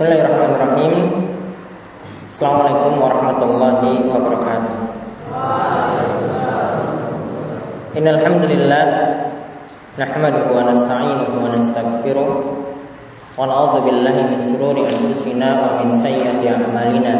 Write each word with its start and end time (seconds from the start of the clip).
Bismillahirrahmanirrahim. 0.00 1.12
Assalamualaikum 2.32 3.04
warahmatullahi 3.04 4.08
wabarakatuh. 4.08 4.76
Innal 8.00 8.16
hamdalillah 8.24 8.86
nahmaduhu 10.00 10.56
wa 10.56 10.72
nasta'inuhu 10.72 11.36
wa 11.44 11.52
nastaghfiruh 11.52 12.32
wa 12.32 13.44
na'udzu 13.44 13.84
billahi 13.84 14.24
min 14.24 14.40
shururi 14.48 14.88
anfusina 14.88 15.68
wa 15.68 15.84
min 15.84 15.92
sayyiati 16.00 16.48
a'malina. 16.48 17.14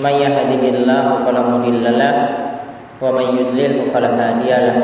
May 0.00 0.24
yahdihillahu 0.24 1.28
fala 1.28 1.44
mudilla 1.44 1.92
lahu 1.92 2.24
wa 3.04 3.12
may 3.20 3.28
yudlil 3.36 3.92
fala 3.92 4.16
hadiya 4.16 4.72
lahu. 4.72 4.80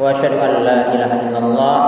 Wa 0.00 0.08
asyhadu 0.08 0.40
an 0.40 0.52
la 0.56 0.88
ilaha 0.96 1.20
illallah 1.20 1.80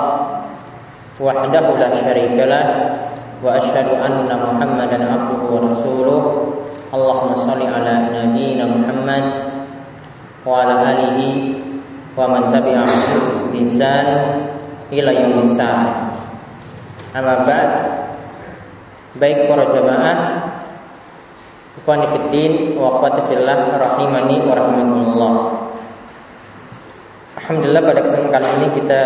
wahdahu 1.17 1.81
la 1.81 1.89
syarika 1.97 2.45
lahu 2.45 3.09
وأشهد 3.44 3.90
أن 4.00 4.30
محمدا 4.30 4.98
عبده 5.12 5.42
ورسوله 5.52 6.22
اللهم 6.94 7.32
صل 7.36 7.62
على 7.62 7.94
نبينا 8.14 8.66
محمد 8.66 9.26
وعلى 10.46 10.74
آله 10.92 11.20
ومن 12.18 12.42
تبعهم 12.54 13.02
بإحسان 13.52 14.08
إلى 14.92 15.12
يوم 15.22 15.38
الساعة 15.40 15.90
أما 17.16 17.36
بعد 17.48 17.72
baik 19.14 19.46
para 19.46 19.70
jamaah 19.70 20.18
Ikhwan 21.74 22.06
Fiddin 22.06 22.78
wa 22.78 22.98
akhwati 22.98 23.34
fillah 23.34 23.78
rahimani 23.78 24.46
wa 24.46 24.54
rahimakumullah. 24.58 25.34
Alhamdulillah 27.38 27.82
pada 27.82 28.02
kesempatan 28.06 28.30
kali 28.40 28.48
ini 28.62 28.68
kita 28.78 29.02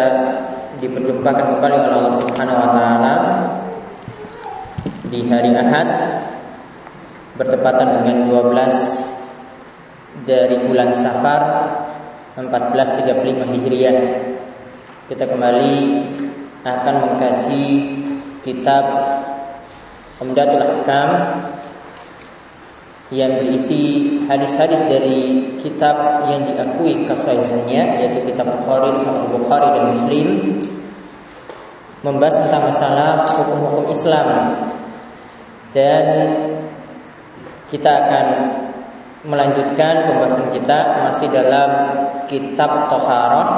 diperjumpakan 0.83 1.57
kembali 1.57 1.73
oleh 1.73 1.95
Allah 1.95 2.13
Subhanahu 2.21 2.59
wa 2.59 2.69
taala 2.75 3.13
di 5.12 5.28
hari 5.28 5.52
Ahad 5.52 5.88
bertepatan 7.36 8.00
dengan 8.00 8.32
12 8.32 10.24
dari 10.24 10.56
bulan 10.64 10.96
Safar 10.96 11.68
1435 12.40 13.44
Hijriah. 13.52 13.98
Kita 15.12 15.28
kembali 15.28 15.76
akan 16.64 16.94
mengkaji 16.96 17.64
kitab 18.40 18.88
Umdatul 20.16 20.64
Ahkam 20.64 21.10
yang 23.12 23.36
berisi 23.36 24.16
hadis-hadis 24.24 24.80
dari 24.88 25.52
kitab 25.60 26.24
yang 26.32 26.48
diakui 26.48 27.04
kesahihannya 27.04 28.00
yaitu 28.00 28.32
kitab 28.32 28.48
Bukhari, 28.48 28.96
Sahih 29.04 29.28
Bukhari 29.28 29.68
dan 29.76 29.84
Muslim 29.92 30.28
membahas 32.00 32.48
tentang 32.48 32.72
masalah 32.72 33.28
hukum-hukum 33.28 33.92
Islam 33.92 34.28
dan 35.72 36.04
kita 37.72 37.88
akan 37.88 38.26
melanjutkan 39.24 40.12
pembahasan 40.12 40.52
kita 40.52 40.78
masih 41.08 41.28
dalam 41.32 41.70
kitab 42.28 42.92
Toharoh. 42.92 43.48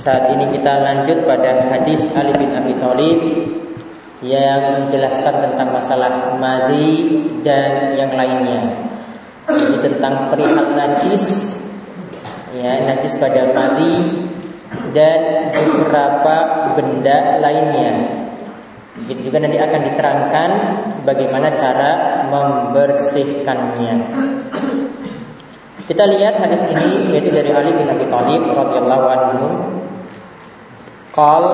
Saat 0.00 0.32
ini 0.36 0.52
kita 0.58 0.84
lanjut 0.84 1.24
pada 1.24 1.70
hadis 1.70 2.08
Ali 2.12 2.32
bin 2.36 2.50
Abi 2.52 2.74
Thalib 2.76 3.20
yang 4.24 4.88
menjelaskan 4.88 5.34
tentang 5.44 5.68
masalah 5.70 6.34
madi 6.40 7.20
dan 7.44 7.94
yang 7.94 8.12
lainnya. 8.16 8.88
Jadi 9.44 9.76
tentang 9.84 10.32
perihal 10.32 10.72
najis, 10.72 11.56
ya 12.56 12.80
najis 12.88 13.20
pada 13.20 13.52
madi 13.52 14.24
dan 14.96 15.52
beberapa 15.52 16.36
benda 16.72 17.38
lainnya 17.44 18.24
Begitu 18.94 19.26
juga 19.26 19.42
nanti 19.42 19.58
akan 19.58 19.80
diterangkan 19.90 20.50
bagaimana 21.02 21.50
cara 21.58 21.90
membersihkannya. 22.30 23.94
Kita 25.84 26.04
lihat 26.08 26.38
hadis 26.38 26.62
ini 26.64 27.10
yaitu 27.10 27.34
dari 27.34 27.50
Ali 27.50 27.74
bin 27.74 27.90
Abi 27.90 28.06
Thalib 28.06 28.46
radhiyallahu 28.46 29.06
anhu. 29.10 29.48
Qal 31.10 31.44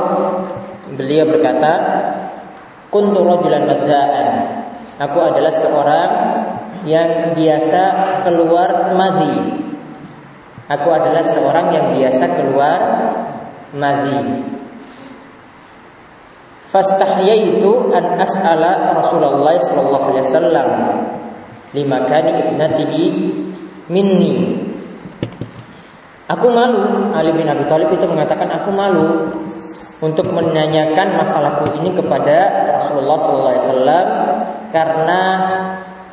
beliau 0.94 1.26
berkata, 1.32 1.72
"Kuntu 2.92 3.24
rajulan 3.24 3.64
madza'an." 3.66 4.28
Aku 5.00 5.18
adalah 5.18 5.50
seorang 5.50 6.10
yang 6.84 7.32
biasa 7.32 7.82
keluar 8.28 8.92
mazi. 8.92 9.64
Aku 10.68 10.88
adalah 10.92 11.24
seorang 11.24 11.72
yang 11.72 11.86
biasa 11.96 12.24
keluar 12.36 12.80
mazi. 13.74 14.59
Fastahyaitu 16.70 17.90
an 17.90 18.22
as'ala 18.22 19.02
Rasulullah 19.02 19.58
sallallahu 19.58 20.06
alaihi 20.14 20.26
wasallam 20.30 20.68
lima 21.74 21.98
kali 22.06 22.30
ibnatihi 22.30 23.02
minni. 23.90 24.34
Aku 26.30 26.46
malu, 26.54 27.10
Ali 27.10 27.34
bin 27.34 27.50
Abi 27.50 27.66
Thalib 27.66 27.90
itu 27.90 28.06
mengatakan 28.06 28.46
aku 28.54 28.70
malu 28.70 29.34
untuk 29.98 30.30
menanyakan 30.30 31.18
masalahku 31.18 31.74
ini 31.82 31.90
kepada 31.90 32.70
Rasulullah 32.78 33.18
sallallahu 33.18 33.50
alaihi 33.50 33.66
wasallam 33.66 34.06
karena 34.70 35.20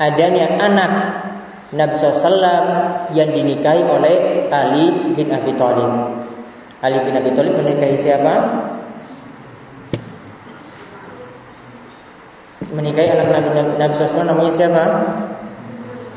adanya 0.01 0.45
anak 0.57 0.91
Nabi 1.67 1.95
SAW 1.99 2.57
yang 3.13 3.29
dinikahi 3.29 3.83
oleh 3.85 4.47
Ali 4.49 5.13
bin 5.13 5.29
Abi 5.29 5.53
Thalib. 5.53 5.91
Ali 6.81 6.97
bin 7.05 7.13
Abi 7.13 7.29
Thalib 7.37 7.53
menikahi 7.61 7.93
siapa? 7.93 8.33
Menikahi 12.71 13.07
anak 13.11 13.27
Nabi 13.31 13.49
Nabi 13.79 13.93
SAW 13.95 14.27
namanya 14.27 14.51
siapa? 14.51 14.83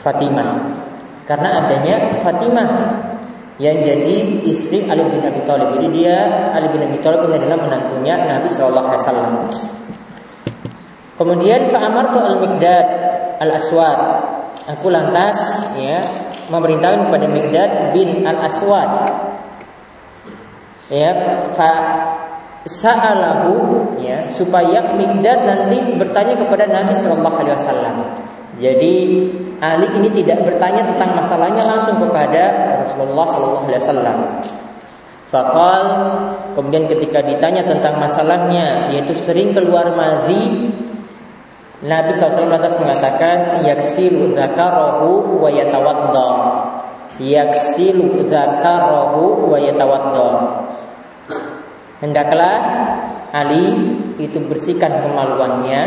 Fatimah. 0.00 0.48
Karena 1.28 1.62
adanya 1.62 1.96
Fatimah 2.24 2.68
yang 3.60 3.76
jadi 3.84 4.40
istri 4.48 4.88
Ali 4.88 5.04
bin 5.04 5.20
Abi 5.20 5.44
Thalib. 5.44 5.76
Jadi 5.76 5.88
dia 5.92 6.16
Ali 6.56 6.72
bin 6.72 6.80
Abi 6.80 6.98
Thalib 7.04 7.28
ini 7.28 7.36
adalah 7.36 7.58
menantunya 7.60 8.14
Nabi 8.24 8.48
Shallallahu 8.48 8.88
Alaihi 8.88 9.02
Wasallam. 9.04 9.34
Kemudian 11.20 11.68
fa'amartu 11.68 12.16
al-Miqdad 12.16 12.86
al-Aswad. 13.44 14.00
Aku 14.72 14.88
lantas 14.88 15.36
ya 15.76 16.00
memerintahkan 16.48 17.12
kepada 17.12 17.26
Miqdad 17.28 17.70
bin 17.92 18.24
al-Aswad. 18.24 18.92
Ya, 20.88 21.12
fa 21.54 21.70
sa'alahu 22.68 23.96
ya 24.04 24.28
supaya 24.36 24.92
Mikdad 24.92 25.48
nanti 25.48 25.96
bertanya 25.96 26.36
kepada 26.36 26.68
Nabi 26.68 26.92
Shallallahu 26.92 27.36
alaihi 27.40 27.56
wasallam. 27.56 27.96
Jadi 28.60 28.96
Ali 29.60 29.88
ini 29.96 30.08
tidak 30.20 30.44
bertanya 30.44 30.84
tentang 30.88 31.16
masalahnya 31.16 31.64
langsung 31.64 31.96
kepada 32.00 32.42
Rasulullah 32.84 33.26
Shallallahu 33.28 33.64
alaihi 33.68 33.80
wasallam. 33.80 34.18
Fakal 35.30 35.82
kemudian 36.58 36.90
ketika 36.90 37.22
ditanya 37.22 37.62
tentang 37.62 38.02
masalahnya 38.02 38.90
yaitu 38.90 39.14
sering 39.14 39.54
keluar 39.54 39.94
mazi 39.94 40.74
Nabi 41.80 42.12
SAW 42.12 42.50
lantas 42.50 42.76
mengatakan 42.76 43.64
yaksilu 43.64 44.36
zakarahu 44.36 45.40
wa 45.40 45.48
yatawadda 45.48 46.30
yaksilu 47.16 48.20
zakarahu 48.28 49.48
wa 49.48 49.56
yatawadda 49.56 50.28
Hendaklah 52.00 52.56
Ali 53.30 53.76
itu 54.16 54.40
bersihkan 54.48 55.04
kemaluannya 55.04 55.82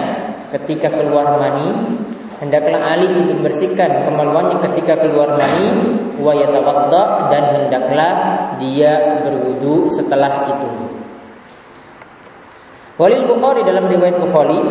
ketika 0.53 0.93
keluar 0.93 1.41
mani. 1.41 1.99
Hendaklah 2.37 2.81
Ali 2.85 3.09
itu 3.25 3.33
bersihkan 3.41 4.05
kemaluannya 4.05 4.61
ketika 4.71 5.01
keluar 5.01 5.35
mani 5.35 5.67
wa 6.21 6.37
dan 7.33 7.43
hendaklah 7.57 8.13
dia 8.61 9.25
berwudu 9.25 9.89
setelah 9.89 10.53
itu. 10.53 10.69
Walil 12.93 13.25
Bukhari 13.25 13.65
dalam 13.65 13.89
riwayat 13.89 14.21
Bukhari 14.21 14.61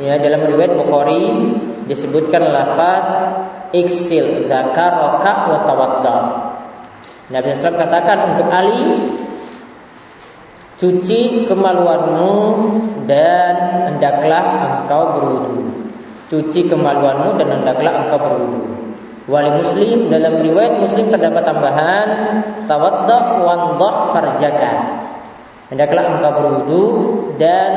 ya 0.00 0.16
dalam 0.16 0.48
riwayat 0.48 0.72
Bukhari 0.80 1.28
disebutkan 1.84 2.40
lafaz 2.40 3.06
iksil 3.76 4.48
zakaraka 4.48 5.32
wa 5.52 5.58
tawadda. 5.68 6.16
Nabi 7.28 7.52
SAW 7.52 7.76
katakan 7.76 8.18
untuk 8.32 8.48
Ali 8.48 8.80
Cuci 10.78 11.50
kemaluanmu 11.50 12.34
dan 13.10 13.54
hendaklah 13.90 14.44
engkau 14.78 15.18
berwudu. 15.18 15.74
Cuci 16.30 16.70
kemaluanmu 16.70 17.34
dan 17.34 17.50
hendaklah 17.50 18.06
engkau 18.06 18.18
berwudu. 18.22 18.62
Wali 19.26 19.58
Muslim 19.58 20.06
dalam 20.06 20.38
riwayat 20.38 20.78
Muslim 20.78 21.10
terdapat 21.10 21.42
tambahan 21.42 22.08
tawaddah 22.70 23.42
wandah 23.42 23.94
farjaka. 24.14 24.72
Hendaklah 25.66 26.14
engkau 26.14 26.30
berwudu 26.38 26.84
dan 27.42 27.72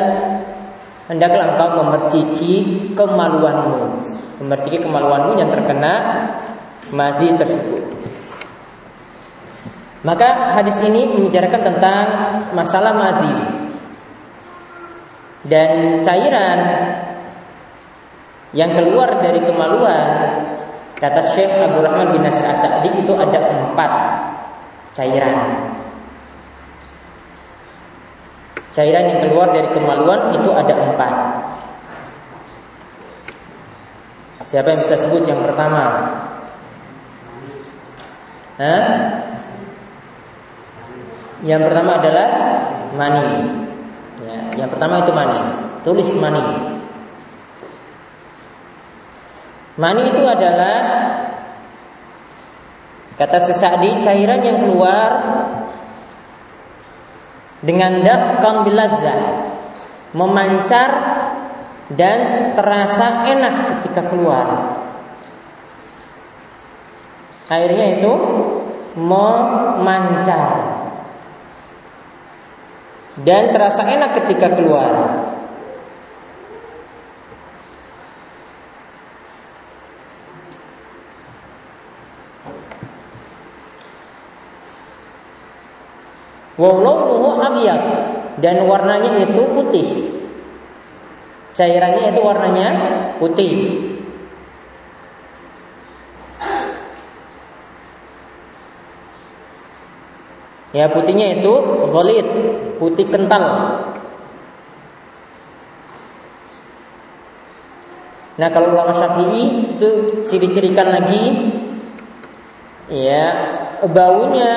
hendaklah 1.10 1.58
engkau 1.58 1.82
memerciki 1.82 2.86
kemaluanmu. 2.94 3.98
Memerciki 4.46 4.78
kemaluanmu 4.78 5.42
yang 5.42 5.50
terkena 5.50 5.94
madi 6.94 7.34
tersebut. 7.34 7.82
Maka 10.02 10.58
hadis 10.58 10.82
ini 10.82 11.14
membicarakan 11.14 11.62
tentang 11.62 12.06
masalah 12.58 12.94
madi. 12.98 13.34
Dan 15.46 16.02
cairan 16.02 16.60
yang 18.54 18.70
keluar 18.74 19.22
dari 19.22 19.42
kemaluan 19.46 20.10
kata 21.02 21.22
Syekh 21.34 21.50
Abdul 21.50 21.82
Rahman 21.82 22.14
bin 22.14 22.22
Nasir 22.22 22.46
Asadi 22.46 22.94
itu 22.94 23.14
ada 23.14 23.40
empat 23.42 23.92
cairan. 24.94 25.38
Cairan 28.72 29.06
yang 29.06 29.20
keluar 29.28 29.50
dari 29.54 29.70
kemaluan 29.74 30.34
itu 30.34 30.50
ada 30.54 30.74
empat. 30.78 31.14
Siapa 34.52 34.68
yang 34.68 34.82
bisa 34.84 35.00
sebut 35.00 35.24
yang 35.24 35.48
pertama? 35.48 36.12
Hah? 38.60 38.84
Yang 41.42 41.62
pertama 41.70 41.98
adalah 41.98 42.30
mani. 42.94 43.28
Ya, 44.22 44.40
yang 44.62 44.70
pertama 44.70 45.02
itu 45.02 45.12
mani. 45.14 45.42
Tulis 45.82 46.10
mani. 46.22 46.44
Mani 49.82 50.02
itu 50.14 50.22
adalah 50.22 50.78
kata 53.18 53.40
sesadi 53.42 53.98
cairan 53.98 54.42
yang 54.46 54.62
keluar 54.62 55.10
dengan 57.66 58.02
dafkan 58.06 58.66
bilazah 58.66 59.22
memancar 60.12 60.90
dan 61.92 62.52
terasa 62.54 63.26
enak 63.28 63.56
ketika 63.78 64.12
keluar. 64.12 64.78
Airnya 67.52 68.00
itu 68.00 68.12
memancar 68.96 70.48
dan 73.20 73.52
terasa 73.52 73.84
enak 73.84 74.24
ketika 74.24 74.56
keluar. 74.56 74.92
Walaunuhu 86.56 87.42
abiyat 87.42 87.84
dan 88.40 88.64
warnanya 88.70 89.18
itu 89.28 89.42
putih. 89.50 89.88
Cairannya 91.52 92.16
itu 92.16 92.22
warnanya 92.22 92.70
putih. 93.18 93.52
Ya 100.72 100.88
putihnya 100.88 101.44
itu 101.44 101.54
ghalid, 101.92 102.28
putih 102.80 103.08
kental. 103.12 103.44
Nah 108.40 108.50
kalau 108.50 108.72
ulama 108.72 108.96
Syafi'i 108.96 109.76
itu 109.76 109.90
ciri-cirikan 110.24 110.88
lagi 110.88 111.52
ya 112.88 113.26
baunya 113.92 114.54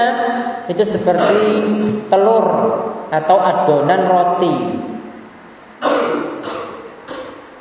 itu 0.70 0.86
seperti 0.86 1.42
telur 2.06 2.46
atau 3.10 3.36
adonan 3.36 4.02
roti. 4.06 4.56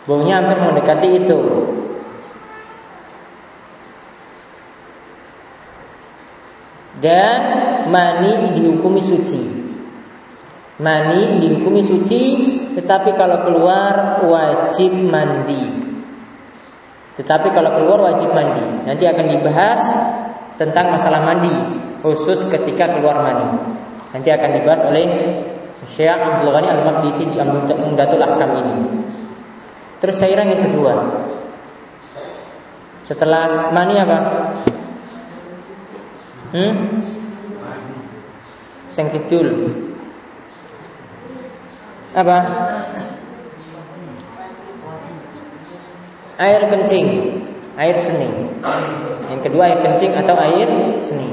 Baunya 0.06 0.44
hampir 0.44 0.58
mendekati 0.62 1.10
itu. 1.26 1.40
Dan 7.02 7.40
mani 7.90 8.54
dihukumi 8.54 9.02
suci. 9.02 9.42
Mani 10.82 11.42
dihukumi 11.42 11.82
suci, 11.82 12.24
tetapi 12.78 13.14
kalau 13.14 13.46
keluar 13.46 14.26
wajib 14.26 14.94
mandi. 15.10 15.62
Tetapi 17.14 17.48
kalau 17.54 17.78
keluar 17.78 18.00
wajib 18.14 18.34
mandi. 18.34 18.90
Nanti 18.90 19.06
akan 19.06 19.26
dibahas 19.38 19.82
tentang 20.58 20.94
masalah 20.94 21.22
mandi 21.26 21.54
khusus 22.02 22.46
ketika 22.50 22.98
keluar 22.98 23.22
mani. 23.22 23.48
Nanti 24.14 24.30
akan 24.30 24.50
dibahas 24.60 24.82
oleh 24.86 25.06
Syekh 25.84 26.10
Abdul 26.16 26.52
Ghani 26.54 26.70
Al-Maqdisi 26.70 27.28
di 27.28 27.38
Umdatul 27.42 28.22
Ahkam 28.22 28.50
ini. 28.62 28.76
Terus 30.00 30.20
cairan 30.20 30.52
yang 30.52 30.62
kedua. 30.68 30.94
Setelah 33.04 33.72
mani 33.72 34.00
apa? 34.00 34.18
Hmm? 36.54 36.86
Sing 38.94 39.10
kidul. 39.10 39.74
Apa? 42.14 42.38
Air 46.38 46.70
kencing, 46.70 47.10
air 47.74 47.98
seni. 47.98 48.30
Yang 49.34 49.42
kedua 49.50 49.64
air 49.66 49.80
kencing 49.82 50.14
atau 50.14 50.38
air 50.38 50.70
seni. 51.02 51.30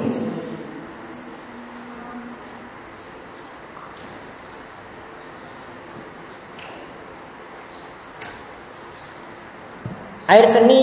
Air 10.32 10.46
seni 10.49 10.81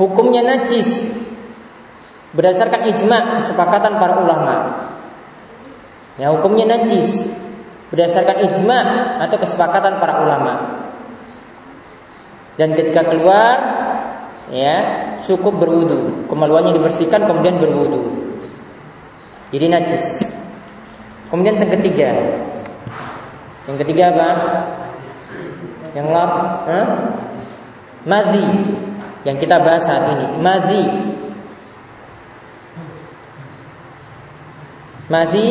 hukumnya 0.00 0.48
najis 0.48 1.04
berdasarkan 2.34 2.86
ijma 2.94 3.38
kesepakatan 3.38 3.98
para 3.98 4.14
ulama. 4.22 4.54
Ya 6.18 6.30
hukumnya 6.30 6.78
najis 6.78 7.26
berdasarkan 7.90 8.46
ijma 8.50 8.78
atau 9.26 9.36
kesepakatan 9.40 9.98
para 9.98 10.22
ulama. 10.22 10.52
Dan 12.54 12.76
ketika 12.76 13.08
keluar 13.08 13.56
ya 14.52 14.76
cukup 15.24 15.58
berwudu, 15.58 16.28
kemaluannya 16.28 16.76
dibersihkan 16.76 17.24
kemudian 17.24 17.58
berwudu. 17.58 18.30
Jadi 19.50 19.66
najis. 19.66 20.22
Kemudian 21.30 21.58
yang 21.58 21.72
ketiga. 21.78 22.10
Yang 23.66 23.76
ketiga 23.86 24.04
apa? 24.14 24.30
Yang 25.94 26.06
lap, 26.14 26.32
huh? 26.66 26.86
Madhi 28.06 28.46
yang 29.26 29.36
kita 29.36 29.60
bahas 29.60 29.84
saat 29.84 30.10
ini. 30.14 30.26
Madhi 30.38 30.82
Madhi 35.10 35.50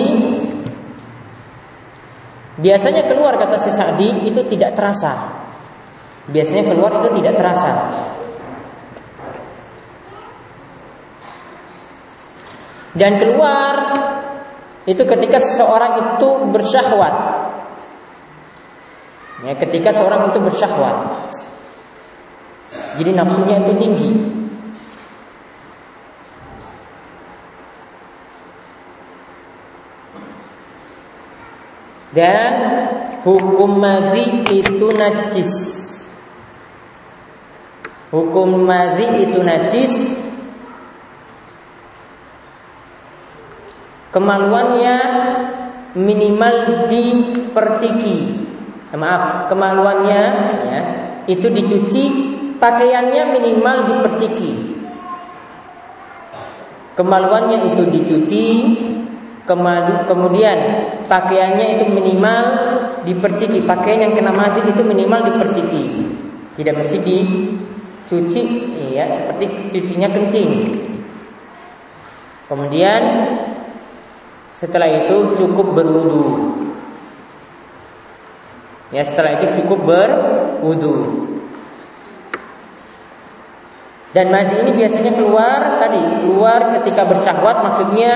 biasanya 2.63 3.03
keluar 3.11 3.35
kata 3.35 3.59
si 3.59 3.75
Sa'di 3.75 4.23
itu 4.23 4.39
tidak 4.47 4.71
terasa. 4.79 5.43
Biasanya 6.31 6.71
keluar 6.71 7.03
itu 7.03 7.09
tidak 7.19 7.35
terasa. 7.35 7.71
Dan 12.95 13.19
keluar 13.19 13.75
itu 14.87 15.03
ketika 15.03 15.37
seseorang 15.43 16.17
itu 16.17 16.29
bersyahwat. 16.55 17.15
Ya, 19.43 19.53
ketika 19.55 19.91
seorang 19.91 20.31
itu 20.31 20.39
bersyahwat. 20.39 20.97
Jadi 22.99 23.11
nafsunya 23.11 23.55
itu 23.59 23.73
tinggi. 23.75 24.38
Dan 32.19 32.53
hukum 33.23 33.79
madhi 33.79 34.43
itu 34.51 34.91
najis. 34.91 35.51
Hukum 38.11 38.67
madhi 38.67 39.23
itu 39.23 39.39
najis. 39.39 40.19
Kemaluannya 44.11 44.95
minimal 45.95 46.91
diperciki. 46.91 48.35
Maaf, 48.91 49.47
kemaluannya 49.47 50.23
ya, 50.67 50.79
itu 51.23 51.47
dicuci 51.47 52.03
pakaiannya 52.59 53.23
minimal 53.31 53.87
diperciki. 53.87 54.51
Kemaluannya 56.99 57.69
itu 57.69 57.83
dicuci, 57.87 58.45
kemudian 59.45 60.57
pakaiannya 61.05 61.79
itu 61.79 61.85
minimal 61.93 62.43
diperciki. 63.05 63.63
Pakaian 63.63 64.09
yang 64.09 64.13
kena 64.13 64.33
mati 64.35 64.61
itu 64.65 64.81
minimal 64.83 65.23
diperciki. 65.25 65.83
Tidak 66.59 66.75
mesti 66.75 66.97
dicuci, 66.99 68.43
ya 68.91 69.07
seperti 69.07 69.71
cucinya 69.71 70.11
kencing. 70.11 70.49
Kemudian 72.49 73.01
setelah 74.51 74.89
itu 74.89 75.37
cukup 75.39 75.77
berwudu. 75.77 76.25
Ya 78.89 79.05
setelah 79.05 79.37
itu 79.37 79.61
cukup 79.61 79.85
berwudu. 79.85 80.95
Dan 84.09 84.33
madi 84.33 84.65
ini 84.65 84.73
biasanya 84.73 85.13
keluar 85.13 85.77
tadi 85.77 86.01
keluar 86.25 86.81
ketika 86.81 87.05
bersyahwat 87.05 87.61
maksudnya 87.61 88.13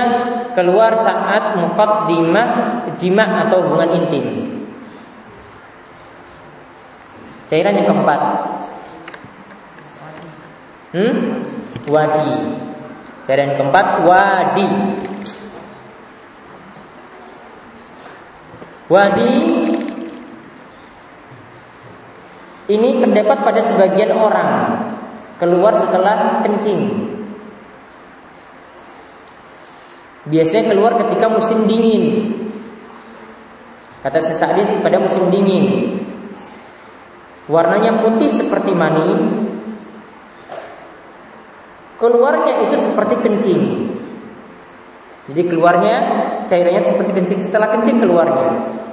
keluar 0.58 0.98
saat 0.98 1.54
muqaddimah 1.54 2.48
jima 2.98 3.46
atau 3.46 3.62
hubungan 3.62 4.02
intim. 4.02 4.26
Cairan 7.46 7.78
yang 7.78 7.86
keempat. 7.86 8.20
Hmm? 10.98 11.14
Wadi. 11.86 12.32
Cairan 13.22 13.54
yang 13.54 13.58
keempat 13.62 13.86
wadi. 14.02 14.70
Wadi 18.90 19.32
ini 22.64 22.88
terdapat 22.98 23.38
pada 23.46 23.60
sebagian 23.62 24.10
orang 24.16 24.50
keluar 25.38 25.72
setelah 25.74 26.40
kencing. 26.44 27.10
Biasanya 30.24 30.72
keluar 30.72 30.96
ketika 30.96 31.26
musim 31.28 31.68
dingin. 31.68 32.32
Kata 34.00 34.20
sesadi 34.20 34.64
pada 34.80 35.00
musim 35.00 35.28
dingin. 35.28 35.96
Warnanya 37.44 38.00
putih 38.00 38.28
seperti 38.32 38.72
mani. 38.72 39.12
Keluarnya 42.00 42.68
itu 42.68 42.76
seperti 42.80 43.14
kencing. 43.20 43.62
Jadi 45.24 45.42
keluarnya 45.48 45.96
cairannya 46.44 46.84
seperti 46.84 47.12
kencing 47.16 47.40
setelah 47.40 47.72
kencing 47.72 48.00
keluarnya. 48.00 48.83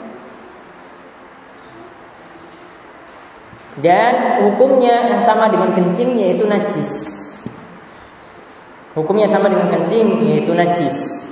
Dan 3.79 4.43
hukumnya 4.43 5.15
sama 5.23 5.47
dengan 5.47 5.71
kencing 5.71 6.19
yaitu 6.19 6.43
najis. 6.43 6.91
Hukumnya 8.91 9.31
sama 9.31 9.47
dengan 9.47 9.71
kencing 9.71 10.27
yaitu 10.27 10.51
najis. 10.51 11.23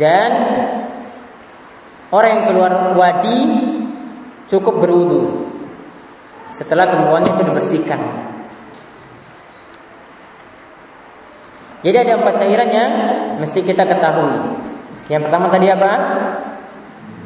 Dan 0.00 0.30
orang 2.08 2.30
yang 2.32 2.44
keluar 2.48 2.72
wadi 2.96 3.38
cukup 4.48 4.80
berwudu. 4.80 5.52
Setelah 6.48 6.88
kemuannya 6.88 7.36
itu 7.36 7.42
dibersihkan. 7.44 8.00
Jadi 11.82 11.96
ada 11.98 12.12
empat 12.22 12.34
cairan 12.40 12.70
yang 12.70 12.92
mesti 13.42 13.60
kita 13.60 13.84
ketahui. 13.84 14.38
Yang 15.10 15.22
pertama 15.28 15.46
tadi 15.50 15.66
apa? 15.70 15.92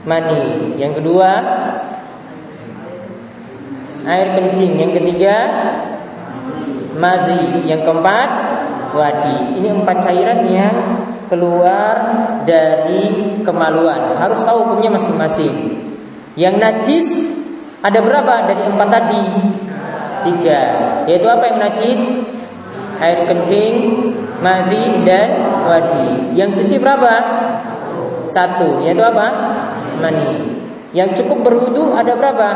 Mani. 0.07 0.77
Yang 0.81 1.03
kedua 1.03 1.31
air 4.07 4.29
kencing. 4.39 4.73
Yang 4.81 4.93
ketiga 5.03 5.37
madhi. 6.97 7.69
Yang 7.69 7.81
keempat 7.85 8.31
wadi. 8.97 9.61
Ini 9.61 9.69
empat 9.83 9.97
cairan 10.09 10.41
yang 10.49 10.77
keluar 11.29 11.95
dari 12.49 13.37
kemaluan. 13.43 14.17
Harus 14.17 14.41
tahu 14.41 14.65
hukumnya 14.65 14.95
masing-masing. 14.97 15.85
Yang 16.39 16.55
najis 16.61 17.09
ada 17.85 18.01
berapa 18.01 18.49
dari 18.49 18.63
empat 18.73 18.89
tadi? 18.89 19.25
Tiga. 20.27 20.63
Yaitu 21.07 21.27
apa 21.29 21.45
yang 21.47 21.59
najis? 21.61 22.01
Air 22.97 23.29
kencing, 23.29 23.75
madi 24.41 25.05
dan 25.05 25.29
wadi. 25.69 26.33
Yang 26.33 26.65
suci 26.65 26.81
berapa? 26.81 27.36
Satu. 28.37 28.85
Yaitu 28.85 29.01
apa? 29.01 29.27
Mani. 30.05 30.61
Yang 30.93 31.25
cukup 31.25 31.49
berwudu 31.49 31.97
ada 31.97 32.13
berapa? 32.13 32.49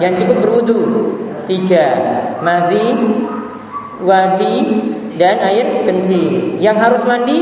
Yang 0.00 0.24
cukup 0.24 0.36
berwudu 0.48 0.80
tiga. 1.44 1.86
Madi, 2.40 2.88
wadi, 4.00 4.56
dan 5.20 5.36
air 5.44 5.84
kencing. 5.84 6.56
Yang 6.56 6.76
harus 6.80 7.02
mandi 7.04 7.38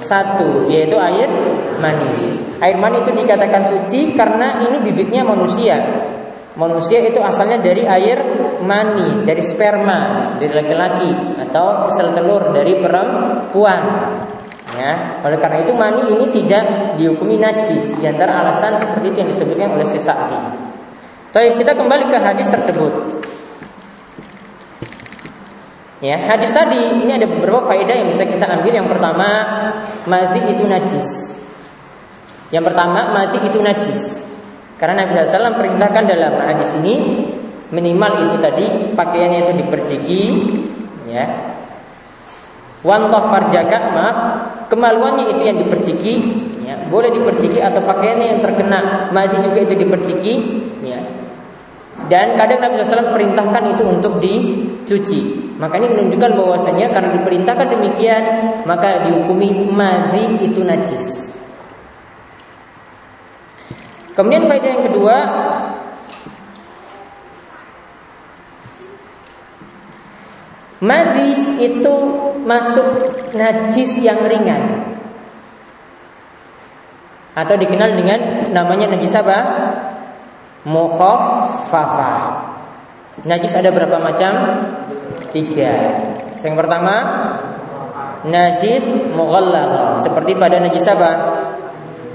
satu, 0.00 0.68
yaitu 0.72 0.96
air 0.96 1.28
mani. 1.76 2.40
Air 2.60 2.76
mani 2.80 3.04
itu 3.04 3.12
dikatakan 3.12 3.72
suci 3.76 4.16
karena 4.16 4.64
ini 4.64 4.80
bibitnya 4.80 5.24
manusia. 5.24 5.76
Manusia 6.56 7.00
itu 7.04 7.20
asalnya 7.20 7.60
dari 7.60 7.88
air 7.88 8.20
mani, 8.64 9.24
dari 9.24 9.40
sperma, 9.40 10.34
dari 10.36 10.52
laki-laki 10.52 11.40
atau 11.48 11.88
sel 11.88 12.12
telur 12.12 12.52
dari 12.52 12.76
perempuan. 12.76 13.82
Ya, 14.70 15.18
oleh 15.26 15.38
karena 15.42 15.66
itu 15.66 15.72
mani 15.74 16.02
ini 16.14 16.26
tidak 16.30 16.94
dihukumi 16.94 17.42
najis 17.42 17.90
di 17.90 18.04
antara 18.06 18.38
alasan 18.38 18.78
seperti 18.78 19.10
itu 19.10 19.16
yang 19.18 19.30
disebutkan 19.34 19.68
oleh 19.74 19.86
Sesaki. 19.88 20.38
Tapi 21.30 21.58
kita 21.58 21.74
kembali 21.74 22.06
ke 22.06 22.18
hadis 22.18 22.46
tersebut. 22.50 23.22
Ya, 26.00 26.16
hadis 26.16 26.54
tadi 26.54 27.02
ini 27.04 27.12
ada 27.12 27.28
beberapa 27.28 27.68
faedah 27.68 27.92
yang 27.92 28.08
bisa 28.08 28.24
kita 28.24 28.46
ambil. 28.46 28.72
Yang 28.72 28.88
pertama, 28.88 29.28
mazi 30.08 30.40
itu 30.48 30.64
najis. 30.64 31.08
Yang 32.54 32.64
pertama, 32.72 33.00
mazi 33.12 33.38
itu 33.42 33.58
najis. 33.60 34.24
Karena 34.80 35.04
Nabi 35.04 35.12
SAW 35.12 35.60
perintahkan 35.60 36.04
dalam 36.08 36.40
hadis 36.40 36.72
ini 36.80 36.94
minimal 37.68 38.32
itu 38.32 38.36
tadi 38.40 38.64
pakaiannya 38.96 39.38
itu 39.44 39.52
diperciki, 39.60 40.22
ya. 41.04 41.49
Wantoh 42.80 43.28
farjaka, 43.28 43.78
maaf, 43.92 44.16
kemaluannya 44.72 45.36
itu 45.36 45.42
yang 45.44 45.60
diperciki, 45.60 46.14
ya. 46.64 46.88
Boleh 46.88 47.12
diperciki 47.12 47.60
atau 47.60 47.84
pakaiannya 47.84 48.26
yang 48.36 48.40
terkena 48.40 49.12
mazi 49.12 49.36
juga 49.44 49.60
itu 49.68 49.74
diperciki, 49.76 50.34
ya. 50.80 51.00
Dan 52.08 52.40
kadang 52.40 52.64
Nabi 52.64 52.80
SAW 52.80 53.12
perintahkan 53.12 53.64
itu 53.76 53.82
untuk 53.84 54.16
dicuci. 54.18 55.20
Maka 55.60 55.76
ini 55.76 55.92
menunjukkan 55.92 56.40
bahwasanya 56.40 56.88
karena 56.88 57.20
diperintahkan 57.20 57.68
demikian, 57.68 58.22
maka 58.64 59.04
dihukumi 59.04 59.68
madhi 59.68 60.40
itu 60.40 60.64
najis. 60.64 61.36
Kemudian 64.16 64.48
faedah 64.48 64.70
yang 64.80 64.84
kedua, 64.88 65.16
madhi 70.80 71.60
itu 71.60 71.94
masuk 72.44 72.88
najis 73.36 74.00
yang 74.00 74.20
ringan. 74.24 74.90
Atau 77.36 77.54
dikenal 77.56 77.94
dengan 77.94 78.50
namanya 78.50 78.90
najis 78.90 79.14
apa? 79.14 79.38
Mukhaffafah. 80.66 82.50
Najis 83.24 83.54
ada 83.54 83.70
berapa 83.70 84.00
macam? 84.02 84.32
Tiga. 85.30 85.72
Yang 86.40 86.56
pertama 86.56 86.94
najis 88.26 88.84
mughallal 89.14 89.96
seperti 90.00 90.36
pada 90.36 90.60
najis 90.60 90.84
apa? 90.90 91.10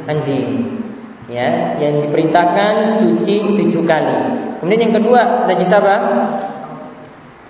Anjing. 0.05 0.77
Ya, 1.25 1.73
yang 1.81 2.05
diperintahkan 2.05 3.01
cuci 3.01 3.57
tujuh 3.57 3.81
kali. 3.81 4.17
Kemudian 4.61 4.89
yang 4.89 4.95
kedua 5.01 5.49
najis 5.49 5.73
apa? 5.73 5.95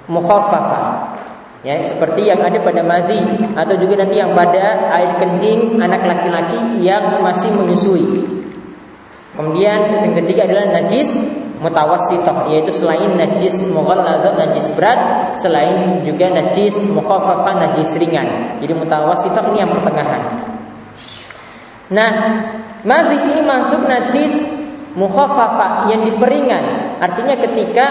Mukhaffafa. 0.08 1.05
Ya, 1.66 1.82
seperti 1.82 2.30
yang 2.30 2.46
ada 2.46 2.62
pada 2.62 2.86
madi 2.86 3.18
atau 3.58 3.74
juga 3.82 4.06
nanti 4.06 4.22
yang 4.22 4.38
pada 4.38 4.86
air 5.02 5.18
kencing 5.18 5.82
anak 5.82 6.06
laki-laki 6.06 6.62
yang 6.78 7.26
masih 7.26 7.50
menyusui. 7.58 8.06
Kemudian 9.34 9.98
yang 9.98 10.14
ketiga 10.14 10.46
adalah 10.46 10.78
najis 10.78 11.18
mutawassithah 11.66 12.54
yaitu 12.54 12.70
selain 12.70 13.18
najis 13.18 13.66
mughallazah 13.66 14.38
najis 14.38 14.70
berat 14.78 15.34
selain 15.42 16.06
juga 16.06 16.30
najis 16.30 16.78
mukhaffafah 16.94 17.58
najis 17.58 17.98
ringan 17.98 18.60
jadi 18.62 18.74
mutawassithah 18.78 19.50
ini 19.50 19.66
yang 19.66 19.72
pertengahan 19.74 20.22
nah 21.90 22.12
madhi 22.86 23.18
ini 23.18 23.42
masuk 23.42 23.82
najis 23.88 24.55
mukhaffafah 24.96 25.92
yang 25.92 26.08
diperingan. 26.08 26.98
Artinya 27.04 27.36
ketika 27.36 27.86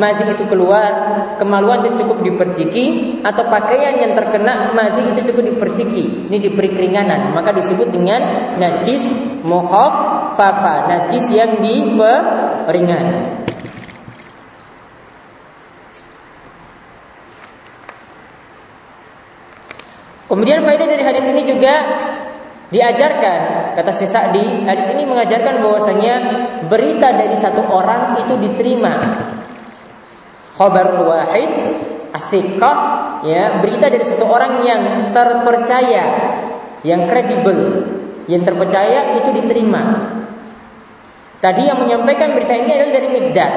mazi 0.00 0.24
itu 0.24 0.44
keluar 0.48 0.90
kemaluan 1.36 1.84
itu 1.84 2.02
cukup 2.02 2.24
diperciki 2.24 3.20
atau 3.20 3.46
pakaian 3.52 4.00
yang 4.00 4.16
terkena 4.16 4.72
mazi 4.72 5.04
itu 5.04 5.20
cukup 5.32 5.54
diperciki 5.54 6.32
ini 6.32 6.36
diberi 6.40 6.72
keringanan. 6.72 7.36
Maka 7.36 7.52
disebut 7.52 7.92
dengan 7.92 8.20
najis 8.56 9.12
mukhaffafah. 9.44 10.88
Najis 10.88 11.24
yang 11.30 11.60
diperingan. 11.60 13.36
Kemudian 20.26 20.66
faedah 20.66 20.90
dari 20.90 21.06
hadis 21.06 21.22
ini 21.30 21.46
juga 21.46 21.86
Diajarkan 22.66 23.72
kata 23.78 23.90
Syekh 23.94 24.10
Sa'di, 24.10 24.66
hadis 24.66 24.90
ini 24.90 25.06
mengajarkan 25.06 25.62
bahwasanya 25.62 26.14
berita 26.66 27.14
dari 27.14 27.38
satu 27.38 27.62
orang 27.62 28.18
itu 28.26 28.34
diterima. 28.42 28.94
Khabar 30.58 30.98
wahid 31.06 31.52
asikah 32.10 32.76
ya, 33.22 33.62
berita 33.62 33.86
dari 33.86 34.02
satu 34.02 34.26
orang 34.26 34.66
yang 34.66 34.82
terpercaya, 35.14 36.04
yang 36.82 37.06
kredibel, 37.06 37.86
yang 38.26 38.42
terpercaya 38.42 39.14
itu 39.14 39.30
diterima. 39.30 40.10
Tadi 41.38 41.70
yang 41.70 41.78
menyampaikan 41.78 42.34
berita 42.34 42.56
ini 42.56 42.74
adalah 42.74 42.92
dari 42.98 43.08
Mikdad. 43.14 43.52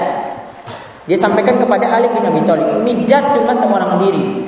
Dia 1.09 1.17
sampaikan 1.17 1.57
kepada 1.57 1.89
Ali 1.89 2.13
bin 2.13 2.21
Abi 2.21 2.45
Thalib. 2.45 2.85
Mikdad 2.85 3.33
cuma 3.33 3.57
seorang 3.57 3.97
diri. 3.97 4.45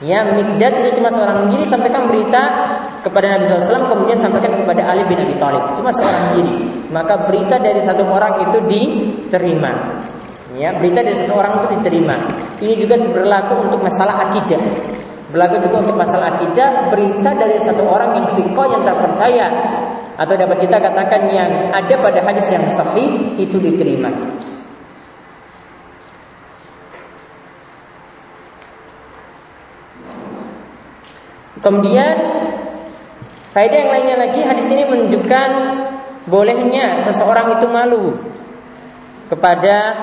Ya, 0.00 0.24
Mikdad 0.24 0.80
itu 0.80 0.96
cuma 0.96 1.12
seorang 1.12 1.52
diri 1.52 1.68
sampaikan 1.68 2.08
berita 2.08 2.42
kepada 3.02 3.36
Nabi 3.36 3.44
SAW 3.50 3.90
kemudian 3.90 4.18
sampaikan 4.18 4.54
kepada 4.54 4.86
Ali 4.86 5.02
bin 5.10 5.18
Abi 5.18 5.34
Thalib. 5.36 5.74
Cuma 5.74 5.90
seorang 5.90 6.38
diri 6.38 6.56
maka 6.94 7.26
berita 7.26 7.58
dari 7.58 7.82
satu 7.82 8.06
orang 8.06 8.48
itu 8.48 8.58
diterima. 8.68 9.72
Ya 10.54 10.76
berita 10.76 11.00
dari 11.00 11.16
satu 11.16 11.34
orang 11.34 11.64
itu 11.64 11.66
diterima. 11.80 12.16
Ini 12.62 12.74
juga 12.78 13.00
berlaku 13.00 13.66
untuk 13.66 13.80
masalah 13.82 14.30
akidah. 14.30 14.62
Berlaku 15.32 15.64
juga 15.64 15.76
untuk 15.80 15.96
masalah 15.96 16.36
akidah 16.36 16.92
berita 16.92 17.32
dari 17.32 17.56
satu 17.56 17.82
orang 17.88 18.20
yang 18.20 18.26
fikoh 18.36 18.68
yang 18.68 18.84
terpercaya 18.84 19.48
atau 20.12 20.34
dapat 20.36 20.60
kita 20.60 20.76
katakan 20.76 21.24
yang 21.32 21.50
ada 21.72 21.94
pada 21.96 22.20
hadis 22.20 22.46
yang 22.52 22.68
sahih 22.68 23.32
itu 23.40 23.56
diterima. 23.56 24.12
Kemudian 31.62 32.16
faedah 33.52 33.78
yang 33.84 33.90
lainnya 33.92 34.16
lagi 34.16 34.40
hadis 34.40 34.66
ini 34.72 34.84
menunjukkan 34.88 35.50
bolehnya 36.26 37.04
seseorang 37.04 37.56
itu 37.60 37.66
malu 37.68 38.16
kepada 39.28 39.96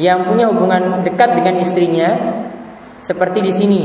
yang 0.00 0.24
punya 0.24 0.48
hubungan 0.48 1.04
dekat 1.04 1.36
dengan 1.36 1.60
istrinya 1.60 2.08
seperti 2.96 3.44
di 3.44 3.52
sini. 3.52 3.82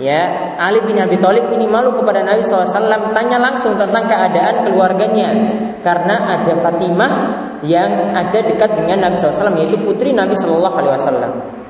Ya 0.00 0.54
Ali 0.56 0.80
bin 0.82 0.96
Abi 0.96 1.20
Thalib 1.20 1.52
ini 1.52 1.68
malu 1.68 1.92
kepada 1.92 2.24
Nabi 2.24 2.40
SAW 2.40 3.12
tanya 3.12 3.36
langsung 3.36 3.76
tentang 3.76 4.08
keadaan 4.08 4.64
keluarganya 4.64 5.30
karena 5.84 6.40
ada 6.40 6.52
Fatimah 6.64 7.12
yang 7.60 8.16
ada 8.16 8.40
dekat 8.40 8.72
dengan 8.72 9.04
Nabi 9.04 9.20
SAW 9.20 9.52
yaitu 9.60 9.76
putri 9.84 10.16
Nabi 10.16 10.32
Shallallahu 10.32 10.76
Alaihi 10.80 10.94
Wasallam 10.96 11.61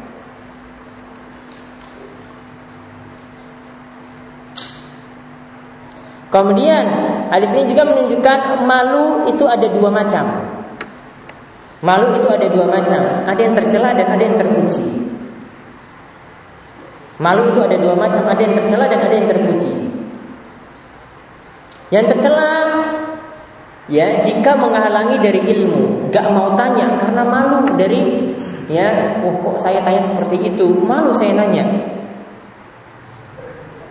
Kemudian 6.33 6.85
hadis 7.29 7.53
ini 7.53 7.69
juga 7.77 7.85
menunjukkan 7.85 8.65
malu 8.65 9.29
itu 9.29 9.45
ada 9.45 9.69
dua 9.69 9.93
macam. 9.93 10.25
Malu 11.85 12.17
itu 12.17 12.25
ada 12.33 12.49
dua 12.49 12.65
macam, 12.73 13.05
ada 13.29 13.37
yang 13.37 13.53
tercela 13.53 13.93
dan 13.93 14.09
ada 14.09 14.23
yang 14.25 14.41
terpuji. 14.41 14.81
Malu 17.21 17.53
itu 17.53 17.61
ada 17.61 17.77
dua 17.77 17.93
macam, 17.93 18.25
ada 18.25 18.41
yang 18.41 18.57
tercela 18.57 18.89
dan 18.89 19.05
ada 19.05 19.13
yang 19.13 19.29
terpuji. 19.29 19.73
Yang 21.93 22.17
tercela 22.17 22.51
ya 23.93 24.25
jika 24.25 24.57
menghalangi 24.57 25.21
dari 25.21 25.45
ilmu, 25.53 26.09
gak 26.09 26.33
mau 26.33 26.57
tanya 26.57 26.97
karena 26.97 27.29
malu 27.29 27.77
dari 27.77 28.33
ya, 28.73 29.21
oh 29.21 29.37
kok 29.43 29.61
saya 29.61 29.85
tanya 29.85 30.01
seperti 30.01 30.49
itu, 30.49 30.81
malu 30.81 31.13
saya 31.13 31.37
nanya. 31.37 31.69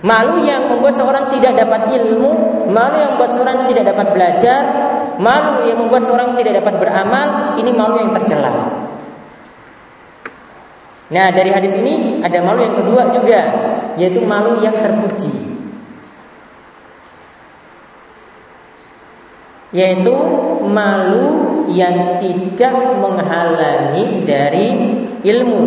Malu 0.01 0.41
yang 0.41 0.65
membuat 0.65 0.97
seorang 0.97 1.29
tidak 1.29 1.61
dapat 1.61 1.93
ilmu, 1.93 2.31
malu 2.73 2.97
yang 2.97 3.13
membuat 3.13 3.37
seorang 3.37 3.69
tidak 3.69 3.93
dapat 3.93 4.07
belajar, 4.09 4.61
malu 5.21 5.61
yang 5.61 5.77
membuat 5.77 6.01
seorang 6.09 6.33
tidak 6.33 6.57
dapat 6.65 6.73
beramal, 6.81 7.53
ini 7.61 7.69
malu 7.69 8.01
yang 8.01 8.09
tercela. 8.17 8.81
Nah, 11.11 11.27
dari 11.29 11.53
hadis 11.53 11.77
ini 11.77 12.23
ada 12.25 12.41
malu 12.41 12.65
yang 12.65 12.73
kedua 12.73 13.13
juga, 13.13 13.41
yaitu 13.93 14.25
malu 14.25 14.57
yang 14.65 14.73
terpuji. 14.73 15.53
Yaitu 19.69 20.15
malu 20.65 21.27
yang 21.69 22.17
tidak 22.17 22.73
menghalangi 22.97 24.25
dari 24.25 24.67
ilmu. 25.21 25.63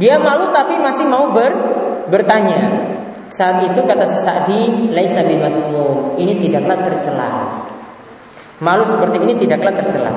Dia 0.00 0.16
malu 0.16 0.48
tapi 0.48 0.80
masih 0.80 1.04
mau 1.04 1.28
ber, 1.28 1.52
bertanya. 2.08 2.88
Saat 3.28 3.68
itu 3.68 3.84
kata 3.84 4.08
Sa'di, 4.08 4.88
laisa 4.96 5.20
bimasmum. 5.20 6.16
Ini 6.16 6.40
tidaklah 6.40 6.80
tercela. 6.80 7.28
Malu 8.64 8.88
seperti 8.88 9.20
ini 9.20 9.36
tidaklah 9.36 9.76
tercela. 9.76 10.12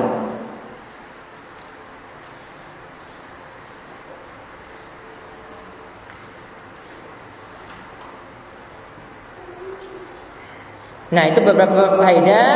Nah, 11.12 11.24
itu 11.28 11.38
beberapa 11.44 12.00
faedah 12.00 12.48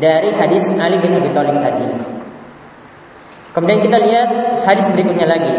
dari 0.00 0.32
hadis 0.32 0.72
Ali 0.80 0.96
bin 1.04 1.20
Abi 1.20 1.30
Thalib 1.36 1.60
tadi. 1.60 1.86
Kemudian 3.52 3.78
kita 3.84 4.00
lihat 4.00 4.28
hadis 4.64 4.88
berikutnya 4.90 5.28
lagi 5.28 5.54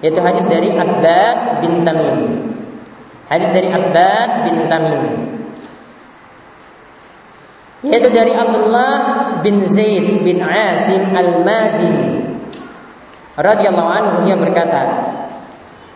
yaitu 0.00 0.20
hadis 0.22 0.46
dari 0.50 0.72
Abbad 0.72 1.62
bin 1.62 1.84
Tamim. 1.84 2.18
Hadis 3.30 3.48
dari 3.52 3.68
Abbad 3.68 4.28
bin 4.48 4.56
Tamim. 4.66 5.04
Yaitu 7.84 8.08
dari 8.08 8.32
Abdullah 8.32 8.96
bin 9.44 9.60
Zaid 9.68 10.24
bin 10.24 10.40
Asim 10.40 11.12
Al-Mazini 11.12 12.24
radhiyallahu 13.36 13.90
anhu 13.90 14.16
ia 14.24 14.40
berkata 14.40 14.82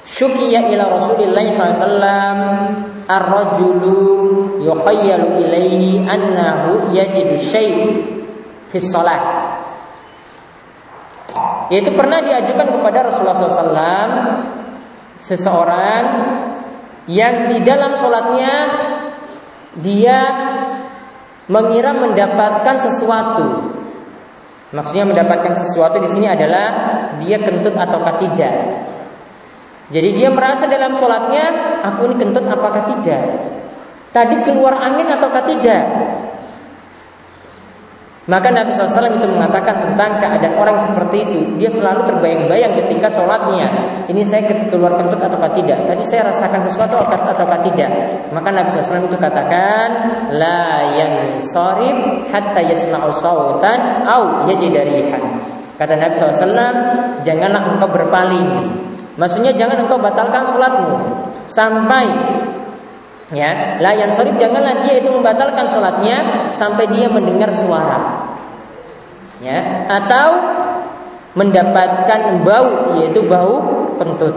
Syukiya 0.09 0.69
ila 0.73 1.01
Rasulillah 1.01 1.45
SAW 1.53 2.05
Ar-rajulu 3.09 4.61
yukhayyalu 4.61 5.49
ilaihi 5.49 6.05
annahu 6.05 6.93
yajidu 6.93 7.41
syai' 7.41 8.05
fi 8.69 8.77
salat 8.85 9.48
yaitu 11.69 11.93
pernah 11.93 12.25
diajukan 12.25 12.69
kepada 12.73 12.99
Rasulullah 13.09 13.39
SAW 13.39 14.11
seseorang 15.21 16.03
yang 17.09 17.49
di 17.53 17.59
dalam 17.65 17.97
sholatnya 17.97 18.55
dia 19.81 20.19
mengira 21.49 21.97
mendapatkan 21.97 22.77
sesuatu. 22.77 23.77
Maksudnya 24.69 25.09
mendapatkan 25.09 25.57
sesuatu 25.57 25.97
di 25.97 26.09
sini 26.13 26.29
adalah 26.29 26.67
dia 27.25 27.41
kentut 27.41 27.73
ataukah 27.73 28.21
tidak. 28.21 28.57
Jadi 29.89 30.09
dia 30.13 30.29
merasa 30.29 30.69
dalam 30.69 30.93
sholatnya 31.01 31.81
aku 31.81 32.13
ini 32.13 32.17
kentut 32.21 32.45
apakah 32.45 32.93
tidak. 32.93 33.25
Tadi 34.13 34.37
keluar 34.45 34.77
angin 34.77 35.09
ataukah 35.09 35.45
tidak. 35.49 35.85
Maka 38.29 38.53
Nabi 38.53 38.77
SAW 38.77 39.09
itu 39.09 39.25
mengatakan 39.25 39.89
tentang 39.89 40.21
keadaan 40.21 40.61
orang 40.61 40.77
seperti 40.77 41.25
itu. 41.25 41.41
Dia 41.57 41.73
selalu 41.73 42.05
terbayang-bayang 42.05 42.77
ketika 42.77 43.09
sholatnya. 43.09 43.65
Ini 44.05 44.21
saya 44.21 44.45
keluar 44.69 45.01
kentut 45.01 45.17
atau 45.17 45.41
tidak. 45.57 45.89
Tadi 45.89 46.05
saya 46.05 46.29
rasakan 46.29 46.61
sesuatu 46.61 47.01
atau 47.09 47.57
tidak. 47.65 47.89
Maka 48.29 48.53
Nabi 48.53 48.69
SAW 48.69 49.09
itu 49.09 49.17
katakan, 49.17 49.89
La 50.37 50.93
yang 50.93 51.41
sorif 51.41 52.29
hatta 52.29 52.61
yasma'u 52.69 53.17
sawtan 53.17 54.05
au 54.05 54.45
yajidarihan. 54.53 55.41
Kata 55.81 55.97
Nabi 55.97 56.13
SAW, 56.21 56.53
janganlah 57.25 57.73
engkau 57.73 57.89
berpaling. 57.89 58.77
Maksudnya 59.17 59.57
jangan 59.57 59.89
engkau 59.89 59.97
batalkan 59.97 60.45
sholatmu 60.45 60.95
sampai 61.49 62.07
Ya, 63.29 63.77
layan 63.77 64.09
sorif 64.17 64.41
janganlah 64.41 64.81
dia 64.81 65.05
itu 65.05 65.13
membatalkan 65.13 65.69
sholatnya 65.69 66.49
sampai 66.49 66.89
dia 66.89 67.13
mendengar 67.13 67.53
suara. 67.53 68.25
Ya, 69.45 69.85
atau 69.85 70.29
mendapatkan 71.37 72.41
bau 72.41 72.97
yaitu 72.97 73.21
bau 73.29 73.57
kentut. 74.01 74.35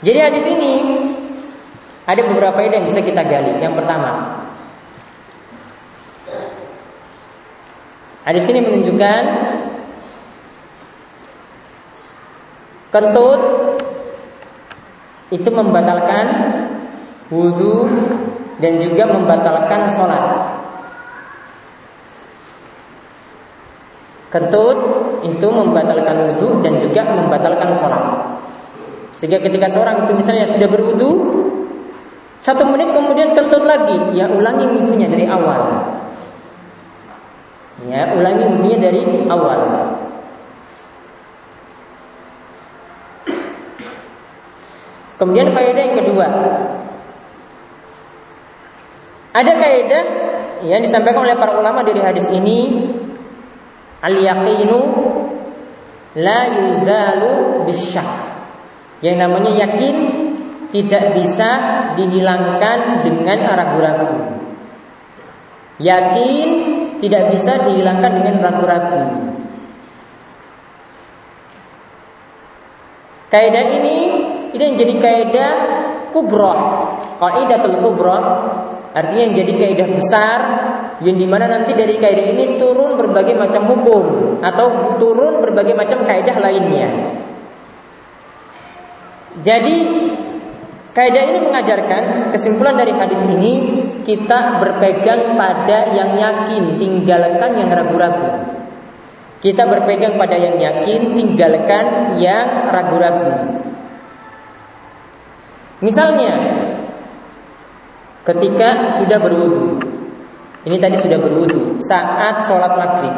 Jadi 0.00 0.18
hadis 0.22 0.44
ini 0.48 0.72
ada 2.08 2.22
beberapa 2.24 2.56
faedah 2.56 2.80
yang 2.80 2.88
bisa 2.88 3.04
kita 3.04 3.20
gali. 3.26 3.60
Yang 3.60 3.74
pertama, 3.74 4.40
hadis 8.24 8.46
ini 8.48 8.60
menunjukkan 8.64 9.22
kentut 12.94 13.40
itu 15.30 15.48
membatalkan 15.48 16.26
wudhu 17.30 17.86
dan 18.58 18.82
juga 18.82 19.06
membatalkan 19.08 19.88
sholat. 19.90 20.26
Kentut 24.30 24.78
itu 25.26 25.46
membatalkan 25.50 26.30
wudhu 26.30 26.62
dan 26.62 26.78
juga 26.78 27.02
membatalkan 27.14 27.70
sholat. 27.74 28.04
Sehingga 29.18 29.38
ketika 29.42 29.70
seorang 29.70 30.06
itu 30.06 30.12
misalnya 30.14 30.46
sudah 30.50 30.68
berwudhu, 30.70 31.10
satu 32.40 32.64
menit 32.66 32.90
kemudian 32.90 33.36
kentut 33.36 33.62
lagi, 33.68 34.16
ya 34.16 34.30
ulangi 34.30 34.64
wudhunya 34.64 35.06
dari 35.12 35.26
awal. 35.28 35.62
Ya, 37.84 38.12
ulangi 38.12 38.44
wudhunya 38.48 38.78
dari 38.80 39.00
awal. 39.28 39.60
Kemudian 45.20 45.52
faedah 45.52 45.82
yang 45.84 45.96
kedua. 46.00 46.26
Ada 49.36 49.52
kaidah 49.52 50.04
yang 50.64 50.80
disampaikan 50.80 51.22
oleh 51.28 51.36
para 51.36 51.60
ulama 51.60 51.84
dari 51.84 52.00
hadis 52.00 52.32
ini 52.32 52.88
al 54.00 54.16
yaqinu 54.16 54.80
la 56.16 56.40
yuzalu 56.48 57.62
bisyak. 57.68 58.32
Yang 59.04 59.16
namanya 59.20 59.52
yakin 59.68 59.96
tidak 60.72 61.12
bisa 61.12 61.50
dihilangkan 62.00 63.04
dengan 63.04 63.38
ragu-ragu. 63.44 64.40
Yakin 65.80 66.48
tidak 67.00 67.28
bisa 67.32 67.60
dihilangkan 67.64 68.12
dengan 68.24 68.34
ragu-ragu. 68.40 69.04
Kaidah 73.30 73.66
ini 73.78 73.96
ini 74.50 74.62
yang 74.62 74.76
jadi 74.78 74.94
kaidah 74.98 75.52
kubroh. 76.10 76.58
Kaidatul 77.18 77.78
kubroh 77.82 78.22
artinya 78.90 79.22
yang 79.30 79.34
jadi 79.38 79.52
kaidah 79.54 79.88
besar 79.94 80.40
yang 81.00 81.16
di 81.16 81.26
mana 81.26 81.46
nanti 81.46 81.72
dari 81.72 81.96
kaidah 81.96 82.26
ini 82.34 82.58
turun 82.58 82.98
berbagai 82.98 83.38
macam 83.38 83.64
hukum 83.70 84.04
atau 84.42 84.98
turun 84.98 85.40
berbagai 85.40 85.72
macam 85.78 86.04
kaidah 86.04 86.36
lainnya. 86.36 86.88
Jadi 89.40 89.76
kaidah 90.90 91.22
ini 91.30 91.38
mengajarkan 91.46 92.34
kesimpulan 92.34 92.74
dari 92.74 92.90
hadis 92.90 93.22
ini 93.30 93.52
kita 94.02 94.58
berpegang 94.58 95.38
pada 95.38 95.94
yang 95.94 96.18
yakin, 96.18 96.76
tinggalkan 96.76 97.50
yang 97.56 97.70
ragu-ragu. 97.70 98.58
Kita 99.40 99.64
berpegang 99.64 100.20
pada 100.20 100.36
yang 100.36 100.60
yakin, 100.60 101.16
tinggalkan 101.16 102.18
yang 102.20 102.68
ragu-ragu. 102.68 103.32
Misalnya, 105.80 106.36
ketika 108.28 109.00
sudah 109.00 109.16
berwudu, 109.16 109.80
ini 110.68 110.76
tadi 110.76 111.00
sudah 111.00 111.16
berwudu 111.16 111.80
saat 111.80 112.44
sholat 112.44 112.76
maghrib, 112.76 113.16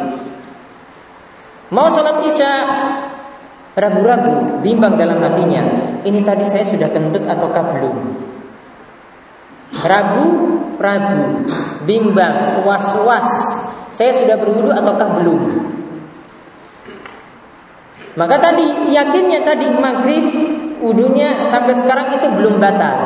mau 1.75 1.91
sholat 1.91 2.23
isya, 2.23 2.51
ragu-ragu, 3.75 4.63
bimbang 4.63 4.95
dalam 4.95 5.19
hatinya. 5.19 5.63
Ini 6.07 6.19
tadi 6.23 6.47
saya 6.47 6.63
sudah 6.63 6.87
kentut 6.87 7.27
ataukah 7.27 7.75
belum? 7.75 7.97
Ragu, 9.83 10.27
ragu, 10.79 11.43
bimbang, 11.83 12.63
was-was. 12.63 13.27
Saya 13.91 14.15
sudah 14.15 14.39
berwudu 14.39 14.71
ataukah 14.71 15.19
belum? 15.19 15.41
Maka 18.13 18.39
tadi 18.39 18.93
yakinnya 18.93 19.41
tadi 19.41 19.67
maghrib 19.73 20.25
udunya 20.83 21.47
sampai 21.47 21.73
sekarang 21.73 22.19
itu 22.19 22.27
belum 22.27 22.59
batal. 22.59 22.97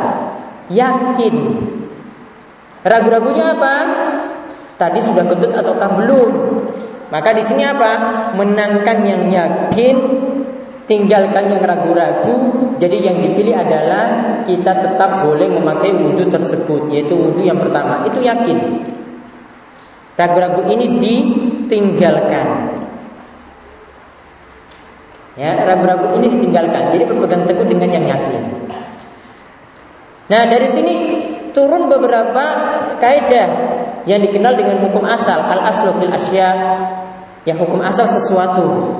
Yakin. 0.73 1.35
Ragu-ragunya 2.81 3.53
apa? 3.53 3.75
Tadi 4.77 4.99
sudah 5.01 5.25
kentut 5.25 5.53
ataukah 5.53 5.89
belum? 6.01 6.31
Maka 7.07 7.31
di 7.31 7.43
sini 7.45 7.63
apa? 7.63 7.91
Menangkan 8.35 8.97
yang 9.07 9.23
yakin, 9.31 9.95
tinggalkan 10.89 11.53
yang 11.53 11.63
ragu-ragu. 11.63 12.51
Jadi 12.77 12.97
yang 13.01 13.17
dipilih 13.17 13.57
adalah 13.57 14.05
kita 14.43 14.73
tetap 14.75 15.25
boleh 15.25 15.49
memakai 15.49 15.93
wudhu 15.95 16.29
tersebut, 16.29 16.91
yaitu 16.93 17.15
wudhu 17.15 17.41
yang 17.41 17.57
pertama. 17.57 18.05
Itu 18.05 18.21
yakin. 18.21 18.85
Ragu-ragu 20.17 20.65
ini 20.69 20.97
ditinggalkan. 21.01 22.76
Ya, 25.38 25.54
ragu-ragu 25.54 26.17
ini 26.17 26.34
ditinggalkan. 26.34 26.97
Jadi 26.97 27.06
berpegang 27.06 27.45
teguh 27.45 27.69
dengan 27.69 27.93
yang 27.93 28.06
yakin. 28.10 28.41
Nah, 30.28 30.43
dari 30.50 30.65
sini 30.65 30.95
turun 31.54 31.86
beberapa 31.86 32.45
kaidah 32.97 33.50
yang 34.10 34.17
dikenal 34.17 34.58
dengan 34.58 34.82
hukum 34.82 35.06
asal, 35.06 35.38
al 35.38 35.62
aslu 35.69 35.93
fil 36.02 36.10
asya, 36.10 36.50
ya 37.45 37.54
hukum 37.54 37.80
asal 37.86 38.10
sesuatu. 38.10 38.97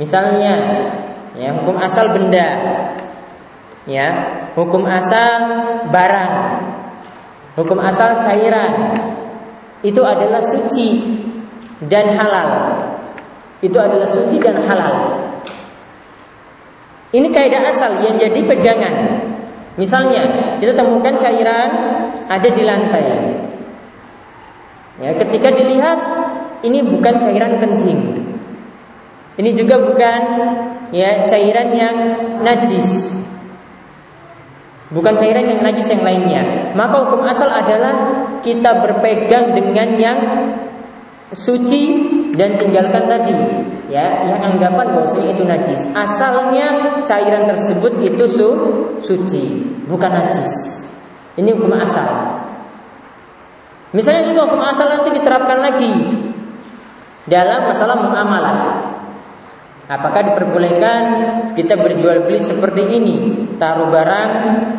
Misalnya, 0.00 0.58
ya 1.36 1.52
hukum 1.54 1.76
asal 1.76 2.10
benda. 2.10 2.48
Ya, 3.84 4.08
hukum 4.56 4.88
asal 4.88 5.44
barang. 5.92 6.34
Hukum 7.54 7.78
asal 7.84 8.24
cairan. 8.24 8.96
Itu 9.84 10.00
adalah 10.00 10.40
suci 10.40 11.20
dan 11.84 12.16
halal. 12.16 12.80
Itu 13.60 13.76
adalah 13.76 14.08
suci 14.08 14.40
dan 14.40 14.64
halal. 14.64 15.20
Ini 17.14 17.30
kaidah 17.30 17.62
asal 17.70 18.02
yang 18.02 18.18
jadi 18.18 18.42
pegangan. 18.42 18.94
Misalnya, 19.78 20.26
kita 20.58 20.74
temukan 20.74 21.14
cairan 21.14 21.70
ada 22.26 22.48
di 22.50 22.62
lantai. 22.66 23.06
Ya, 24.98 25.14
ketika 25.14 25.54
dilihat 25.54 25.98
ini 26.66 26.82
bukan 26.82 27.14
cairan 27.22 27.62
kencing. 27.62 28.02
Ini 29.34 29.50
juga 29.54 29.78
bukan 29.82 30.20
ya 30.90 31.26
cairan 31.26 31.70
yang 31.74 31.96
najis. 32.42 33.14
Bukan 34.90 35.14
cairan 35.14 35.46
yang 35.50 35.62
najis 35.62 35.90
yang 35.90 36.02
lainnya. 36.02 36.74
Maka 36.78 37.06
hukum 37.06 37.26
asal 37.26 37.50
adalah 37.50 37.94
kita 38.42 38.78
berpegang 38.78 39.54
dengan 39.54 39.88
yang 39.98 40.18
suci 41.32 41.82
dan 42.36 42.60
tinggalkan 42.60 43.08
tadi 43.08 43.32
ya 43.88 44.28
yang 44.28 44.40
anggapan 44.54 44.92
bahwasanya 44.92 45.30
itu 45.32 45.44
najis. 45.46 45.82
Asalnya 45.96 47.00
cairan 47.06 47.48
tersebut 47.48 48.02
itu 48.04 48.24
su 48.28 48.48
suci, 49.00 49.44
bukan 49.88 50.10
najis. 50.12 50.50
Ini 51.38 51.54
hukum 51.56 51.72
asal. 51.78 52.06
Misalnya 53.94 54.34
juga 54.34 54.50
hukum 54.50 54.62
asal 54.66 54.90
nanti 54.90 55.14
diterapkan 55.14 55.58
lagi 55.62 55.92
dalam 57.30 57.70
masalah 57.70 57.96
muamalah. 58.02 58.58
Apakah 59.84 60.32
diperbolehkan 60.32 61.02
kita 61.52 61.76
berjual 61.76 62.24
beli 62.24 62.40
seperti 62.40 62.82
ini? 62.88 63.16
Taruh 63.60 63.92
barang 63.92 64.30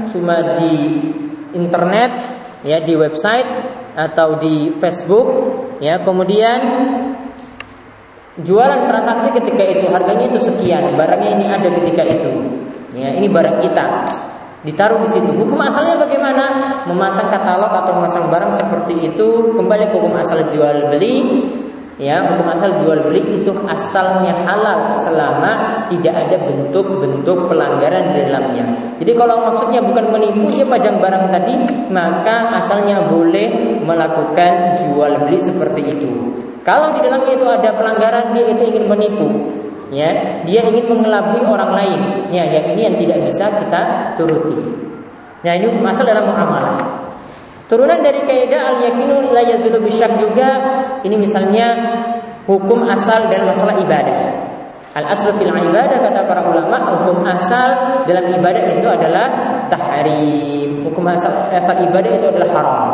cuma 0.10 0.58
di 0.58 0.97
internet, 1.53 2.12
ya 2.65 2.81
di 2.81 2.97
website 2.97 3.45
atau 3.93 4.41
di 4.41 4.73
Facebook, 4.81 5.54
ya 5.79 6.01
kemudian 6.03 6.59
Jualan 8.35 8.91
transaksi 8.91 9.31
ketika 9.31 9.63
itu 9.63 9.88
harganya 9.88 10.27
itu 10.27 10.43
sekian, 10.43 10.91
barangnya 10.99 11.39
ini 11.39 11.45
ada 11.47 11.71
ketika 11.71 12.03
itu. 12.03 12.31
Ya, 12.91 13.15
ini 13.15 13.31
barang 13.31 13.63
kita. 13.63 14.11
Ditaruh 14.67 15.07
di 15.07 15.09
situ. 15.15 15.31
Hukum 15.31 15.55
asalnya 15.63 15.95
bagaimana? 15.95 16.83
Memasang 16.83 17.31
katalog 17.31 17.71
atau 17.71 17.95
memasang 17.95 18.27
barang 18.27 18.51
seperti 18.51 19.07
itu 19.07 19.55
kembali 19.55 19.88
ke 19.88 19.95
hukum 19.95 20.19
asal 20.19 20.51
jual 20.51 20.91
beli. 20.91 21.23
Ya, 21.95 22.27
hukum 22.27 22.51
asal 22.51 22.75
jual 22.84 23.08
beli 23.08 23.23
itu 23.39 23.55
asalnya 23.71 24.36
halal 24.43 24.99
selama 24.99 25.88
tidak 25.88 26.27
ada 26.27 26.43
bentuk-bentuk 26.43 27.47
pelanggaran 27.47 28.12
di 28.12 28.19
dalamnya. 28.27 28.67
Jadi 28.99 29.15
kalau 29.15 29.47
maksudnya 29.47 29.79
bukan 29.79 30.12
menipu, 30.12 30.51
ya 30.51 30.67
pajang 30.67 30.99
barang 30.99 31.31
tadi, 31.31 31.55
maka 31.95 32.60
asalnya 32.60 32.99
boleh 33.08 33.79
melakukan 33.79 34.84
jual 34.84 35.23
beli 35.23 35.39
seperti 35.39 35.81
itu. 35.88 36.12
Kalau 36.67 36.91
di 36.91 36.99
dalamnya 36.99 37.31
itu 37.31 37.47
ada 37.47 37.69
pelanggaran, 37.71 38.36
dia 38.36 38.43
itu 38.43 38.63
ingin 38.75 38.91
menipu, 38.91 39.27
ya, 39.88 40.43
dia 40.43 40.67
ingin 40.67 40.91
mengelabui 40.91 41.47
orang 41.47 41.79
lain, 41.79 42.27
ya, 42.27 42.43
yang 42.43 42.75
ini 42.75 42.91
yang 42.91 42.95
tidak 42.99 43.23
bisa 43.23 43.45
kita 43.55 43.81
turuti. 44.19 44.60
Nah 45.47 45.53
ini 45.55 45.71
masalah 45.79 46.12
dalam 46.12 46.27
muamalah. 46.27 47.04
Turunan 47.65 47.97
dari 47.97 48.21
kaidah 48.21 48.62
al 48.62 48.78
yakinu 48.86 49.34
la 49.34 49.41
yazulu 49.41 49.82
bisyak 49.82 50.21
juga 50.21 50.49
ini 51.01 51.17
misalnya 51.17 51.73
hukum 52.45 52.86
asal 52.86 53.25
dan 53.25 53.41
masalah 53.49 53.82
ibadah. 53.82 54.19
Al 54.95 55.12
aslu 55.12 55.34
fil 55.36 55.49
ibadah 55.49 55.97
kata 55.97 56.23
para 56.30 56.45
ulama 56.45 56.78
hukum 57.01 57.25
asal 57.25 57.99
dalam 58.06 58.32
ibadah 58.32 58.63
itu 58.69 58.88
adalah 58.88 59.28
tahrim. 59.67 60.86
Hukum 60.88 61.04
asal, 61.10 61.51
asal 61.51 61.82
ibadah 61.89 62.12
itu 62.13 62.30
adalah 62.30 62.49
haram. 62.54 62.89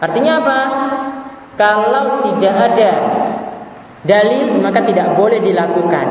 Artinya 0.00 0.32
apa? 0.40 0.58
Kalau 1.60 2.24
tidak 2.24 2.54
ada 2.54 2.90
dalil 4.08 4.56
maka 4.58 4.80
tidak 4.82 5.14
boleh 5.14 5.38
dilakukan. 5.44 6.06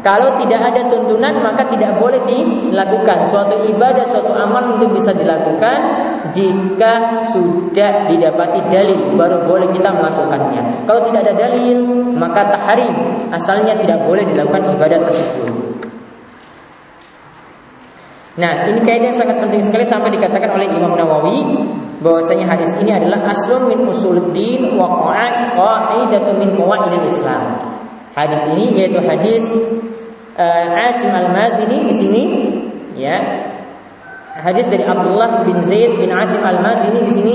Kalau 0.00 0.32
tidak 0.40 0.72
ada 0.72 0.88
tuntunan 0.88 1.44
maka 1.44 1.68
tidak 1.68 2.00
boleh 2.00 2.20
dilakukan. 2.24 3.28
Suatu 3.28 3.68
ibadah, 3.68 4.08
suatu 4.08 4.32
amal 4.32 4.80
itu 4.80 4.88
bisa 4.96 5.12
dilakukan 5.12 5.78
jika 6.32 7.24
sudah 7.28 8.08
didapati 8.08 8.64
dalil 8.72 9.12
baru 9.12 9.44
boleh 9.44 9.68
kita 9.76 9.92
melakukannya. 9.92 10.88
Kalau 10.88 11.04
tidak 11.04 11.20
ada 11.28 11.34
dalil 11.36 11.84
maka 12.16 12.48
tahrim 12.48 12.94
asalnya 13.28 13.76
tidak 13.76 14.00
boleh 14.08 14.24
dilakukan 14.24 14.72
ibadah 14.72 14.98
tersebut. 15.04 15.52
Nah, 18.40 18.72
ini 18.72 18.80
kaidah 18.80 19.12
sangat 19.12 19.36
penting 19.42 19.60
sekali 19.60 19.84
sampai 19.84 20.16
dikatakan 20.16 20.56
oleh 20.56 20.70
Imam 20.72 20.96
Nawawi 20.96 21.44
bahwasanya 22.00 22.48
hadis 22.56 22.72
ini 22.80 22.88
adalah 22.88 23.28
aslun 23.28 23.68
min 23.68 23.84
usuluddin 23.84 24.80
wa 24.80 25.12
qa'idatun 25.12 26.40
min 26.40 26.56
qawaidil 26.56 27.04
Islam. 27.04 27.58
Hadis 28.10 28.42
ini 28.50 28.74
yaitu 28.74 28.98
hadis 29.02 29.44
uh, 30.34 30.86
Asim 30.90 31.14
Al-Mazini 31.14 31.86
di 31.86 31.94
sini 31.94 32.22
ya 32.98 33.16
hadis 34.40 34.66
dari 34.66 34.82
Abdullah 34.82 35.44
bin 35.44 35.60
Zaid 35.62 36.00
bin 36.00 36.10
Asim 36.10 36.40
Al-Madini 36.40 37.04
di 37.06 37.12
sini 37.12 37.34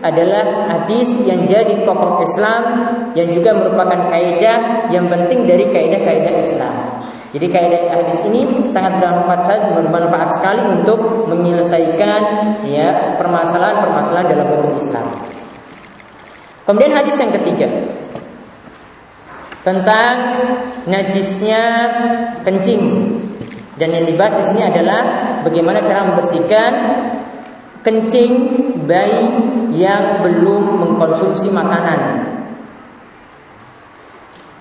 adalah 0.00 0.70
hadis 0.70 1.18
yang 1.26 1.48
jadi 1.48 1.82
pokok 1.82 2.22
Islam 2.22 2.62
yang 3.18 3.32
juga 3.34 3.56
merupakan 3.56 4.12
kaidah 4.12 4.88
yang 4.92 5.10
penting 5.10 5.48
dari 5.48 5.66
kaidah-kaidah 5.66 6.34
Islam. 6.38 6.74
Jadi 7.34 7.46
kaidah 7.50 7.80
hadis 7.90 8.16
ini 8.28 8.70
sangat 8.70 9.02
bermanfaat 9.02 9.74
bermanfaat 9.76 10.30
sekali 10.36 10.62
untuk 10.62 11.26
menyelesaikan 11.28 12.20
ya 12.64 13.18
permasalahan-permasalahan 13.18 14.26
dalam 14.30 14.46
hukum 14.56 14.72
Islam. 14.78 15.06
Kemudian 16.64 16.92
hadis 16.94 17.16
yang 17.18 17.32
ketiga 17.34 17.68
tentang 19.66 20.14
najisnya 20.86 21.62
kencing 22.46 23.16
dan 23.76 23.92
yang 23.92 24.06
dibahas 24.08 24.40
di 24.40 24.44
sini 24.54 24.62
adalah 24.64 25.02
bagaimana 25.44 25.84
cara 25.84 26.08
membersihkan 26.08 26.72
kencing 27.84 28.32
bayi 28.88 29.28
yang 29.76 30.24
belum 30.24 30.80
mengkonsumsi 30.80 31.52
makanan. 31.52 32.24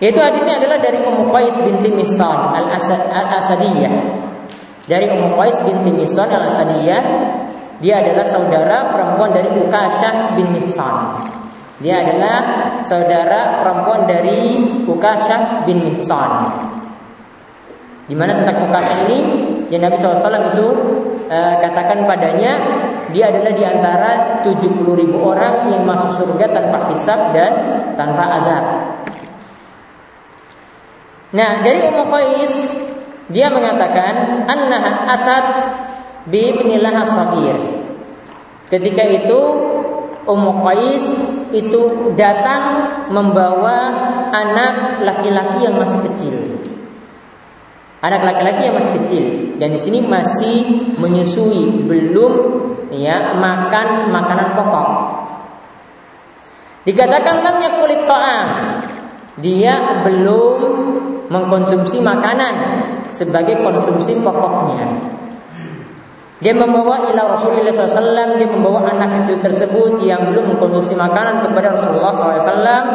Yaitu 0.04 0.20
hadisnya 0.20 0.60
adalah 0.60 0.84
dari 0.84 1.00
Ummu 1.00 1.32
Qais 1.32 1.56
binti 1.63 1.96
Mihsan 1.96 2.38
al-Asadiyah. 3.08 3.94
Dari 4.86 5.08
Ummu 5.08 5.39
Qais 5.39 5.63
binti 5.63 5.96
Mihsan 5.96 6.28
al-Asadiyah, 6.28 7.04
dia 7.80 8.04
adalah 8.04 8.28
saudara 8.28 8.91
perempuan 8.91 9.32
dari 9.32 9.48
Ukasyah 9.63 10.36
bin 10.36 10.52
Mihsan. 10.52 10.96
Dia 11.84 12.08
adalah 12.08 12.40
saudara 12.88 13.60
perempuan 13.60 14.08
dari 14.08 14.64
Ukasyah 14.88 15.68
bin 15.68 15.84
Mihsan. 15.84 16.32
Di 18.08 18.16
mana 18.16 18.32
tentang 18.40 18.72
Ukasyah 18.72 18.98
ini 19.12 19.18
yang 19.68 19.84
Nabi 19.84 20.00
SAW 20.00 20.56
itu 20.56 20.68
e, 21.28 21.38
katakan 21.60 22.08
padanya 22.08 22.56
dia 23.12 23.28
adalah 23.28 23.52
di 23.52 23.64
antara 23.68 24.12
70 24.48 24.88
ribu 24.88 25.20
orang 25.20 25.68
yang 25.68 25.84
masuk 25.84 26.16
surga 26.24 26.48
tanpa 26.48 26.96
hisab 26.96 27.36
dan 27.36 27.52
tanpa 28.00 28.24
azab. 28.40 28.66
Nah, 31.36 31.60
dari 31.60 31.92
Ummu 31.92 32.04
Qais 32.08 32.54
dia 33.28 33.52
mengatakan 33.52 34.48
annaha 34.48 34.92
atat 35.12 35.46
bi 36.32 36.56
ibnilah 36.56 37.04
sabir. 37.04 37.58
Ketika 38.72 39.04
itu 39.04 39.40
Ummu 40.24 40.52
Qais 40.64 41.35
itu 41.56 42.12
datang 42.20 42.91
membawa 43.08 43.96
anak 44.36 45.00
laki-laki 45.04 45.63
yang 45.63 45.80
masih 45.80 46.00
kecil. 46.12 46.36
Anak 48.04 48.22
laki-laki 48.22 48.70
yang 48.70 48.76
masih 48.76 48.94
kecil 49.02 49.24
dan 49.58 49.72
di 49.72 49.80
sini 49.80 50.04
masih 50.04 50.94
menyusui, 51.00 51.88
belum 51.88 52.34
ya 52.94 53.34
makan 53.39 54.12
makanan 54.12 54.54
pokok. 54.54 54.88
Dikatakan 56.86 57.41
lamnya 57.41 57.82
kulit 57.82 58.06
ta'am. 58.06 58.48
Dia 59.41 60.06
belum 60.06 60.58
mengkonsumsi 61.28 62.00
makanan 62.00 62.54
sebagai 63.10 63.60
konsumsi 63.65 64.15
pokoknya. 64.22 64.86
Dia 66.46 66.54
membawa 66.54 67.10
ila 67.10 67.34
Rasulullah 67.34 67.74
SAW 67.74 68.38
Dia 68.38 68.46
membawa 68.46 68.86
anak 68.86 69.26
kecil 69.26 69.42
tersebut 69.42 69.98
Yang 70.06 70.30
belum 70.30 70.54
mengkonsumsi 70.54 70.94
makanan 70.94 71.42
kepada 71.42 71.74
Rasulullah 71.74 72.14
SAW 72.14 72.86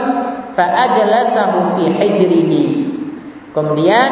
Fa'ajalasahu 0.55 1.75
fi 1.75 1.85
hijrihi 1.99 2.63
Kemudian 3.51 4.11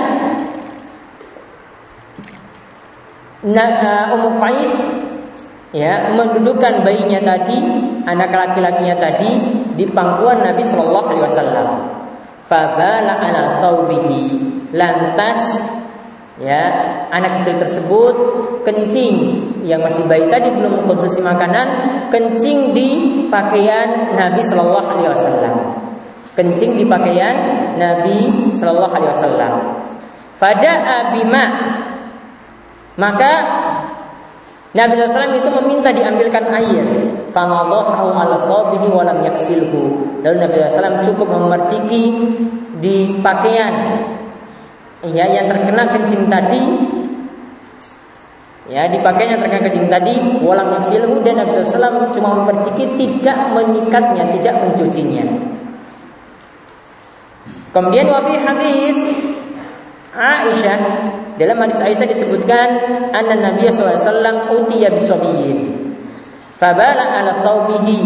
uh, 3.47 4.15
Ummu 4.19 4.43
Qais 4.43 4.75
ya 5.71 6.11
mendudukkan 6.17 6.83
bayinya 6.83 7.23
tadi 7.23 7.61
anak 8.03 8.35
laki-lakinya 8.35 8.99
tadi 8.99 9.31
di 9.79 9.85
pangkuan 9.87 10.43
Nabi 10.43 10.67
Shallallahu 10.67 11.07
Alaihi 11.07 11.25
Wasallam. 11.29 11.69
Fabala 12.49 13.15
ala 13.21 13.61
thawbihi 13.63 14.23
lantas 14.73 15.63
ya 16.39 16.63
anak 17.11 17.43
kecil 17.43 17.59
tersebut 17.59 18.15
kencing. 18.63 19.17
Yang 19.67 19.81
masih 19.91 20.03
bayi 20.07 20.25
tadi 20.31 20.49
belum 20.55 20.83
mengkonsumsi 20.83 21.21
makanan 21.21 21.67
kencing 22.09 22.73
di 22.73 23.25
pakaian 23.29 24.15
Nabi 24.15 24.41
Shallallahu 24.41 24.89
Alaihi 24.97 25.11
Wasallam. 25.13 25.55
Kencing 26.39 26.79
di 26.79 26.85
pakaian 26.87 27.35
Nabi 27.75 28.51
Shallallahu 28.55 28.95
Alaihi 28.95 29.13
Wasallam. 29.13 29.53
Pada 30.39 30.73
abima. 31.03 31.45
Maka 32.99 33.33
Nabi 34.75 35.01
SAW 35.01 35.33
itu 35.33 35.49
meminta 35.49 35.95
diambilkan 35.95 36.45
air. 36.51 36.83
Fanadahu 37.31 38.11
ala 38.15 38.37
sabihi 38.43 38.91
walam 38.91 39.23
yaksilhu. 39.23 39.83
Lalu 40.23 40.37
Nabi 40.39 40.57
SAW 40.67 41.03
cukup 41.03 41.27
memerciki 41.31 42.05
di 42.79 43.19
pakaian 43.23 43.73
ya 45.07 45.25
yang 45.31 45.47
terkena 45.47 45.85
kencing 45.95 46.27
tadi 46.27 46.63
ya 48.67 48.91
di 48.91 48.99
pakaian 48.99 49.39
yang 49.39 49.41
terkena 49.45 49.63
kencing 49.71 49.89
tadi 49.93 50.15
walam 50.43 50.75
yaksilhu 50.79 51.23
dan 51.23 51.45
Nabi 51.45 51.63
SAW 51.63 52.11
cuma 52.11 52.43
memerciki 52.43 52.99
tidak 52.99 53.39
menyikatnya 53.55 54.25
tidak 54.35 54.55
mencucinya 54.59 55.25
kemudian 57.71 58.11
wafi 58.11 58.35
hadis 58.43 58.97
Aisyah 60.19 60.81
dalam 61.39 61.63
hadis 61.63 61.79
Aisyah 61.79 62.11
disebutkan 62.11 62.69
anna 63.15 63.39
Nabi 63.39 63.71
SAW 63.71 64.51
utiya 64.51 64.91
bisabiyin. 64.91 65.79
Fabala 66.59 67.23
ala 67.23 67.39
thawbihi. 67.39 67.99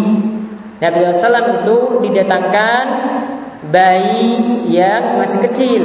Nabi 0.76 0.98
SAW 1.16 1.64
itu 1.64 1.78
didatangkan 2.04 2.84
bayi 3.72 4.68
yang 4.68 5.16
masih 5.16 5.40
kecil. 5.48 5.82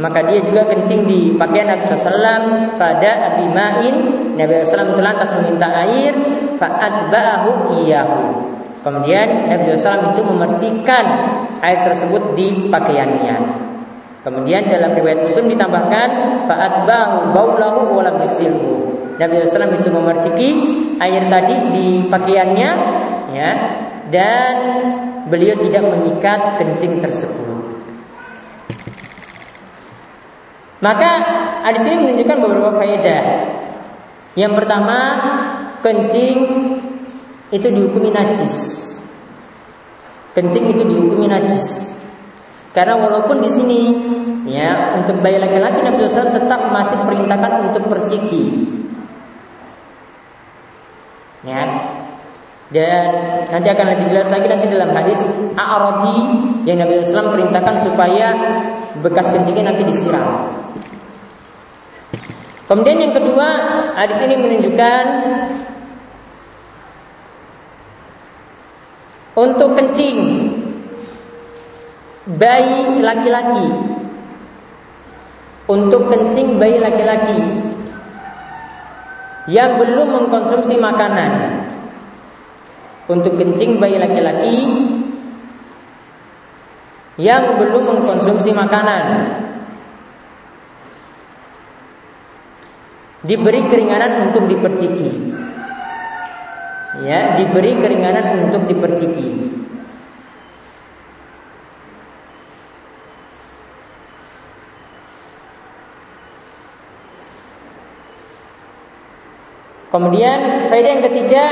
Maka 0.00 0.24
dia 0.24 0.40
juga 0.40 0.64
kencing 0.64 1.04
di 1.04 1.36
pakaian 1.36 1.68
Nabi 1.68 1.84
SAW 1.84 2.72
pada 2.80 3.10
Abi 3.36 3.44
Ma'in. 3.52 3.96
Nabi 4.32 4.64
SAW 4.64 4.96
itu 4.96 5.02
lantas 5.04 5.28
meminta 5.36 5.68
air. 5.68 6.16
Fa'adba'ahu 6.56 7.76
iyahu. 7.84 8.20
Kemudian 8.80 9.44
Nabi 9.44 9.76
SAW 9.76 10.16
itu 10.16 10.22
memercikan 10.24 11.04
air 11.60 11.84
tersebut 11.84 12.32
di 12.32 12.72
pakaiannya. 12.72 13.68
Kemudian 14.24 14.68
dalam 14.68 14.96
riwayat 14.96 15.20
Muslim 15.24 15.52
ditambahkan 15.52 16.08
fa'atbahu 16.48 17.36
baulahu 17.36 18.00
wa 18.00 18.02
lam 18.04 18.16
yaksilhu. 18.24 18.96
Nabi 19.20 19.44
SAW 19.44 19.68
itu 19.76 19.92
memerciki 19.92 20.48
air 20.96 21.28
tadi 21.28 21.56
di 21.76 21.88
pakaiannya 22.08 22.70
ya 23.36 23.50
dan 24.08 24.54
beliau 25.28 25.60
tidak 25.60 25.84
menyikat 25.84 26.56
kencing 26.56 27.04
tersebut. 27.04 27.59
Maka 30.80 31.10
hadis 31.68 31.84
ini 31.84 31.96
menunjukkan 32.08 32.38
beberapa 32.40 32.70
faedah. 32.80 33.24
Yang 34.32 34.52
pertama, 34.64 34.98
kencing 35.84 36.38
itu 37.52 37.68
dihukumi 37.68 38.08
najis. 38.08 38.56
Kencing 40.32 40.72
itu 40.72 40.82
dihukumi 40.86 41.28
najis. 41.28 41.92
Karena 42.70 42.96
walaupun 42.96 43.42
di 43.42 43.50
sini 43.50 43.80
ya 44.46 44.94
untuk 44.96 45.18
bayi 45.20 45.42
laki-laki 45.42 45.82
Nabi 45.82 46.06
SAW 46.06 46.32
tetap 46.32 46.70
masih 46.70 47.02
perintahkan 47.02 47.52
untuk 47.68 47.84
berciki. 47.90 48.70
Ya. 51.42 51.66
Dan 52.70 53.06
nanti 53.50 53.66
akan 53.66 53.86
lebih 53.98 54.06
jelas 54.14 54.30
lagi 54.30 54.46
nanti 54.46 54.70
dalam 54.70 54.94
hadis 54.94 55.26
A'rabi 55.58 56.18
yang 56.62 56.78
Nabi 56.78 57.02
SAW 57.02 57.34
perintahkan 57.34 57.82
supaya 57.82 58.30
bekas 59.02 59.26
kencingnya 59.34 59.74
nanti 59.74 59.82
disiram. 59.82 60.54
Kemudian 62.70 63.02
yang 63.02 63.10
kedua, 63.10 63.48
hadis 63.98 64.22
ini 64.22 64.38
menunjukkan 64.38 65.04
untuk 69.34 69.74
kencing 69.74 70.18
bayi 72.38 73.02
laki-laki. 73.02 73.66
Untuk 75.66 76.06
kencing 76.06 76.62
bayi 76.62 76.78
laki-laki. 76.78 77.66
Yang 79.50 79.70
belum 79.82 80.08
mengkonsumsi 80.22 80.78
makanan 80.78 81.66
untuk 83.06 83.38
kencing 83.38 83.80
bayi 83.80 83.96
laki-laki 83.96 84.66
yang 87.20 87.56
belum 87.60 88.00
mengkonsumsi 88.00 88.50
makanan. 88.56 89.04
Diberi 93.20 93.68
keringanan 93.68 94.32
untuk 94.32 94.48
diperciki. 94.48 95.10
Ya 97.04 97.36
diberi 97.36 97.76
keringanan 97.76 98.48
untuk 98.48 98.64
diperciki. 98.64 99.60
Kemudian 109.90 110.70
faedah 110.70 110.90
yang 110.96 111.04
ketiga 111.10 111.44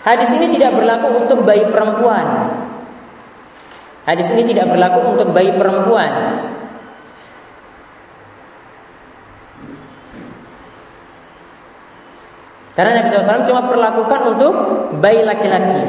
Hadis 0.00 0.32
ini 0.32 0.48
tidak 0.56 0.80
berlaku 0.80 1.24
untuk 1.24 1.44
bayi 1.44 1.68
perempuan. 1.68 2.26
Hadis 4.08 4.32
ini 4.32 4.48
tidak 4.48 4.72
berlaku 4.72 5.12
untuk 5.12 5.28
bayi 5.36 5.52
perempuan. 5.52 6.12
Karena 12.72 13.02
Nabi 13.02 13.12
SAW 13.12 13.44
cuma 13.44 13.68
perlakukan 13.68 14.20
untuk 14.32 14.54
bayi 15.04 15.20
laki-laki. 15.20 15.84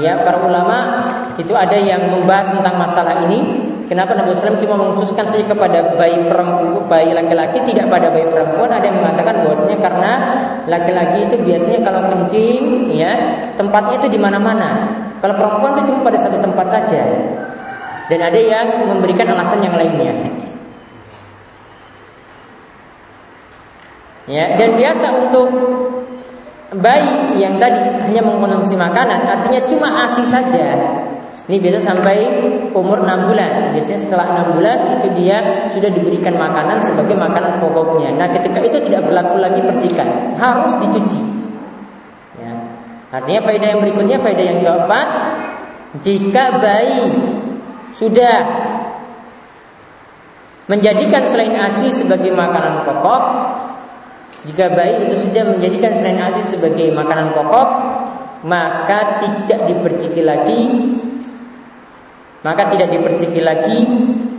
Ya, 0.00 0.16
para 0.24 0.40
ulama 0.40 0.78
itu 1.36 1.52
ada 1.52 1.76
yang 1.76 2.08
membahas 2.08 2.56
tentang 2.56 2.80
masalah 2.80 3.20
ini. 3.28 3.65
Kenapa 3.86 4.18
Nabi 4.18 4.34
SAW 4.34 4.58
cuma 4.58 4.74
mengkhususkan 4.82 5.30
saja 5.30 5.46
kepada 5.46 5.94
bayi 5.94 6.18
perempuan, 6.26 6.90
bayi 6.90 7.14
laki-laki, 7.14 7.62
tidak 7.62 7.86
pada 7.86 8.10
bayi 8.10 8.26
perempuan? 8.26 8.66
Ada 8.66 8.90
yang 8.90 8.98
mengatakan 8.98 9.46
bahwasanya 9.46 9.78
karena 9.78 10.12
laki-laki 10.66 11.18
itu 11.30 11.36
biasanya 11.38 11.80
kalau 11.86 12.02
kencing, 12.10 12.90
ya 12.90 13.14
tempatnya 13.54 14.02
itu 14.02 14.08
di 14.10 14.18
mana-mana. 14.18 14.90
Kalau 15.22 15.38
perempuan 15.38 15.78
itu 15.78 15.94
cuma 15.94 16.02
pada 16.02 16.18
satu 16.18 16.42
tempat 16.42 16.66
saja. 16.66 17.02
Dan 18.10 18.20
ada 18.22 18.38
yang 18.38 18.90
memberikan 18.90 19.30
alasan 19.30 19.62
yang 19.62 19.78
lainnya. 19.78 20.14
Ya, 24.26 24.58
dan 24.58 24.74
biasa 24.74 25.30
untuk 25.30 25.46
bayi 26.74 27.38
yang 27.38 27.62
tadi 27.62 27.78
hanya 28.10 28.26
mengkonsumsi 28.26 28.74
makanan, 28.74 29.22
artinya 29.22 29.62
cuma 29.70 30.02
ASI 30.02 30.26
saja. 30.26 30.66
Ini 31.46 31.62
biasa 31.62 31.94
sampai 31.94 32.18
umur 32.74 33.06
6 33.06 33.30
bulan. 33.30 33.70
Biasanya 33.70 34.00
setelah 34.02 34.26
6 34.50 34.58
bulan 34.58 34.78
itu 34.98 35.08
dia 35.14 35.38
sudah 35.70 35.90
diberikan 35.94 36.34
makanan 36.34 36.82
sebagai 36.82 37.14
makanan 37.14 37.62
pokoknya. 37.62 38.18
Nah, 38.18 38.26
ketika 38.34 38.58
itu 38.58 38.82
tidak 38.82 39.06
berlaku 39.06 39.38
lagi 39.38 39.62
percikan, 39.62 40.34
harus 40.34 40.74
dicuci. 40.82 41.22
Ya. 42.42 42.50
Artinya 43.14 43.40
faedah 43.46 43.68
yang 43.78 43.80
berikutnya, 43.86 44.18
faedah 44.18 44.42
yang 44.42 44.60
keempat, 44.66 45.08
jika 46.02 46.44
bayi 46.58 47.14
sudah 47.94 48.36
menjadikan 50.66 51.22
selain 51.22 51.54
ASI 51.54 51.94
sebagai 51.94 52.34
makanan 52.34 52.82
pokok, 52.82 53.22
jika 54.46 54.70
bayi 54.74 55.10
itu 55.10 55.26
sudah 55.26 55.42
menjadikan 55.42 55.90
selain 55.90 56.22
aziz 56.22 56.54
sebagai 56.54 56.94
makanan 56.94 57.34
pokok, 57.34 57.68
maka 58.46 59.18
tidak 59.18 59.66
diperciki 59.66 60.22
lagi 60.22 60.60
maka 62.44 62.68
tidak 62.74 62.92
diperciki 62.92 63.40
lagi 63.40 63.78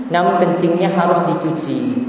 namun 0.07 0.39
kencingnya 0.39 0.91
harus 0.91 1.19
dicuci. 1.27 2.07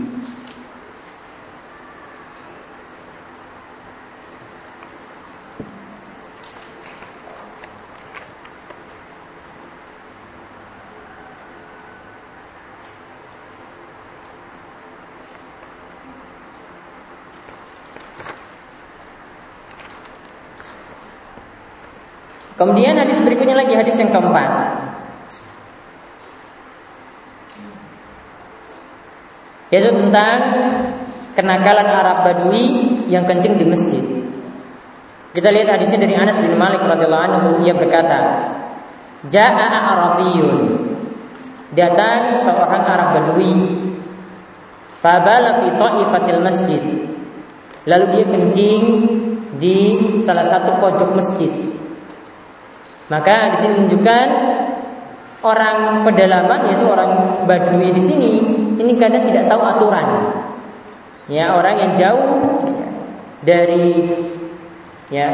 Kemudian 22.58 22.98
hadis 22.98 23.22
berikutnya 23.22 23.54
lagi 23.54 23.78
hadis 23.78 23.94
yang 24.02 24.10
keempat. 24.10 24.77
Yaitu 29.68 29.90
tentang 29.92 30.38
kenakalan 31.38 31.86
Arab 31.86 32.24
Badui 32.24 32.66
yang 33.06 33.28
kencing 33.28 33.54
di 33.60 33.64
masjid. 33.68 34.02
Kita 35.30 35.54
lihat 35.54 35.78
hadisnya 35.78 36.02
dari 36.02 36.18
Anas 36.18 36.42
bin 36.42 36.56
Malik 36.58 36.82
radhiyallahu 36.82 37.24
anhu 37.30 37.48
ia 37.62 37.76
berkata, 37.76 38.48
"Ja'a 39.28 39.68
Arabiyun." 39.94 40.88
Datang 41.76 42.42
seorang 42.42 42.82
Arab 42.82 43.08
Badui. 43.14 43.54
Fabala 44.98 45.62
fi 45.62 45.68
ta'ifatil 45.76 46.40
masjid. 46.42 46.82
Lalu 47.86 48.04
dia 48.18 48.26
kencing 48.26 48.82
di 49.62 49.78
salah 50.24 50.48
satu 50.48 50.80
pojok 50.80 51.12
masjid. 51.12 51.52
Maka 53.12 53.54
di 53.54 53.56
sini 53.62 53.72
menunjukkan 53.78 54.26
orang 55.44 56.02
pedalaman 56.02 56.60
yaitu 56.72 56.86
orang 56.88 57.10
Badui 57.46 57.94
di 57.94 58.02
sini 58.02 58.32
ini 58.78 58.94
kadang 58.96 59.26
tidak 59.26 59.50
tahu 59.50 59.62
aturan. 59.62 60.06
Ya, 61.28 61.52
orang 61.58 61.76
yang 61.76 61.92
jauh 61.98 62.30
dari 63.44 64.08
ya 65.12 65.28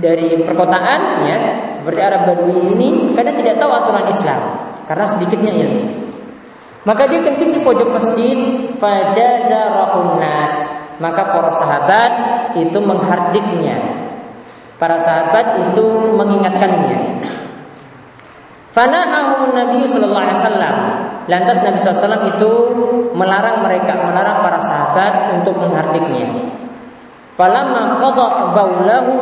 dari 0.00 0.40
perkotaan 0.42 1.00
ya 1.28 1.36
seperti 1.76 2.00
Arab 2.00 2.26
Badui 2.26 2.74
ini 2.74 2.88
kadang 3.14 3.38
tidak 3.38 3.60
tahu 3.60 3.70
aturan 3.70 4.08
Islam 4.10 4.40
karena 4.88 5.06
sedikitnya 5.06 5.52
ilmu. 5.54 5.84
Maka 6.88 7.06
dia 7.06 7.20
kencing 7.20 7.54
di 7.54 7.60
pojok 7.60 7.92
masjid 7.92 8.38
fajazarahun 8.80 10.16
nas. 10.16 10.54
Maka 11.00 11.32
para 11.32 11.48
sahabat 11.56 12.12
itu 12.60 12.76
menghardiknya 12.76 14.00
Para 14.80 14.96
sahabat 14.96 15.60
itu 15.60 15.84
mengingatkannya. 16.16 17.20
Fanahahu 18.72 19.52
Nabi 19.52 19.84
Sallallahu 19.84 20.24
Alaihi 20.24 20.40
Wasallam. 20.40 20.76
Lantas 21.30 21.62
Nabi 21.62 21.78
SAW 21.78 22.26
itu 22.26 22.52
melarang 23.14 23.62
mereka, 23.62 23.94
melarang 24.02 24.42
para 24.42 24.58
sahabat 24.58 25.38
untuk 25.38 25.54
menghardiknya. 25.62 26.50
Falamma 27.38 28.02
qada 28.02 28.50
baulahu 28.50 29.14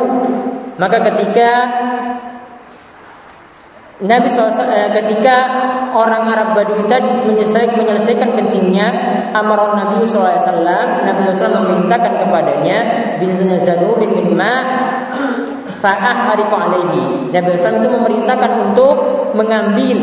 maka 0.81 0.97
ketika 1.11 1.49
Nabi 3.99 4.31
SAW 4.31 4.63
eh, 4.71 4.89
ketika 4.95 5.35
orang 5.91 6.23
Arab 6.23 6.55
Badui 6.55 6.87
tadi 6.87 7.11
menyelesaikan, 7.27 7.75
menyelesaikan 7.75 8.31
kencingnya, 8.31 8.87
amaran 9.35 9.75
Nabi 9.75 10.07
SAW, 10.07 10.39
Nabi 11.03 11.19
SAW 11.27 11.59
memerintahkan 11.59 12.23
kepadanya 12.23 12.77
bin 13.19 13.35
zanubin 13.67 14.15
bin 14.15 14.39
ma 14.39 14.63
fa'ah 15.83 16.31
alaihi. 16.31 17.27
Nabi 17.27 17.47
SAW 17.59 17.83
itu 17.83 17.91
memerintahkan 17.91 18.51
untuk 18.71 18.95
mengambil 19.35 19.99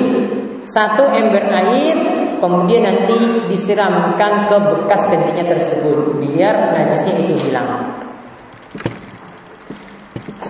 satu 0.67 1.07
ember 1.15 1.47
air 1.47 1.97
kemudian 2.43 2.85
nanti 2.85 3.49
disiramkan 3.49 4.51
ke 4.51 4.57
bekas 4.59 5.07
kencingnya 5.09 5.47
tersebut 5.47 6.19
biar 6.21 6.75
najisnya 6.75 7.15
itu 7.23 7.35
hilang. 7.49 7.97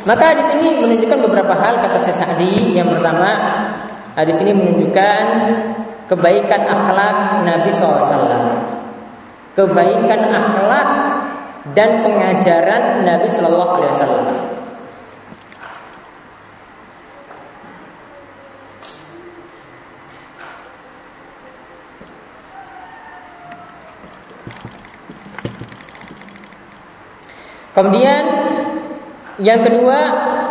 Maka 0.07 0.38
di 0.38 0.44
sini 0.46 0.79
menunjukkan 0.79 1.18
beberapa 1.18 1.55
hal 1.59 1.83
kata 1.83 1.98
saya 1.98 2.14
Sa'di. 2.22 2.79
Yang 2.79 2.94
pertama, 2.98 3.31
di 4.22 4.33
sini 4.35 4.55
menunjukkan 4.55 5.22
kebaikan 6.07 6.62
akhlak 6.62 7.42
Nabi 7.42 7.70
SAW. 7.74 8.31
Kebaikan 9.59 10.20
akhlak 10.31 10.88
dan 11.74 12.07
pengajaran 12.07 13.02
Nabi 13.02 13.26
Shallallahu 13.26 13.72
Alaihi 13.83 13.92
Wasallam. 13.98 14.26
Kemudian 27.76 28.24
yang 29.36 29.60
kedua, 29.60 29.98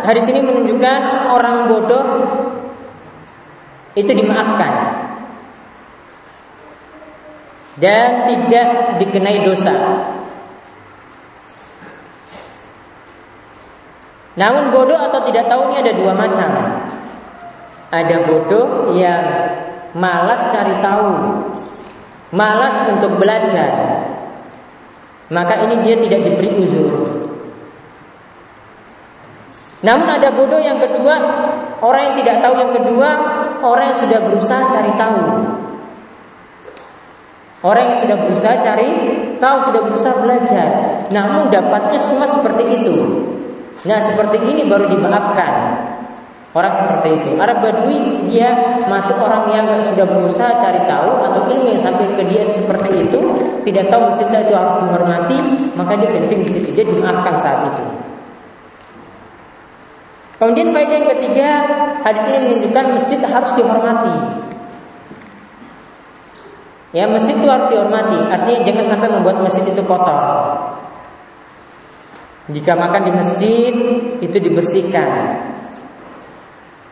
hadis 0.06 0.30
ini 0.30 0.46
menunjukkan 0.46 0.98
orang 1.34 1.66
bodoh 1.66 2.06
itu 3.98 4.06
dimaafkan 4.14 4.72
dan 7.82 8.30
tidak 8.30 8.68
dikenai 9.02 9.42
dosa. 9.42 9.74
Namun 14.38 14.70
bodoh 14.70 15.00
atau 15.00 15.24
tidak 15.26 15.50
tahu 15.50 15.72
ini 15.72 15.82
ada 15.82 15.92
dua 15.98 16.12
macam. 16.14 16.50
Ada 17.90 18.16
bodoh 18.22 18.94
yang 18.94 19.24
malas 19.98 20.46
cari 20.54 20.78
tahu, 20.78 21.10
malas 22.30 22.76
untuk 22.92 23.18
belajar. 23.18 23.70
Maka 25.26 25.58
ini 25.66 25.82
dia 25.82 25.96
tidak 25.98 26.20
diberi 26.22 26.50
uzur. 26.62 26.92
Namun 29.82 30.08
ada 30.08 30.32
bodoh 30.32 30.58
yang 30.58 30.78
kedua, 30.80 31.14
orang 31.82 32.10
yang 32.10 32.16
tidak 32.18 32.36
tahu 32.42 32.54
yang 32.58 32.72
kedua, 32.72 33.08
orang 33.60 33.92
yang 33.92 33.98
sudah 33.98 34.18
berusaha 34.24 34.62
cari 34.72 34.92
tahu. 34.98 35.20
Orang 37.66 37.82
yang 37.90 37.98
sudah 37.98 38.16
berusaha 38.22 38.54
cari 38.62 38.88
tahu, 39.42 39.56
sudah 39.70 39.80
berusaha 39.84 40.14
belajar. 40.22 40.68
Namun 41.10 41.50
dapatnya 41.50 41.98
semua 42.02 42.26
seperti 42.26 42.82
itu. 42.82 42.96
Nah 43.86 43.98
seperti 44.00 44.38
ini 44.42 44.66
baru 44.66 44.90
dimaafkan. 44.90 45.75
Orang 46.56 46.72
seperti 46.72 47.20
itu. 47.20 47.30
Arab 47.36 47.60
Badui 47.60 48.32
dia 48.32 48.48
masuk 48.88 49.20
orang 49.20 49.44
yang 49.52 49.68
sudah 49.84 50.08
berusaha 50.08 50.56
cari 50.56 50.88
tahu 50.88 51.20
atau 51.20 51.52
ilmu 51.52 51.68
yang 51.68 51.76
sampai 51.76 52.08
ke 52.16 52.24
dia 52.32 52.48
seperti 52.48 53.04
itu, 53.04 53.20
tidak 53.68 53.92
tahu 53.92 54.08
masjidnya 54.08 54.48
itu 54.48 54.56
harus 54.56 54.72
dihormati, 54.80 55.36
maka 55.76 56.00
dia 56.00 56.08
kencing 56.16 56.48
di 56.48 56.50
situ. 56.56 56.68
Dia 56.72 56.88
dimaafkan 56.88 57.36
saat 57.36 57.60
itu. 57.68 57.84
Kemudian 60.40 60.72
faedah 60.72 60.96
yang 60.96 61.08
ketiga, 61.12 61.48
hadis 62.00 62.24
ini 62.24 62.38
menunjukkan 62.48 62.84
masjid 62.88 63.20
harus 63.20 63.50
dihormati. 63.52 64.16
Ya, 66.96 67.04
masjid 67.04 67.36
itu 67.36 67.48
harus 67.52 67.68
dihormati. 67.68 68.16
Artinya 68.32 68.60
jangan 68.64 68.84
sampai 68.96 69.08
membuat 69.12 69.44
masjid 69.44 69.60
itu 69.60 69.82
kotor. 69.84 70.20
Jika 72.48 72.72
makan 72.72 73.02
di 73.04 73.12
masjid 73.12 73.74
itu 74.24 74.36
dibersihkan. 74.40 75.52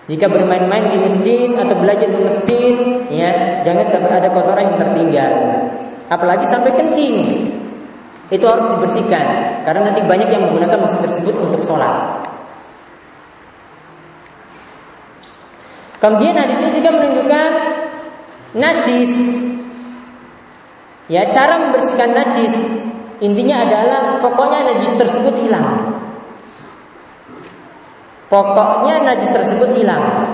Jika 0.05 0.29
bermain-main 0.29 0.93
di 0.93 0.99
masjid 1.01 1.49
atau 1.57 1.77
belajar 1.81 2.05
di 2.05 2.21
masjid, 2.21 2.75
ya 3.09 3.65
jangan 3.65 3.89
sampai 3.89 4.13
ada 4.21 4.29
kotoran 4.29 4.69
yang 4.69 4.77
tertinggal. 4.77 5.33
Apalagi 6.13 6.45
sampai 6.45 6.77
kencing, 6.77 7.17
itu 8.29 8.45
harus 8.45 8.69
dibersihkan 8.69 9.25
karena 9.65 9.93
nanti 9.93 10.05
banyak 10.05 10.29
yang 10.29 10.49
menggunakan 10.49 10.77
masjid 10.85 11.01
tersebut 11.09 11.35
untuk 11.41 11.61
sholat. 11.65 12.25
Kemudian 16.05 16.37
hadis 16.37 16.61
ini 16.61 16.85
juga 16.85 16.91
menunjukkan 17.01 17.51
najis. 18.61 19.13
Ya, 21.09 21.29
cara 21.33 21.65
membersihkan 21.65 22.13
najis 22.13 22.53
intinya 23.25 23.65
adalah 23.65 24.21
pokoknya 24.21 24.73
najis 24.73 25.01
tersebut 25.01 25.49
hilang. 25.49 25.97
Pokoknya 28.35 29.07
najis 29.07 29.31
tersebut 29.31 29.79
hilang. 29.79 30.27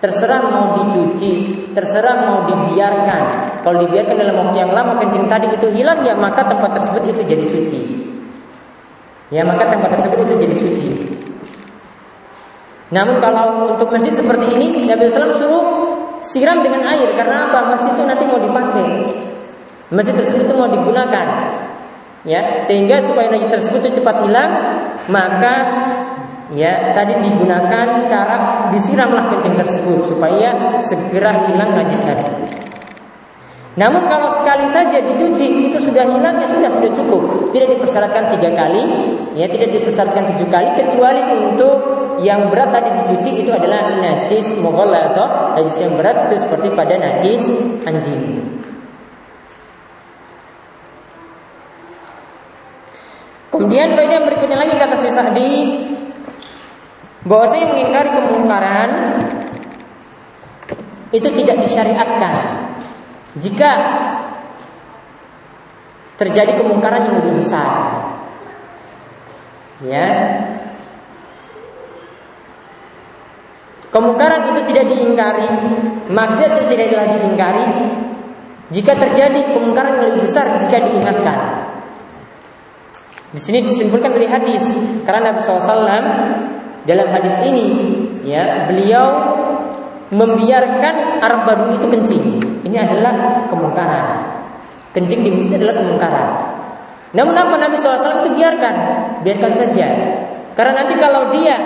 Terserah 0.00 0.48
mau 0.48 0.80
dicuci, 0.80 1.68
terserah 1.76 2.24
mau 2.24 2.48
dibiarkan. 2.48 3.22
Kalau 3.60 3.76
dibiarkan 3.84 4.16
dalam 4.16 4.34
waktu 4.40 4.64
yang 4.64 4.72
lama 4.72 4.96
kencing 4.96 5.28
tadi 5.28 5.52
itu 5.52 5.68
hilang 5.76 6.00
ya 6.02 6.16
maka 6.16 6.40
tempat 6.40 6.72
tersebut 6.80 7.12
itu 7.12 7.20
jadi 7.28 7.44
suci. 7.44 7.80
Ya 9.28 9.44
maka 9.44 9.68
tempat 9.68 9.92
tersebut 9.92 10.24
itu 10.24 10.34
jadi 10.40 10.56
suci. 10.56 10.88
Namun 12.96 13.20
kalau 13.20 13.76
untuk 13.76 13.92
masjid 13.92 14.16
seperti 14.16 14.48
ini 14.56 14.88
Nabi 14.88 15.04
SAW 15.12 15.36
suruh 15.36 15.66
siram 16.24 16.64
dengan 16.64 16.88
air 16.96 17.12
karena 17.12 17.52
apa? 17.52 17.76
Masjid 17.76 17.92
itu 17.92 18.02
nanti 18.08 18.24
mau 18.24 18.40
dipakai. 18.40 18.88
Masjid 19.92 20.16
tersebut 20.16 20.48
itu 20.48 20.54
mau 20.56 20.72
digunakan. 20.72 21.28
Ya, 22.24 22.64
sehingga 22.64 23.04
supaya 23.04 23.28
najis 23.28 23.50
tersebut 23.50 23.84
itu 23.84 24.00
cepat 24.00 24.22
hilang, 24.24 24.50
maka 25.10 25.54
ya 26.52 26.92
tadi 26.92 27.16
digunakan 27.16 28.04
cara 28.04 28.68
disiramlah 28.68 29.32
kencing 29.32 29.56
tersebut 29.56 30.04
supaya 30.04 30.80
segera 30.84 31.48
hilang 31.48 31.72
najis 31.72 32.00
tadi. 32.04 32.28
Namun 33.72 34.04
kalau 34.04 34.28
sekali 34.36 34.68
saja 34.68 35.00
dicuci 35.00 35.72
itu 35.72 35.78
sudah 35.80 36.04
hilang 36.04 36.36
ya 36.36 36.44
sudah 36.44 36.68
sudah 36.68 36.92
cukup. 36.92 37.48
Tidak 37.56 37.68
dipersyaratkan 37.72 38.28
tiga 38.36 38.52
kali, 38.52 38.84
ya 39.32 39.48
tidak 39.48 39.72
dipersyaratkan 39.72 40.28
tujuh 40.36 40.48
kali 40.52 40.68
kecuali 40.76 41.20
untuk 41.40 41.76
yang 42.20 42.52
berat 42.52 42.68
tadi 42.68 42.88
dicuci 43.00 43.40
itu 43.40 43.50
adalah 43.50 43.96
najis 43.96 44.52
atau 44.60 45.26
najis 45.56 45.76
yang 45.80 45.96
berat 45.96 46.28
itu 46.28 46.44
seperti 46.44 46.68
pada 46.76 47.00
najis 47.00 47.48
anjing. 47.88 48.44
Kemudian 53.52 53.92
faedah 53.92 54.20
berikutnya 54.24 54.58
lagi 54.64 54.74
kata 54.80 54.96
Syekh 54.96 55.12
Sa'di 55.12 55.50
bahwa 57.22 57.46
saya 57.46 57.70
mengingkari 57.70 58.10
kemungkaran 58.10 58.90
itu 61.12 61.28
tidak 61.28 61.56
disyariatkan 61.62 62.34
jika 63.38 63.70
terjadi 66.18 66.52
kemungkaran 66.60 67.02
yang 67.08 67.16
lebih 67.22 67.34
besar. 67.42 67.70
Ya. 69.82 70.06
Kemungkaran 73.92 74.56
itu 74.56 74.72
tidak 74.72 74.88
diingkari, 74.88 75.48
maksiat 76.08 76.50
itu 76.56 76.64
tidaklah 76.72 77.06
diingkari 77.12 77.66
jika 78.72 78.96
terjadi 78.96 79.52
kemungkaran 79.52 80.00
yang 80.00 80.04
lebih 80.16 80.24
besar 80.24 80.56
jika 80.64 80.80
diingatkan. 80.80 81.40
Di 83.36 83.40
sini 83.40 83.64
disimpulkan 83.64 84.16
dari 84.16 84.28
hadis 84.28 84.64
karena 85.04 85.32
Nabi 85.32 85.40
SAW 85.44 86.51
dalam 86.82 87.06
hadis 87.14 87.38
ini 87.46 87.66
ya 88.26 88.66
beliau 88.66 89.06
membiarkan 90.12 91.24
Arab 91.24 91.72
itu 91.72 91.86
kencing. 91.88 92.24
Ini 92.68 92.76
adalah 92.84 93.46
kemungkaran. 93.48 94.04
Kencing 94.92 95.24
di 95.24 95.30
masjid 95.32 95.56
adalah 95.56 95.80
kemungkaran. 95.80 96.28
Namun 97.16 97.32
apa 97.36 97.56
Nabi 97.56 97.76
SAW 97.76 98.24
itu 98.24 98.30
biarkan, 98.36 98.74
biarkan 99.24 99.52
saja. 99.52 99.86
Karena 100.52 100.84
nanti 100.84 100.94
kalau 101.00 101.32
dia 101.32 101.56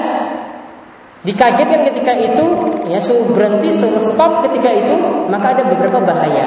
dikagetkan 1.27 1.83
ketika 1.91 2.15
itu, 2.15 2.47
ya 2.87 3.03
suruh 3.03 3.27
berhenti, 3.35 3.75
suruh 3.75 3.99
stop 3.99 4.47
ketika 4.47 4.71
itu, 4.71 4.95
maka 5.27 5.59
ada 5.59 5.63
beberapa 5.67 5.99
bahaya. 6.07 6.47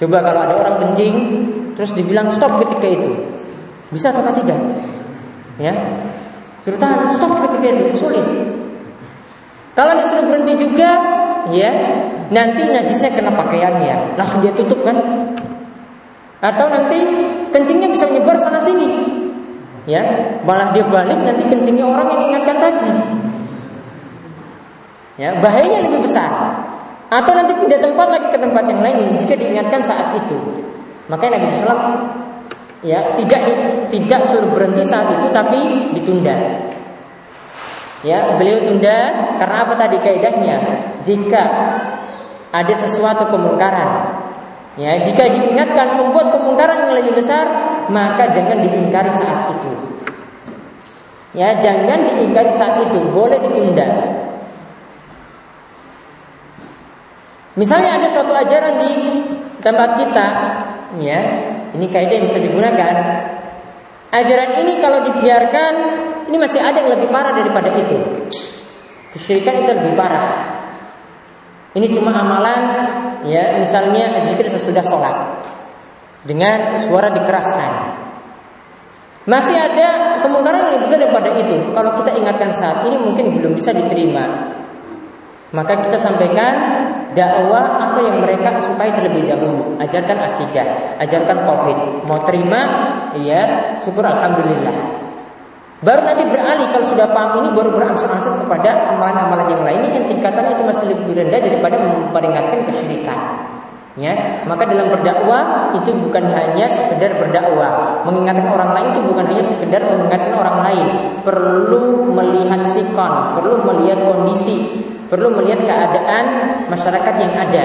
Coba 0.00 0.24
kalau 0.24 0.40
ada 0.48 0.54
orang 0.56 0.76
kencing, 0.80 1.14
terus 1.76 1.92
dibilang 1.92 2.32
stop 2.32 2.56
ketika 2.64 2.88
itu, 2.88 3.12
bisa 3.92 4.12
atau 4.12 4.32
tidak? 4.32 4.60
Ya, 5.56 5.72
Suruh 6.66 6.82
stop 7.14 7.30
ketika 7.46 7.78
itu 7.78 7.94
sulit. 7.94 8.26
Kalau 9.78 10.02
disuruh 10.02 10.26
berhenti 10.26 10.66
juga, 10.66 10.98
ya 11.54 11.70
nanti 12.34 12.66
najisnya 12.66 13.14
kena 13.14 13.30
pakaiannya, 13.38 14.18
langsung 14.18 14.42
dia 14.42 14.50
tutup 14.50 14.82
kan? 14.82 14.98
Atau 16.42 16.66
nanti 16.66 16.98
kencingnya 17.54 17.94
bisa 17.94 18.10
menyebar 18.10 18.34
sana 18.42 18.58
sini, 18.58 18.82
ya 19.86 20.02
malah 20.42 20.74
dia 20.74 20.82
balik 20.90 21.22
nanti 21.22 21.46
kencingnya 21.46 21.86
orang 21.86 22.10
yang 22.18 22.22
ingatkan 22.34 22.58
tadi. 22.58 22.90
Ya 25.22 25.38
bahayanya 25.38 25.86
lebih 25.86 26.02
besar. 26.02 26.28
Atau 27.06 27.30
nanti 27.30 27.54
pindah 27.54 27.78
tempat 27.78 28.10
lagi 28.10 28.26
ke 28.26 28.38
tempat 28.42 28.66
yang 28.66 28.82
lain 28.82 29.14
jika 29.14 29.38
diingatkan 29.38 29.86
saat 29.86 30.18
itu. 30.18 30.34
Makanya 31.06 31.38
Nabi 31.38 31.46
SAW 31.62 32.25
ya 32.86 33.18
tidak 33.18 33.42
tidak 33.90 34.20
suruh 34.30 34.46
berhenti 34.54 34.86
saat 34.86 35.18
itu 35.18 35.26
tapi 35.34 35.90
ditunda. 35.98 36.62
Ya 38.06 38.38
beliau 38.38 38.62
tunda 38.62 38.98
karena 39.42 39.56
apa 39.66 39.74
tadi 39.74 39.98
kaidahnya? 39.98 40.56
Jika 41.02 41.42
ada 42.54 42.74
sesuatu 42.78 43.26
kemungkaran. 43.26 44.22
Ya 44.78 44.94
jika 45.02 45.26
diingatkan 45.26 45.98
membuat 45.98 46.36
kemungkaran 46.36 46.86
yang 46.86 46.94
lebih 47.02 47.18
besar 47.18 47.48
maka 47.90 48.30
jangan 48.30 48.62
diingkari 48.62 49.10
saat 49.10 49.50
itu. 49.50 49.72
Ya 51.34 51.58
jangan 51.58 52.06
diingkari 52.06 52.54
saat 52.54 52.86
itu 52.86 53.02
boleh 53.10 53.42
ditunda. 53.42 53.88
Misalnya 57.56 57.98
ada 57.98 58.06
suatu 58.12 58.36
ajaran 58.36 58.84
di 58.84 58.92
tempat 59.64 59.96
kita 59.96 60.26
ya 61.00 61.20
ini 61.76 61.86
kaidah 61.92 62.14
yang 62.16 62.26
bisa 62.26 62.40
digunakan. 62.40 62.94
Ajaran 64.08 64.64
ini 64.64 64.80
kalau 64.80 65.04
dibiarkan, 65.04 65.72
ini 66.32 66.36
masih 66.40 66.64
ada 66.64 66.80
yang 66.80 66.96
lebih 66.96 67.12
parah 67.12 67.36
daripada 67.36 67.68
itu. 67.76 68.00
Kesyirikan 69.12 69.64
itu 69.64 69.70
lebih 69.76 69.92
parah. 69.92 70.56
Ini 71.76 71.92
cuma 71.92 72.16
amalan, 72.16 72.60
ya 73.28 73.60
misalnya 73.60 74.16
zikir 74.24 74.48
sesudah 74.48 74.80
sholat 74.80 75.44
dengan 76.24 76.80
suara 76.80 77.12
dikeraskan. 77.12 77.70
Masih 79.26 79.58
ada 79.58 80.22
kemungkinan 80.22 80.78
yang 80.78 80.82
besar 80.86 81.02
daripada 81.02 81.34
itu. 81.34 81.74
Kalau 81.74 81.98
kita 81.98 82.14
ingatkan 82.14 82.50
saat 82.54 82.86
ini 82.86 82.96
mungkin 82.96 83.36
belum 83.36 83.58
bisa 83.58 83.74
diterima. 83.74 84.54
Maka 85.50 85.82
kita 85.82 85.98
sampaikan 85.98 86.54
dakwah 87.16 87.64
apa 87.90 87.98
yang 88.04 88.20
mereka 88.20 88.60
sukai 88.60 88.92
terlebih 88.92 89.24
dahulu. 89.26 89.80
Ajarkan 89.80 90.18
akidah, 90.20 91.00
ajarkan 91.00 91.36
tauhid. 91.48 91.78
Mau 92.04 92.20
terima, 92.28 92.60
ya 93.16 93.74
syukur 93.80 94.04
alhamdulillah. 94.04 95.00
Baru 95.80 96.08
nanti 96.08 96.24
beralih 96.28 96.68
kalau 96.72 96.86
sudah 96.88 97.08
paham 97.12 97.44
ini 97.44 97.48
baru 97.52 97.72
berangsur-angsur 97.72 98.32
kepada 98.44 98.96
amalan-amalan 98.96 99.48
yang 99.52 99.62
lainnya 99.64 99.90
yang 99.92 100.06
tingkatannya 100.08 100.56
itu 100.56 100.64
masih 100.64 100.86
lebih 100.88 101.12
rendah 101.20 101.40
daripada 101.40 101.76
memperingatkan 101.80 102.64
kesyirikan. 102.68 103.20
Ya, 103.96 104.44
maka 104.44 104.68
dalam 104.68 104.92
berdakwah 104.92 105.72
itu 105.72 105.88
bukan 105.96 106.28
hanya 106.28 106.68
sekedar 106.68 107.16
berdakwah. 107.16 108.04
Mengingatkan 108.04 108.52
orang 108.52 108.76
lain 108.76 108.88
itu 108.92 109.00
bukan 109.08 109.24
hanya 109.24 109.40
sekedar 109.40 109.80
mengingatkan 109.88 110.36
orang 110.36 110.58
lain. 110.68 110.86
Perlu 111.24 112.12
melihat 112.12 112.60
sikon, 112.60 113.40
perlu 113.40 113.64
melihat 113.64 114.04
kondisi, 114.04 114.84
perlu 115.06 115.34
melihat 115.34 115.62
keadaan 115.62 116.24
masyarakat 116.70 117.14
yang 117.18 117.32
ada. 117.34 117.64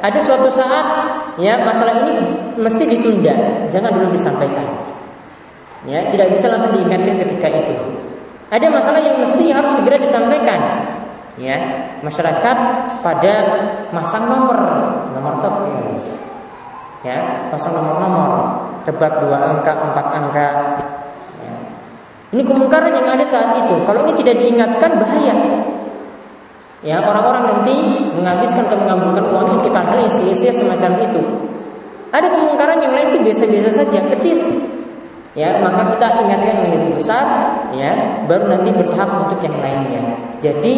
Ada 0.00 0.18
suatu 0.20 0.48
saat 0.48 0.86
ya 1.36 1.60
masalah 1.62 2.04
ini 2.06 2.14
mesti 2.56 2.84
ditunda, 2.88 3.66
jangan 3.68 3.94
dulu 3.94 4.16
disampaikan. 4.16 4.66
Ya, 5.88 6.04
tidak 6.12 6.36
bisa 6.36 6.52
langsung 6.52 6.76
diingatkan 6.76 7.16
ketika 7.24 7.48
itu. 7.48 7.74
Ada 8.52 8.66
masalah 8.68 9.00
yang 9.00 9.16
mesti 9.22 9.44
harus 9.48 9.72
segera 9.78 9.96
disampaikan. 9.96 10.60
ya 11.40 11.56
masyarakat 12.04 12.56
pada 13.00 13.34
masang 13.96 14.28
nomor 14.28 14.60
nomor 15.16 15.40
telepon 15.40 15.96
ya 17.00 17.48
pasang 17.48 17.72
nomor-nomor 17.72 18.60
tebak 18.84 19.24
dua 19.24 19.56
angka 19.56 19.72
empat 19.72 20.06
angka 20.20 20.48
ya. 21.40 21.54
ini 22.36 22.42
kemungkaran 22.44 22.92
yang 22.92 23.08
ada 23.08 23.24
saat 23.24 23.56
itu 23.56 23.72
kalau 23.88 24.04
ini 24.04 24.12
tidak 24.20 24.36
diingatkan 24.36 25.00
bahaya 25.00 25.32
ya 26.80 26.96
orang-orang 27.04 27.44
nanti 27.44 27.74
menghabiskan 28.16 28.64
atau 28.64 28.78
mengambulkan 28.80 29.24
uang 29.32 29.60
kita 29.64 29.80
hal 29.84 29.96
yang 30.00 30.12
sia-sia 30.12 30.52
semacam 30.52 30.96
itu. 31.04 31.22
Ada 32.10 32.26
kemungkaran 32.26 32.82
yang 32.82 32.92
lain 32.96 33.14
itu 33.14 33.18
biasa-biasa 33.30 33.70
saja 33.84 34.00
kecil. 34.16 34.38
Ya 35.30 35.62
maka 35.62 35.94
kita 35.94 36.26
ingatkan 36.26 36.58
yang 36.58 36.74
lebih 36.74 36.98
besar 36.98 37.22
ya 37.70 37.94
baru 38.26 38.50
nanti 38.50 38.74
bertahap 38.74 39.30
untuk 39.30 39.38
yang 39.46 39.62
lainnya. 39.62 40.02
Jadi 40.42 40.74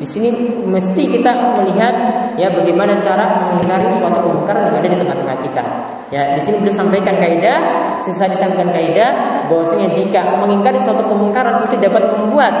di 0.00 0.06
sini 0.08 0.32
mesti 0.64 1.04
kita 1.04 1.60
melihat 1.60 1.94
ya 2.40 2.48
bagaimana 2.48 2.96
cara 2.96 3.52
mengingkari 3.52 3.92
suatu 3.92 4.24
kemungkaran 4.24 4.72
yang 4.72 4.76
ada 4.80 4.88
di 4.88 4.98
tengah-tengah 5.04 5.36
kita. 5.44 5.64
Ya 6.08 6.32
di 6.32 6.40
sini 6.40 6.64
beliau 6.64 6.72
sampaikan 6.80 7.12
kaidah 7.20 7.58
sisa 8.00 8.24
disampaikan 8.24 8.72
kaidah 8.72 9.44
bahwasanya 9.52 9.92
jika 9.92 10.40
mengingkari 10.40 10.80
suatu 10.80 11.04
kemungkaran 11.04 11.68
itu 11.68 11.76
dapat 11.84 12.16
membuat 12.16 12.54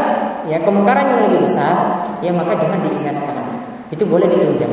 ya 0.44 0.60
kemungkaran 0.60 1.08
yang 1.08 1.20
lebih 1.32 1.48
besar 1.48 1.72
ya 2.20 2.30
maka 2.32 2.56
jangan 2.56 2.80
diingatkan 2.84 3.36
itu 3.90 4.04
boleh 4.06 4.28
ditunda 4.30 4.68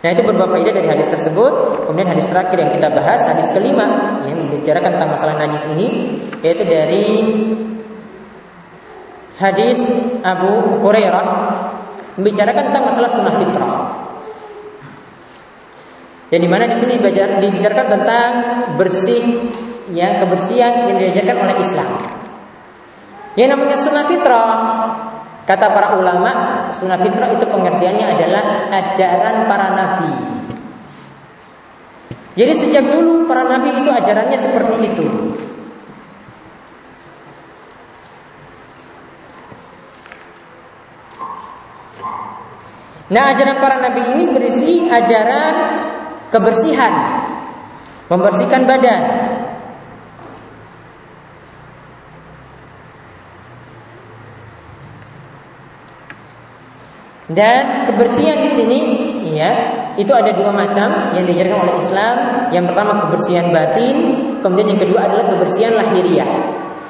Nah 0.00 0.16
itu 0.16 0.24
beberapa 0.24 0.48
faedah 0.48 0.72
dari 0.72 0.88
hadis 0.88 1.12
tersebut. 1.12 1.84
Kemudian 1.84 2.08
hadis 2.08 2.24
terakhir 2.24 2.56
yang 2.56 2.72
kita 2.72 2.88
bahas, 2.88 3.20
hadis 3.20 3.52
kelima 3.52 3.84
yang 4.24 4.48
membicarakan 4.48 4.96
tentang 4.96 5.12
masalah 5.12 5.36
najis 5.36 5.60
ini, 5.76 5.86
yaitu 6.40 6.64
dari 6.64 7.08
hadis 9.36 9.92
Abu 10.24 10.80
Hurairah 10.80 11.26
membicarakan 12.16 12.72
tentang 12.72 12.84
masalah 12.88 13.12
sunnah 13.12 13.34
fitrah. 13.44 13.72
Yang 16.32 16.42
di 16.46 16.48
mana 16.48 16.64
di 16.64 16.76
sini 16.80 16.94
dibicarakan 16.96 17.86
tentang 18.00 18.30
bersih, 18.80 19.52
ya 19.92 20.16
kebersihan 20.22 20.88
yang 20.88 20.96
diajarkan 20.96 21.36
oleh 21.44 21.56
Islam. 21.60 21.90
Yang 23.40 23.56
namanya 23.56 23.76
sunnah 23.80 24.04
fitrah 24.04 24.52
Kata 25.48 25.66
para 25.72 25.98
ulama, 25.98 26.68
sunnah 26.70 27.00
fitrah 27.00 27.32
itu 27.34 27.42
pengertiannya 27.42 28.06
adalah 28.06 28.70
ajaran 28.70 29.50
para 29.50 29.66
nabi. 29.74 30.12
Jadi 32.38 32.52
sejak 32.54 32.86
dulu 32.86 33.26
para 33.26 33.48
nabi 33.48 33.74
itu 33.82 33.90
ajarannya 33.90 34.38
seperti 34.38 34.74
itu. 34.78 35.06
Nah 43.10 43.24
ajaran 43.34 43.58
para 43.58 43.76
nabi 43.82 44.02
ini 44.14 44.24
berisi 44.30 44.86
ajaran 44.86 45.54
kebersihan 46.30 47.26
Membersihkan 48.10 48.66
badan 48.66 49.02
Dan 57.30 57.86
kebersihan 57.86 58.42
di 58.42 58.50
sini 58.50 58.80
ya, 59.38 59.54
itu 59.94 60.10
ada 60.10 60.34
dua 60.34 60.50
macam 60.50 61.14
yang 61.14 61.22
diajarkan 61.22 61.58
oleh 61.62 61.74
Islam. 61.78 62.14
Yang 62.50 62.64
pertama 62.74 62.92
kebersihan 63.06 63.46
batin, 63.54 63.96
kemudian 64.42 64.74
yang 64.74 64.80
kedua 64.82 65.06
adalah 65.06 65.30
kebersihan 65.30 65.78
lahiriah. 65.78 66.26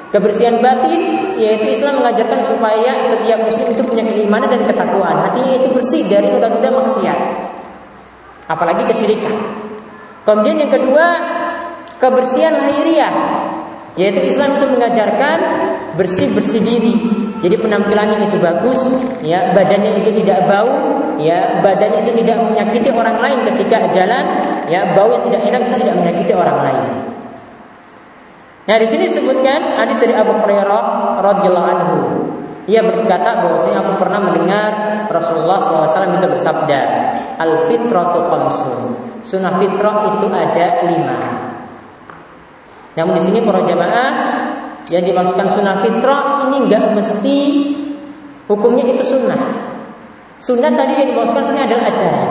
Kebersihan 0.09 0.57
batin 0.59 1.31
yaitu 1.37 1.71
Islam 1.71 2.03
mengajarkan 2.03 2.41
supaya 2.43 2.99
setiap 3.05 3.47
muslim 3.47 3.71
itu 3.71 3.85
punya 3.85 4.03
keimanan 4.03 4.49
dan 4.49 4.65
ketakwaan. 4.65 5.29
Hatinya 5.29 5.61
itu 5.61 5.69
bersih 5.71 6.03
dari 6.09 6.27
noda-noda 6.33 6.73
maksiat. 6.83 7.19
Apalagi 8.49 8.83
kesyirikan. 8.89 9.31
Kemudian 10.25 10.57
yang 10.57 10.73
kedua, 10.73 11.05
kebersihan 12.01 12.65
lahiriah 12.65 13.13
yaitu 13.93 14.25
Islam 14.25 14.57
itu 14.57 14.65
mengajarkan 14.73 15.37
bersih-bersih 16.01 16.61
diri. 16.65 17.20
Jadi 17.41 17.55
penampilannya 17.57 18.29
itu 18.29 18.37
bagus, 18.37 18.77
ya, 19.25 19.49
badannya 19.57 19.97
itu 19.97 20.13
tidak 20.21 20.45
bau, 20.45 20.77
ya, 21.17 21.57
badannya 21.65 22.05
itu 22.05 22.21
tidak 22.21 22.37
menyakiti 22.45 22.89
orang 22.93 23.17
lain 23.17 23.39
ketika 23.49 23.89
jalan, 23.89 24.25
ya, 24.69 24.93
bau 24.93 25.09
yang 25.09 25.25
tidak 25.25 25.41
enak 25.49 25.61
itu 25.65 25.75
tidak 25.81 25.95
menyakiti 25.97 26.33
orang 26.37 26.57
lain. 26.61 26.85
Nah, 28.69 28.77
di 28.77 28.85
sini 28.85 29.09
disebutkan 29.09 29.73
hadis 29.73 29.97
dari 29.97 30.13
Abu 30.13 30.37
Hurairah 30.37 30.85
radhiyallahu 31.17 31.67
anhu. 31.67 31.97
Ia 32.69 32.85
berkata 32.85 33.41
bahwasanya 33.41 33.89
aku 33.89 33.93
pernah 33.97 34.21
mendengar 34.21 34.71
Rasulullah 35.09 35.57
SAW 35.57 36.21
itu 36.21 36.27
bersabda, 36.29 36.81
Al 37.41 37.65
fitratu 37.65 38.21
khamsun. 38.29 38.79
Sunnah 39.25 39.57
fitrah 39.57 40.13
itu 40.13 40.29
ada 40.29 40.67
lima. 40.85 41.17
Namun 42.93 43.17
di 43.17 43.21
sini 43.23 43.39
para 43.41 43.65
jamaah 43.65 44.11
yang 44.89 45.03
dimasukkan 45.05 45.47
sunnah 45.51 45.77
fitrah 45.83 46.47
ini 46.49 46.57
nggak 46.65 46.83
mesti 46.97 47.37
hukumnya 48.49 48.87
itu 48.89 49.03
sunnah. 49.05 49.41
Sunnah 50.41 50.73
tadi 50.73 50.97
yang 50.97 51.09
dimasukkan 51.13 51.45
sini 51.45 51.59
adalah 51.61 51.93
ajaran. 51.93 52.29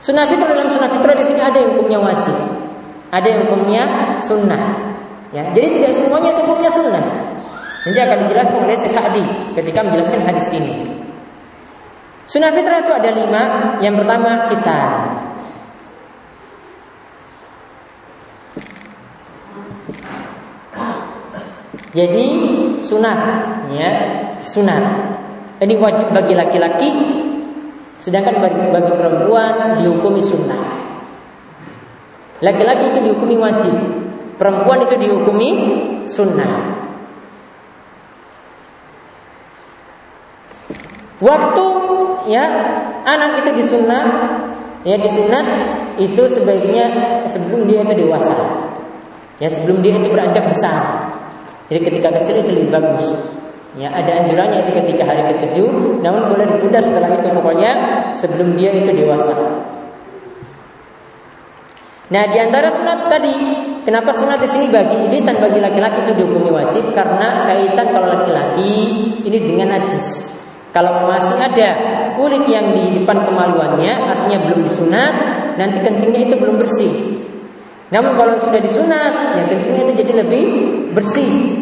Sunnah 0.00 0.24
fitrah 0.28 0.52
dalam 0.52 0.68
sunnah 0.68 0.90
fitrah 0.92 1.16
di 1.16 1.24
sini 1.24 1.40
ada 1.40 1.56
yang 1.56 1.72
hukumnya 1.76 2.00
wajib, 2.00 2.36
ada 3.08 3.26
yang 3.28 3.40
hukumnya 3.48 3.84
sunnah. 4.20 4.92
Ya, 5.30 5.46
jadi 5.54 5.78
tidak 5.78 5.92
semuanya 5.94 6.34
itu 6.34 6.42
hukumnya 6.42 6.70
sunnah. 6.72 7.04
Nanti 7.80 7.96
akan 7.96 8.16
dijelaskan 8.28 8.58
oleh 8.60 8.76
Syekh 8.76 9.06
ketika 9.56 9.80
menjelaskan 9.80 10.20
hadis 10.28 10.46
ini. 10.52 11.00
Sunnah 12.28 12.52
fitrah 12.52 12.84
itu 12.84 12.92
ada 12.92 13.10
lima. 13.10 13.42
Yang 13.80 14.04
pertama 14.04 14.30
khitan. 14.46 14.90
Jadi 21.90 22.26
sunat, 22.86 23.20
ya 23.74 23.90
sunat. 24.38 24.84
Ini 25.58 25.74
wajib 25.76 26.14
bagi 26.14 26.38
laki-laki, 26.38 26.88
sedangkan 27.98 28.40
bagi, 28.40 28.92
perempuan 28.94 29.82
dihukumi 29.82 30.22
sunnah. 30.22 30.62
Laki-laki 32.40 32.94
itu 32.94 32.98
dihukumi 33.10 33.36
wajib, 33.36 33.74
perempuan 34.38 34.86
itu 34.86 34.94
dihukumi 34.96 35.50
sunnah. 36.06 36.78
Waktu 41.20 41.66
ya 42.32 42.44
anak 43.04 43.44
itu 43.44 43.50
disunat, 43.60 44.06
ya 44.88 44.96
disunat 44.96 45.44
itu 46.00 46.22
sebaiknya 46.24 46.86
sebelum 47.28 47.68
dia 47.68 47.84
itu 47.84 48.06
dewasa, 48.06 48.32
ya 49.36 49.52
sebelum 49.52 49.84
dia 49.84 50.00
itu 50.00 50.08
beranjak 50.08 50.48
besar. 50.48 51.09
Jadi 51.70 51.80
ketika 51.86 52.08
kecil 52.18 52.42
itu 52.42 52.50
lebih 52.50 52.70
bagus. 52.74 53.14
Ya, 53.78 53.94
ada 53.94 54.26
anjurannya 54.26 54.66
itu 54.66 54.74
ketika 54.74 55.06
hari 55.06 55.22
ketujuh, 55.30 56.02
namun 56.02 56.26
boleh 56.26 56.42
ditunda 56.58 56.82
setelah 56.82 57.14
itu 57.14 57.30
pokoknya 57.30 57.72
sebelum 58.18 58.58
dia 58.58 58.74
itu 58.74 58.90
dewasa. 58.90 59.30
Nah, 62.10 62.26
di 62.26 62.38
antara 62.42 62.66
sunat 62.74 63.06
tadi, 63.06 63.30
kenapa 63.86 64.10
sunat 64.10 64.42
di 64.42 64.50
sini 64.50 64.66
bagi 64.66 64.98
ini 64.98 65.22
dan 65.22 65.38
bagi 65.38 65.62
laki-laki 65.62 66.02
itu 66.02 66.18
dihukumi 66.18 66.50
wajib 66.50 66.90
karena 66.90 67.46
kaitan 67.46 67.86
kalau 67.94 68.10
laki-laki 68.10 68.74
ini 69.22 69.38
dengan 69.46 69.78
najis. 69.78 70.34
Kalau 70.74 71.06
masih 71.06 71.38
ada 71.38 71.70
kulit 72.18 72.50
yang 72.50 72.74
di 72.74 72.98
depan 72.98 73.22
kemaluannya, 73.22 73.94
artinya 73.94 74.38
belum 74.50 74.66
disunat, 74.66 75.14
nanti 75.54 75.78
kencingnya 75.78 76.26
itu 76.26 76.34
belum 76.34 76.58
bersih. 76.58 76.90
Namun 77.94 78.18
kalau 78.18 78.34
sudah 78.38 78.58
disunat, 78.58 79.38
ya 79.38 79.42
kencingnya 79.46 79.82
itu 79.86 79.94
jadi 80.02 80.12
lebih 80.26 80.44
bersih. 80.94 81.59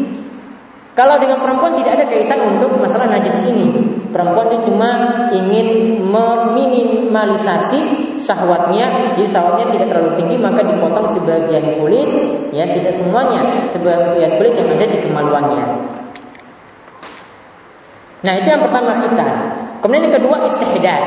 Kalau 0.98 1.14
dengan 1.22 1.38
perempuan 1.38 1.78
tidak 1.78 1.94
ada 1.94 2.10
kaitan 2.10 2.58
untuk 2.58 2.74
masalah 2.74 3.06
najis 3.06 3.38
ini. 3.46 3.70
Perempuan 4.10 4.50
itu 4.50 4.66
cuma 4.66 4.90
ingin 5.30 6.02
meminimalisasi 6.02 7.80
syahwatnya, 8.18 9.14
jadi 9.14 9.30
syahwatnya 9.30 9.78
tidak 9.78 9.94
terlalu 9.94 10.18
tinggi 10.18 10.42
maka 10.42 10.66
dipotong 10.66 11.06
sebagian 11.14 11.78
kulit, 11.78 12.10
ya 12.50 12.66
tidak 12.66 12.98
semuanya, 12.98 13.70
sebagian 13.70 14.42
kulit 14.42 14.58
yang 14.58 14.74
ada 14.74 14.86
di 14.90 14.98
kemaluannya. 14.98 15.64
Nah 18.26 18.32
itu 18.34 18.48
yang 18.50 18.62
pertama 18.66 18.98
kita. 18.98 19.26
Kemudian 19.78 20.10
yang 20.10 20.16
kedua 20.18 20.36
istihdad, 20.50 21.02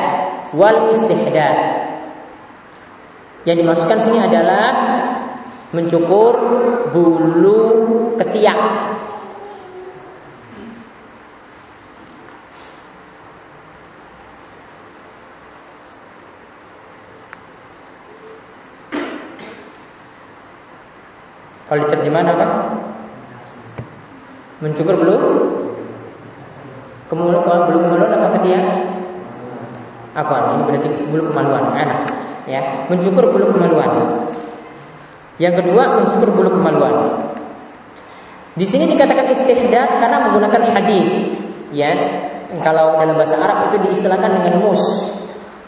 wal 0.56 0.88
istihdad. 0.96 1.58
Yang 3.44 3.68
dimasukkan 3.68 4.00
sini 4.00 4.24
adalah 4.24 4.72
mencukur 5.76 6.34
bulu 6.96 7.60
ketiak 8.16 8.60
Kalau 21.72 21.88
diterjemahkan 21.88 22.36
apa? 22.36 22.48
Mencukur 24.60 25.00
bulu 25.00 25.16
Kemudian 27.08 27.44
kalau 27.48 27.72
bulu 27.72 27.80
kemaluan 27.80 28.12
apa 28.12 28.28
ketiak? 28.40 28.66
Apa? 30.20 30.36
Ini 30.60 30.64
berarti 30.68 30.90
bulu 31.08 31.32
kemaluan. 31.32 31.76
Enak. 31.80 32.00
Ya, 32.44 32.88
mencukur 32.92 33.32
bulu 33.32 33.56
kemaluan. 33.56 34.20
Yang 35.40 35.64
kedua, 35.64 36.04
mencukur 36.04 36.36
bulu 36.36 36.56
kemaluan. 36.60 36.96
Di 38.56 38.68
sini 38.68 38.88
dikatakan 38.92 39.32
istihdad 39.32 40.00
karena 40.00 40.28
menggunakan 40.28 40.76
hadis. 40.76 41.36
Ya, 41.72 41.96
kalau 42.60 43.00
dalam 43.00 43.16
bahasa 43.16 43.40
Arab 43.40 43.72
itu 43.72 43.88
diistilahkan 43.88 44.44
dengan 44.44 44.60
mus. 44.60 44.84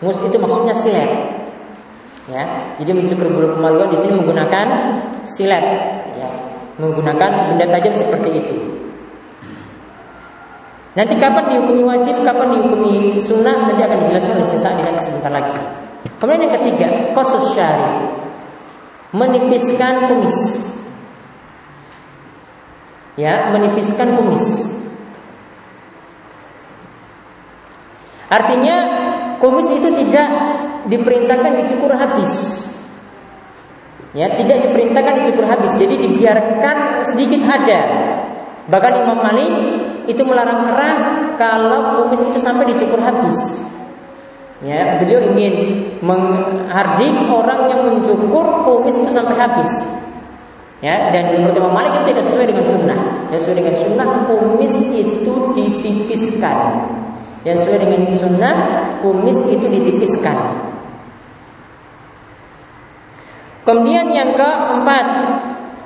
Mus 0.04 0.20
itu 0.20 0.36
maksudnya 0.36 0.76
silet. 0.76 1.43
Ya, 2.24 2.76
jadi 2.80 2.96
mencukur 2.96 3.28
bulu 3.28 3.60
kemaluan 3.60 3.92
di 3.92 4.00
sini 4.00 4.16
menggunakan 4.16 4.68
silet. 5.28 5.66
Ya, 6.16 6.30
menggunakan 6.80 7.52
benda 7.52 7.68
tajam 7.68 7.92
seperti 7.92 8.30
itu. 8.40 8.56
Nanti 10.94 11.18
kapan 11.20 11.52
dihukumi 11.52 11.84
wajib, 11.84 12.22
kapan 12.24 12.54
dihukumi 12.54 13.18
sunnah 13.20 13.68
nanti 13.68 13.82
akan 13.82 13.98
dijelaskan 14.08 14.40
oleh 14.40 14.48
sesaat 14.48 14.76
dengan 14.80 14.96
sebentar 15.02 15.32
lagi. 15.34 15.58
Kemudian 16.22 16.48
yang 16.48 16.56
ketiga, 16.62 16.88
kosus 17.12 17.58
syari, 17.58 18.08
menipiskan 19.12 20.08
kumis. 20.08 20.38
Ya, 23.20 23.52
menipiskan 23.52 24.16
kumis. 24.16 24.72
Artinya 28.32 28.78
kumis 29.38 29.68
itu 29.70 29.90
tidak 29.92 30.30
diperintahkan 30.90 31.52
dicukur 31.64 31.92
habis. 31.96 32.32
Ya, 34.14 34.30
tidak 34.38 34.70
diperintahkan 34.70 35.26
dicukur 35.26 35.50
habis. 35.50 35.74
Jadi 35.74 35.98
dibiarkan 35.98 37.02
sedikit 37.02 37.42
ada. 37.50 37.82
Bahkan 38.70 38.94
Imam 39.04 39.20
Malik 39.20 39.54
itu 40.08 40.22
melarang 40.24 40.70
keras 40.70 41.02
kalau 41.36 42.06
kumis 42.06 42.22
itu 42.22 42.40
sampai 42.40 42.70
dicukur 42.70 43.02
habis. 43.02 43.60
Ya, 44.64 44.96
beliau 45.02 45.20
ingin 45.34 45.84
menghardik 46.00 47.28
orang 47.28 47.68
yang 47.68 47.82
mencukur 47.84 48.64
kumis 48.64 48.96
itu 48.96 49.12
sampai 49.12 49.36
habis. 49.36 49.84
Ya, 50.80 51.12
dan 51.12 51.36
menurut 51.36 51.56
Imam 51.58 51.74
Malik 51.76 51.92
itu 52.00 52.16
tidak 52.16 52.24
sesuai 52.30 52.48
dengan 52.48 52.66
sunnah. 52.70 53.00
Yang 53.34 53.40
sesuai 53.44 53.58
dengan 53.60 53.76
sunnah 53.82 54.08
kumis 54.30 54.74
itu 54.94 55.34
ditipiskan. 55.58 56.58
Yang 57.44 57.56
sesuai 57.66 57.80
dengan 57.82 58.02
sunnah 58.16 58.56
kumis 59.04 59.36
itu 59.52 59.66
ditipiskan. 59.68 60.63
Kemudian 63.64 64.12
yang 64.12 64.36
keempat, 64.36 65.06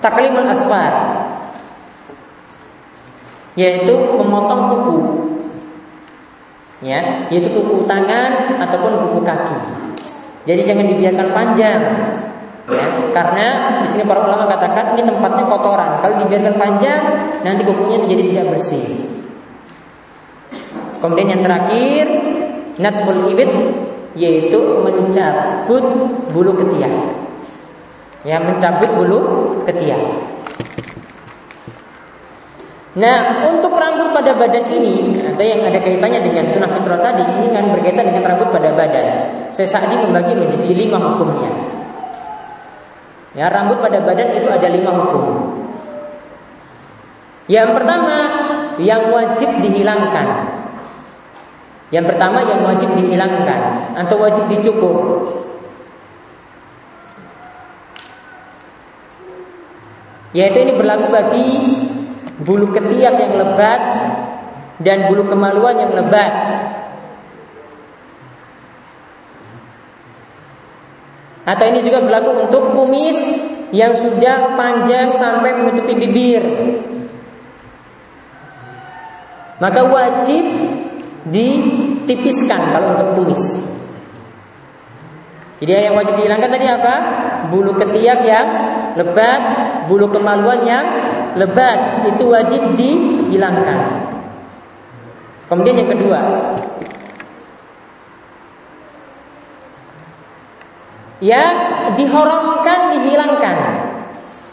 taklimul 0.01 0.49
asfar 0.49 0.93
yaitu 3.57 3.93
memotong 4.17 4.61
kuku. 4.69 4.99
Ya 6.78 7.25
yaitu 7.34 7.49
kuku 7.49 7.89
tangan 7.89 8.61
ataupun 8.61 9.01
kuku 9.09 9.19
kaki. 9.25 9.57
Jadi 10.45 10.61
jangan 10.61 10.86
dibiarkan 10.93 11.28
panjang. 11.34 11.82
Ya 12.69 12.86
karena 13.13 13.45
di 13.82 13.88
sini 13.89 14.03
para 14.05 14.21
ulama 14.25 14.45
katakan 14.45 14.93
ini 14.93 15.01
tempatnya 15.05 15.45
kotoran. 15.49 16.01
Kalau 16.05 16.15
dibiarkan 16.21 16.55
panjang 16.57 17.01
nanti 17.41 17.61
kukunya 17.65 18.05
jadi 18.05 18.23
tidak 18.30 18.45
bersih. 18.53 18.86
Kemudian 21.01 21.34
yang 21.34 21.41
terakhir 21.41 22.05
natful 22.78 23.25
ibit 23.34 23.49
yaitu 24.17 24.57
mencabut 24.82 25.86
bulu 26.34 26.57
ketiak 26.57 26.93
ya 28.28 28.43
mencabut 28.43 28.91
bulu 28.91 29.19
ketiak 29.63 30.28
Nah, 32.97 33.45
untuk 33.45 33.78
rambut 33.78 34.09
pada 34.09 34.34
badan 34.34 34.73
ini 34.73 35.21
atau 35.21 35.45
yang 35.45 35.61
ada 35.61 35.78
kaitannya 35.78 36.17
dengan 36.17 36.49
sunnah 36.49 36.65
fitrah 36.65 36.97
tadi, 36.97 37.21
ini 37.21 37.53
kan 37.53 37.69
berkaitan 37.69 38.09
dengan 38.09 38.25
rambut 38.25 38.49
pada 38.49 38.73
badan. 38.73 39.05
Saya 39.53 39.69
saat 39.69 39.93
ini 39.93 40.09
membagi 40.09 40.34
menjadi 40.34 40.65
lima 40.73 40.97
hukumnya. 40.97 41.51
Ya, 43.38 43.53
rambut 43.53 43.86
pada 43.86 44.01
badan 44.01 44.34
itu 44.34 44.49
ada 44.49 44.65
lima 44.65 44.97
hukum. 44.97 45.25
Yang 47.45 47.69
pertama, 47.78 48.15
yang 48.82 49.13
wajib 49.13 49.49
dihilangkan. 49.61 50.28
Yang 51.93 52.05
pertama 52.17 52.43
yang 52.49 52.65
wajib 52.65 52.97
dihilangkan 52.97 53.93
atau 53.93 54.17
wajib 54.17 54.49
dicukur. 54.49 54.97
Yaitu 60.38 60.61
ini 60.61 60.77
berlaku 60.77 61.09
bagi 61.09 61.49
bulu 62.45 62.69
ketiak 62.69 63.17
yang 63.17 63.33
lebat 63.41 63.81
dan 64.77 65.09
bulu 65.09 65.25
kemaluan 65.25 65.81
yang 65.81 65.97
lebat. 65.97 66.29
Atau 71.41 71.65
ini 71.73 71.81
juga 71.81 72.05
berlaku 72.05 72.45
untuk 72.45 72.75
kumis 72.77 73.17
yang 73.73 73.97
sudah 73.97 74.53
panjang 74.53 75.09
sampai 75.17 75.57
menutupi 75.57 75.97
bibir. 75.97 76.43
Maka 79.57 79.81
wajib 79.89 80.45
ditipiskan 81.33 82.61
kalau 82.77 82.88
untuk 82.93 83.09
kumis. 83.17 83.41
Jadi 85.57 85.89
yang 85.89 85.97
wajib 85.97 86.13
dihilangkan 86.13 86.51
tadi 86.53 86.67
apa? 86.69 86.95
Bulu 87.49 87.73
ketiak 87.73 88.21
yang 88.21 88.47
lebat, 88.93 89.41
bulu 89.88 90.11
kemaluan 90.11 90.61
yang 90.67 90.85
lebat 91.39 92.05
itu 92.05 92.23
wajib 92.27 92.61
dihilangkan. 92.75 93.79
Kemudian 95.47 95.79
yang 95.79 95.89
kedua, 95.95 96.19
yang 101.23 101.53
diharamkan 101.95 102.79
dihilangkan, 102.99 103.57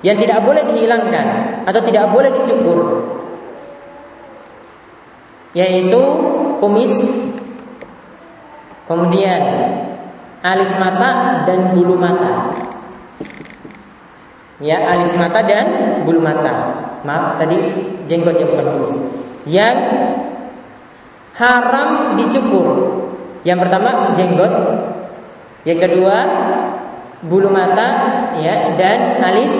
yang 0.07 0.17
tidak 0.17 0.39
boleh 0.47 0.63
dihilangkan 0.71 1.27
atau 1.67 1.81
tidak 1.83 2.09
boleh 2.15 2.31
dicukur, 2.31 2.79
yaitu 5.53 6.03
kumis, 6.63 6.95
kemudian 8.87 9.43
alis 10.45 10.73
mata 10.79 11.43
dan 11.49 11.75
bulu 11.75 11.99
mata. 11.99 12.55
Ya, 14.63 14.79
alis 14.95 15.11
mata 15.19 15.43
dan 15.43 15.67
bulu 16.07 16.23
mata. 16.23 16.79
Maaf 17.03 17.41
tadi 17.43 17.59
jenggot 18.07 18.39
yang 18.39 18.55
bukan 18.55 18.67
kumis. 18.79 18.95
Yang 19.51 19.79
haram 21.35 22.15
dicukur. 22.15 22.69
Yang 23.45 23.59
pertama 23.69 24.17
jenggot, 24.17 24.53
yang 25.69 25.77
kedua 25.77 26.17
bulu 27.29 27.53
mata 27.53 27.89
ya 28.41 28.73
dan 28.79 29.21
alis 29.21 29.53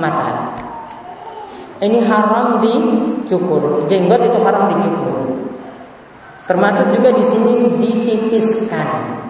mata. 0.00 0.56
Ini 1.78 2.00
haram 2.08 2.58
dicukur. 2.58 3.86
Jenggot 3.86 4.20
itu 4.24 4.38
haram 4.42 4.72
dicukur. 4.74 5.36
Termasuk 6.50 6.90
juga 6.98 7.14
di 7.14 7.24
sini 7.28 7.52
ditipiskan. 7.78 9.29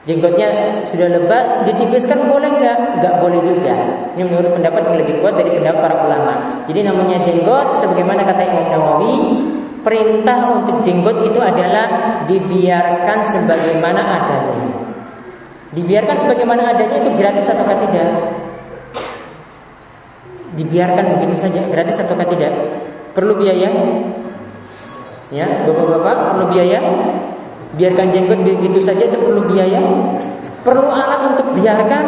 Jenggotnya 0.00 0.80
sudah 0.88 1.12
lebat, 1.12 1.68
ditipiskan 1.68 2.24
boleh 2.24 2.48
nggak? 2.48 3.04
Nggak 3.04 3.14
boleh 3.20 3.40
juga. 3.44 3.74
Ini 4.16 4.24
menurut 4.24 4.56
pendapat 4.56 4.80
yang 4.88 4.96
lebih 4.96 5.20
kuat 5.20 5.36
dari 5.36 5.52
pendapat 5.52 5.76
para 5.76 5.96
ulama. 6.08 6.64
Jadi 6.64 6.80
namanya 6.88 7.20
jenggot, 7.20 7.76
sebagaimana 7.84 8.24
kata 8.24 8.48
Imam 8.48 8.66
Nawawi, 8.72 9.16
perintah 9.84 10.56
untuk 10.56 10.80
jenggot 10.80 11.20
itu 11.20 11.36
adalah 11.36 11.86
dibiarkan 12.24 13.18
sebagaimana 13.28 14.00
adanya. 14.00 14.68
Dibiarkan 15.76 16.16
sebagaimana 16.16 16.72
adanya 16.72 16.96
itu 17.04 17.10
gratis 17.20 17.46
atau 17.52 17.64
tidak? 17.68 18.08
Dibiarkan 20.56 21.04
begitu 21.20 21.36
saja, 21.44 21.60
gratis 21.68 22.00
atau 22.00 22.16
tidak? 22.16 22.52
Perlu 23.12 23.36
biaya? 23.36 23.68
Ya, 25.28 25.46
bapak-bapak 25.68 26.16
perlu 26.34 26.44
biaya? 26.56 26.80
Biarkan 27.78 28.10
jenggot 28.10 28.40
begitu 28.42 28.82
saja 28.82 29.06
itu 29.06 29.18
perlu 29.18 29.46
biaya? 29.46 29.78
Perlu 30.66 30.90
alat 30.90 31.34
untuk 31.34 31.54
biarkan? 31.54 32.04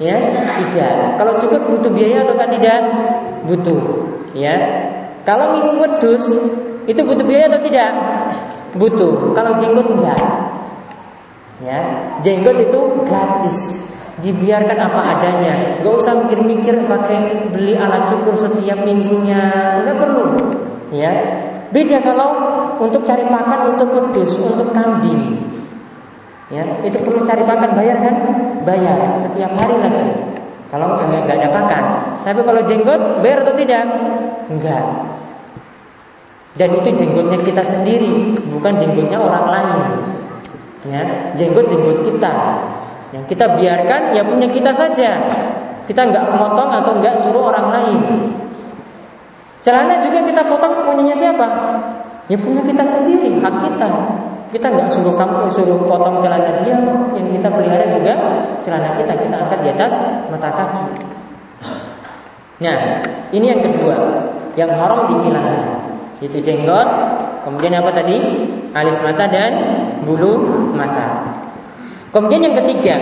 Ya, 0.00 0.16
tidak. 0.56 1.20
Kalau 1.20 1.36
cukup 1.38 1.60
butuh 1.68 1.92
biaya 1.92 2.24
atau 2.24 2.34
tidak? 2.48 2.80
Butuh. 3.44 3.80
Ya. 4.32 4.56
Kalau 5.22 5.54
minum 5.54 5.78
wedus 5.78 6.34
itu 6.88 7.00
butuh 7.04 7.22
biaya 7.22 7.46
atau 7.52 7.62
tidak? 7.62 7.92
Butuh. 8.74 9.36
Kalau 9.36 9.54
jenggot 9.60 9.86
enggak. 9.92 10.18
Ya, 11.62 11.78
jenggot 12.26 12.58
itu 12.58 12.80
gratis. 13.06 13.86
Dibiarkan 14.22 14.78
apa 14.78 15.00
adanya, 15.18 15.82
Gak 15.82 15.94
usah 15.98 16.14
mikir-mikir 16.26 16.86
pakai 16.86 17.48
beli 17.50 17.74
alat 17.74 18.06
cukur 18.06 18.38
setiap 18.38 18.84
minggunya, 18.86 19.40
nggak 19.82 19.98
perlu. 19.98 20.36
Ya, 20.92 21.10
Beda 21.72 21.98
kalau 22.04 22.28
untuk 22.76 23.00
cari 23.08 23.24
makan 23.24 23.72
untuk 23.72 23.88
kudus, 23.96 24.36
untuk 24.36 24.76
kambing. 24.76 25.40
Ya, 26.52 26.68
itu 26.84 27.00
perlu 27.00 27.24
cari 27.24 27.40
makan 27.48 27.72
bayar 27.72 27.96
kan? 27.96 28.16
Bayar 28.68 29.16
setiap 29.24 29.56
hari 29.56 29.80
lagi. 29.80 30.04
Kalau 30.68 31.00
nggak 31.00 31.24
ada 31.24 31.48
makan. 31.48 31.84
Tapi 32.28 32.40
kalau 32.44 32.60
jenggot 32.68 33.24
bayar 33.24 33.40
atau 33.40 33.56
tidak? 33.56 33.88
Enggak. 34.52 34.84
Dan 36.52 36.68
itu 36.76 36.88
jenggotnya 36.92 37.40
kita 37.40 37.64
sendiri, 37.64 38.36
bukan 38.52 38.76
jenggotnya 38.76 39.16
orang 39.16 39.48
lain. 39.48 39.80
Ya, 40.84 41.32
jenggot 41.32 41.64
jenggot 41.72 42.04
kita. 42.04 42.34
Yang 43.16 43.24
kita 43.32 43.46
biarkan 43.56 44.02
ya 44.12 44.22
punya 44.24 44.48
kita 44.52 44.72
saja. 44.76 45.24
Kita 45.88 46.04
nggak 46.04 46.36
motong 46.36 46.68
atau 46.68 46.92
nggak 47.00 47.16
suruh 47.24 47.48
orang 47.48 47.72
lain. 47.72 48.00
Celana 49.62 50.02
juga 50.02 50.26
kita 50.26 50.42
potong 50.50 50.74
punyanya 50.82 51.14
siapa? 51.14 51.46
Ya 52.26 52.34
punya 52.34 52.62
kita 52.66 52.82
sendiri, 52.82 53.38
hak 53.38 53.54
kita. 53.62 53.88
Kita 54.50 54.66
nggak 54.68 54.90
suruh 54.90 55.14
kamu 55.16 55.48
suruh 55.48 55.78
potong 55.86 56.18
celana 56.18 56.60
dia, 56.60 56.76
yang 57.14 57.26
kita 57.30 57.48
pelihara 57.48 57.86
juga 57.94 58.12
celana 58.60 58.92
kita 58.98 59.14
kita 59.16 59.34
angkat 59.38 59.58
di 59.64 59.68
atas 59.70 59.96
mata 60.28 60.50
kaki. 60.50 60.86
Nah, 62.62 62.78
ini 63.32 63.54
yang 63.54 63.62
kedua, 63.62 63.96
yang 64.58 64.70
haram 64.70 65.08
dihilangkan. 65.08 65.66
Itu 66.20 66.38
jenggot, 66.42 66.88
kemudian 67.46 67.78
apa 67.78 67.90
tadi? 67.90 68.18
Alis 68.74 68.98
mata 69.02 69.26
dan 69.30 69.52
bulu 70.02 70.42
mata. 70.74 71.22
Kemudian 72.12 72.50
yang 72.50 72.56
ketiga, 72.60 72.98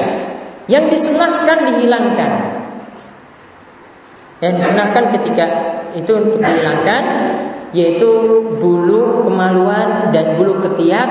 yang 0.71 0.87
disunahkan 0.87 1.67
dihilangkan. 1.67 2.60
Yang 4.41 4.53
disunahkan 4.65 5.05
ketika 5.21 5.47
itu 5.93 6.13
untuk 6.17 6.41
dihilangkan 6.41 7.03
yaitu 7.71 8.09
bulu 8.59 9.23
kemaluan 9.29 10.11
dan 10.11 10.35
bulu 10.35 10.59
ketiak 10.59 11.09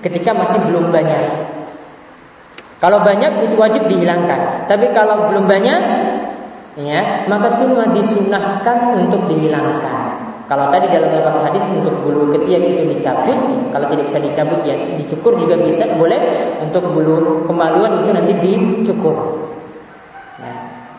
ketika 0.00 0.32
masih 0.32 0.60
belum 0.68 0.92
banyak. 0.92 1.22
Kalau 2.80 3.00
banyak 3.00 3.48
itu 3.48 3.56
wajib 3.56 3.88
dihilangkan. 3.88 4.68
Tapi 4.68 4.92
kalau 4.92 5.32
belum 5.32 5.48
banyak, 5.48 5.80
ya 6.76 7.24
maka 7.24 7.56
cuma 7.56 7.88
disunahkan 7.96 9.00
untuk 9.00 9.24
dihilangkan. 9.24 10.20
Kalau 10.44 10.68
tadi 10.68 10.92
dalam 10.92 11.08
lafaz 11.08 11.48
hadis 11.48 11.64
untuk 11.72 12.04
bulu 12.04 12.28
ketiak 12.36 12.60
itu 12.60 12.84
dicabut, 12.92 13.40
kalau 13.72 13.88
tidak 13.88 14.12
bisa 14.12 14.20
dicabut 14.20 14.60
ya 14.68 14.76
dicukur 15.00 15.32
juga 15.40 15.56
bisa, 15.56 15.88
boleh. 15.96 16.20
Untuk 16.60 16.84
bulu 16.92 17.48
kemaluan 17.48 18.04
itu 18.04 18.12
nanti 18.12 18.32
dicukur. 18.44 19.16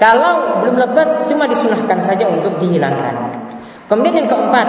Kalau 0.06 0.62
belum 0.62 0.78
lebat, 0.78 1.26
cuma 1.26 1.50
disunahkan 1.50 1.98
saja 1.98 2.30
untuk 2.30 2.62
dihilangkan. 2.62 3.42
Kemudian 3.90 4.22
yang 4.22 4.30
keempat, 4.30 4.68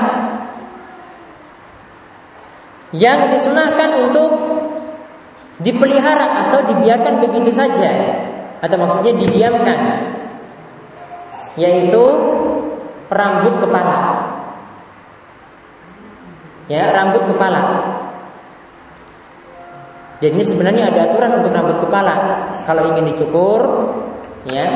yang 2.97 3.29
disunahkan 3.37 4.01
untuk 4.01 4.33
dipelihara 5.61 6.49
atau 6.49 6.65
dibiarkan 6.73 7.21
begitu 7.21 7.53
saja, 7.53 7.93
atau 8.65 8.81
maksudnya 8.81 9.13
didiamkan, 9.13 10.09
yaitu 11.61 12.01
rambut 13.13 13.61
kepala. 13.61 14.25
Ya, 16.73 16.97
rambut 16.97 17.29
kepala. 17.29 17.63
Dan 20.17 20.33
ini 20.33 20.45
sebenarnya 20.49 20.89
ada 20.89 21.13
aturan 21.13 21.45
untuk 21.45 21.53
rambut 21.53 21.77
kepala. 21.85 22.49
Kalau 22.65 22.89
ingin 22.89 23.13
dicukur, 23.13 23.61
ya, 24.47 24.67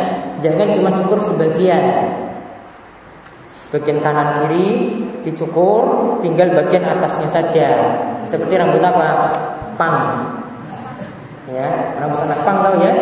jangan 0.43 0.69
cuma 0.75 0.91
cukur 0.99 1.19
sebagian, 1.23 1.83
Bagian 3.71 4.03
kanan 4.03 4.43
kiri 4.43 4.99
dicukur, 5.23 6.19
tinggal 6.27 6.51
bagian 6.59 6.83
atasnya 6.91 7.29
saja. 7.31 7.69
Seperti 8.27 8.59
rambut 8.59 8.83
apa? 8.83 9.31
Pang. 9.79 10.27
Ya, 11.47 11.95
rambut 12.03 12.19
anak 12.27 12.43
pang 12.43 12.67
tahu 12.67 12.83
ya? 12.83 12.95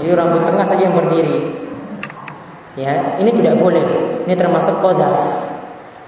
Jadi 0.00 0.12
rambut 0.16 0.48
tengah 0.48 0.64
saja 0.64 0.88
yang 0.88 0.96
berdiri. 0.96 1.60
Ya, 2.80 3.20
ini 3.20 3.36
tidak 3.36 3.60
boleh. 3.60 3.84
Ini 4.24 4.32
termasuk 4.32 4.80
kodas. 4.80 5.20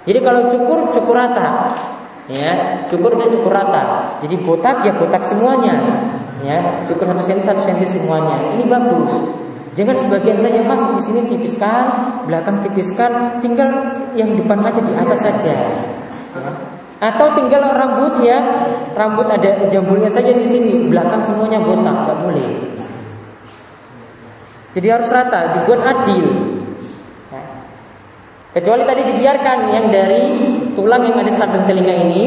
Jadi 0.08 0.24
kalau 0.24 0.48
cukur 0.48 0.88
cukur 0.96 1.12
rata. 1.12 1.76
Ya, 2.32 2.82
cukur 2.88 3.20
itu 3.20 3.36
cukur 3.38 3.52
rata. 3.52 4.16
Jadi 4.24 4.34
botak 4.40 4.80
ya 4.80 4.96
botak 4.96 5.28
semuanya. 5.28 5.76
Ya, 6.40 6.84
cukur 6.88 7.04
satu 7.04 7.20
senti 7.20 7.44
satu 7.44 7.60
senti 7.68 7.84
semuanya. 7.84 8.56
Ini 8.56 8.64
bagus. 8.64 9.12
Jangan 9.76 9.92
sebagian 9.92 10.40
saja 10.40 10.64
mas 10.64 10.80
di 10.80 11.02
sini 11.04 11.20
tipiskan, 11.28 11.84
belakang 12.24 12.64
tipiskan, 12.64 13.36
tinggal 13.44 13.68
yang 14.16 14.32
depan 14.32 14.64
aja 14.64 14.80
di 14.80 14.92
atas 14.96 15.20
saja. 15.20 15.52
Atau 16.96 17.36
tinggal 17.36 17.60
rambut 17.76 18.24
ya, 18.24 18.40
rambut 18.96 19.28
ada 19.28 19.68
jambulnya 19.68 20.08
saja 20.08 20.32
di 20.32 20.48
sini, 20.48 20.88
belakang 20.88 21.20
semuanya 21.20 21.60
botak, 21.60 21.92
nggak 21.92 22.18
boleh. 22.24 22.48
Jadi 24.72 24.86
harus 24.88 25.12
rata, 25.12 25.60
dibuat 25.60 25.80
adil. 25.84 26.24
Kecuali 28.56 28.88
tadi 28.88 29.02
dibiarkan 29.12 29.58
yang 29.68 29.92
dari 29.92 30.22
tulang 30.72 31.04
yang 31.04 31.20
ada 31.20 31.28
di 31.28 31.36
samping 31.36 31.68
telinga 31.68 31.92
ini 32.08 32.24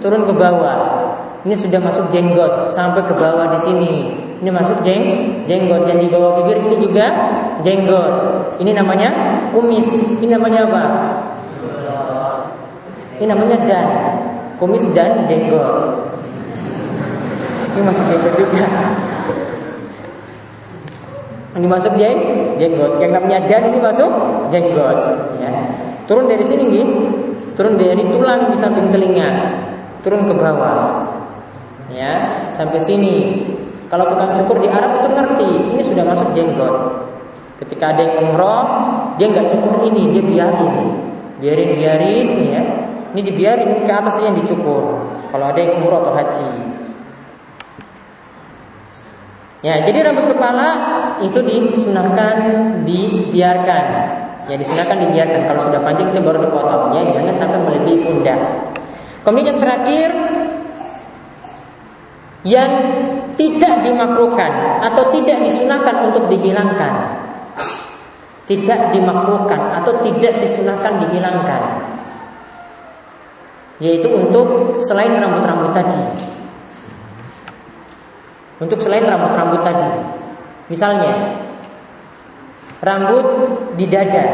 turun 0.00 0.24
ke 0.24 0.32
bawah. 0.32 0.95
Ini 1.46 1.54
sudah 1.54 1.78
masuk 1.78 2.10
jenggot 2.10 2.74
sampai 2.74 3.06
ke 3.06 3.14
bawah 3.14 3.54
di 3.54 3.58
sini. 3.62 4.18
Ini 4.42 4.50
masuk 4.50 4.82
jeng 4.82 5.30
jenggot 5.46 5.86
yang 5.86 6.02
di 6.02 6.10
bawah 6.10 6.42
bibir 6.42 6.58
ini 6.58 6.74
juga 6.82 7.06
jenggot. 7.62 8.12
Ini 8.58 8.74
namanya 8.74 9.14
kumis. 9.54 9.86
Ini 10.18 10.34
namanya 10.34 10.66
apa? 10.66 10.82
Ini 13.22 13.30
namanya 13.30 13.62
dan. 13.62 13.88
Kumis 14.58 14.82
dan 14.90 15.22
jenggot. 15.30 15.70
Ini 17.78 17.80
masuk 17.86 18.04
jenggot 18.10 18.34
juga. 18.34 18.66
Ini 21.56 21.66
masuk 21.70 21.92
jeng 21.94 22.18
jenggot. 22.58 22.98
Yang 22.98 23.22
namanya 23.22 23.38
dan 23.46 23.70
ini 23.70 23.78
masuk 23.78 24.10
jenggot. 24.50 24.98
Ya. 25.38 25.54
Turun 26.10 26.26
dari 26.26 26.42
sini 26.42 26.74
gitu. 26.74 27.06
Turun 27.54 27.78
dari 27.78 28.02
tulang 28.02 28.50
di 28.50 28.58
samping 28.58 28.90
telinga. 28.90 29.30
Turun 30.02 30.26
ke 30.26 30.34
bawah. 30.34 31.15
Ya, 31.96 32.28
sampai 32.52 32.76
sini 32.76 33.40
kalau 33.88 34.12
tukang 34.12 34.36
cukur 34.36 34.60
di 34.60 34.68
Arab 34.68 35.00
itu 35.00 35.08
ngerti, 35.16 35.50
ini 35.72 35.82
sudah 35.82 36.04
masuk 36.04 36.28
jenggot. 36.36 37.08
Ketika 37.56 37.96
ada 37.96 38.04
yang 38.04 38.16
umroh, 38.28 38.64
dia 39.16 39.32
nggak 39.32 39.48
cukur 39.48 39.80
ini, 39.88 40.12
dia 40.12 40.20
biarin, 40.20 40.74
biarin, 41.40 41.70
biarin, 41.80 42.28
ya. 42.52 42.62
Ini 43.16 43.20
dibiarin 43.32 43.88
ke 43.88 43.92
atas 43.96 44.20
yang 44.20 44.36
dicukur. 44.36 45.08
Kalau 45.32 45.46
ada 45.48 45.56
yang 45.56 45.80
umroh 45.80 46.04
atau 46.04 46.12
haji. 46.12 46.50
Ya, 49.64 49.80
jadi 49.80 50.04
rambut 50.04 50.36
kepala 50.36 50.68
itu 51.24 51.40
disunahkan 51.40 52.36
dibiarkan. 52.84 53.84
Ya, 54.52 54.54
disunahkan 54.60 55.00
dibiarkan. 55.00 55.48
Kalau 55.48 55.60
sudah 55.64 55.80
panjang 55.80 56.12
itu 56.12 56.20
baru 56.20 56.44
dipotong. 56.44 56.92
Ya, 56.92 57.02
jangan 57.16 57.34
sampai 57.34 57.58
melebihi 57.64 58.04
pundak. 58.04 58.40
Kemudian 59.24 59.56
yang 59.56 59.60
terakhir 59.64 60.10
yang 62.46 62.70
tidak 63.34 63.82
dimakruhkan 63.82 64.78
atau 64.80 65.10
tidak 65.10 65.42
disunahkan 65.42 66.08
untuk 66.08 66.30
dihilangkan. 66.30 66.94
Tidak 68.46 68.94
dimakruhkan 68.94 69.82
atau 69.82 69.98
tidak 70.06 70.38
disunahkan 70.38 71.02
dihilangkan. 71.02 71.62
Yaitu 73.82 74.06
untuk 74.08 74.78
selain 74.78 75.18
rambut-rambut 75.18 75.74
tadi. 75.74 76.02
Untuk 78.62 78.78
selain 78.78 79.04
rambut-rambut 79.04 79.60
tadi. 79.66 79.90
Misalnya 80.70 81.42
rambut 82.80 83.26
di 83.74 83.90
dada. 83.90 84.26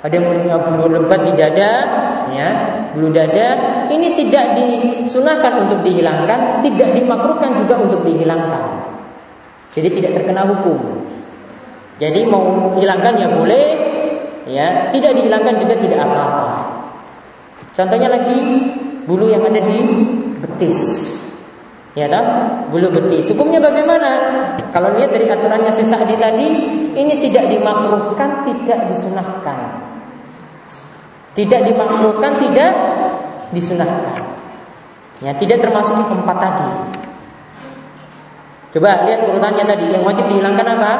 Ada 0.00 0.12
yang 0.16 0.26
punya 0.26 0.56
bulu 0.64 0.86
lebat 1.02 1.20
di 1.28 1.32
dada, 1.34 1.70
ya, 2.30 2.48
bulu 2.96 3.12
dada 3.12 3.48
ini 3.92 4.16
tidak 4.16 4.56
disunahkan 4.56 5.68
untuk 5.68 5.84
dihilangkan, 5.84 6.64
tidak 6.64 6.96
dimakruhkan 6.96 7.52
juga 7.60 7.76
untuk 7.76 8.00
dihilangkan. 8.08 8.64
Jadi 9.76 10.00
tidak 10.00 10.16
terkena 10.16 10.48
hukum. 10.48 11.04
Jadi 12.00 12.24
mau 12.24 12.72
hilangkan 12.72 13.20
ya 13.20 13.28
boleh, 13.36 13.66
ya, 14.48 14.88
tidak 14.88 15.12
dihilangkan 15.12 15.60
juga 15.60 15.76
tidak 15.76 16.08
apa-apa. 16.08 16.48
Contohnya 17.76 18.08
lagi 18.08 18.36
bulu 19.04 19.28
yang 19.28 19.44
ada 19.44 19.60
di 19.60 19.78
betis. 20.40 21.12
Ya 21.92 22.08
tak? 22.08 22.24
Bulu 22.72 22.92
betis. 22.92 23.28
Hukumnya 23.32 23.60
bagaimana? 23.60 24.10
Kalau 24.72 24.96
lihat 24.96 25.12
dari 25.12 25.28
aturannya 25.28 25.72
sesak 25.72 26.04
di 26.08 26.16
tadi, 26.16 26.48
ini 26.96 27.14
tidak 27.20 27.48
dimakruhkan, 27.52 28.44
tidak 28.48 28.88
disunahkan. 28.92 29.85
Tidak 31.36 31.60
dimakruhkan, 31.68 32.40
tidak 32.40 32.72
disunahkan. 33.52 34.24
Ya, 35.20 35.36
tidak 35.36 35.60
termasuk 35.60 35.96
empat 35.96 36.36
tadi. 36.40 36.70
Coba 38.76 39.08
lihat 39.08 39.28
urutannya 39.28 39.64
tadi. 39.64 39.84
Yang 39.92 40.04
wajib 40.04 40.24
dihilangkan 40.28 40.66
apa? 40.76 40.92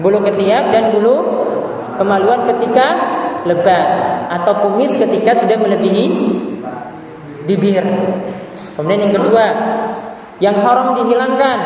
Bulu 0.00 0.24
ketiak 0.24 0.72
dan 0.72 0.92
bulu 0.96 1.16
kemaluan 2.00 2.48
ketika 2.48 2.96
lebat 3.44 3.84
atau 4.32 4.52
kumis 4.64 4.96
ketika 4.96 5.36
sudah 5.36 5.60
melebihi 5.60 6.04
bibir. 7.44 7.84
Kemudian 8.76 9.08
yang 9.08 9.14
kedua, 9.16 9.44
yang 10.40 10.56
haram 10.64 10.96
dihilangkan 10.96 11.58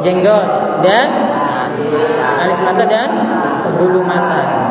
jenggot 0.00 0.46
dan 0.80 1.08
alis 2.40 2.60
mata 2.64 2.84
dan 2.88 3.08
bulu 3.76 4.00
mata. 4.00 4.65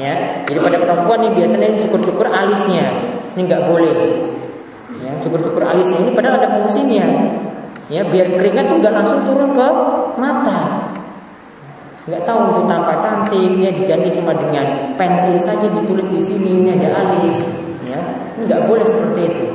Ya, 0.00 0.40
jadi 0.48 0.56
pada 0.56 0.78
perempuan 0.80 1.20
nih 1.20 1.32
biasanya 1.36 1.76
cukur-cukur 1.84 2.24
alisnya, 2.24 2.88
ini 3.36 3.44
nggak 3.44 3.68
boleh. 3.68 3.96
Ya, 5.04 5.12
cukur-cukur 5.20 5.60
alisnya 5.60 6.00
ini 6.00 6.16
padahal 6.16 6.40
ada 6.40 6.48
fungsinya. 6.64 7.06
Ya, 7.92 8.00
biar 8.08 8.32
keringat 8.40 8.72
tuh 8.72 8.80
nggak 8.80 8.94
langsung 8.96 9.20
turun 9.28 9.52
ke 9.52 9.68
mata. 10.16 10.88
Nggak 12.08 12.24
tahu 12.24 12.38
untuk 12.56 12.64
tampak 12.72 12.96
cantik, 13.04 13.52
ya 13.60 13.70
diganti 13.70 14.08
cuma 14.16 14.32
dengan 14.32 14.96
pensil 14.96 15.36
saja 15.36 15.68
ditulis 15.68 16.08
di 16.08 16.20
sini 16.24 16.50
ini 16.64 16.68
ada 16.72 16.88
alis. 16.96 17.36
Ya, 17.84 18.00
nggak 18.48 18.64
boleh 18.64 18.86
seperti 18.88 19.20
itu. 19.28 19.46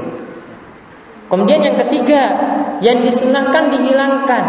Kemudian 1.28 1.60
yang 1.60 1.76
ketiga, 1.76 2.22
yang 2.80 3.02
disunahkan 3.02 3.74
dihilangkan 3.74 4.44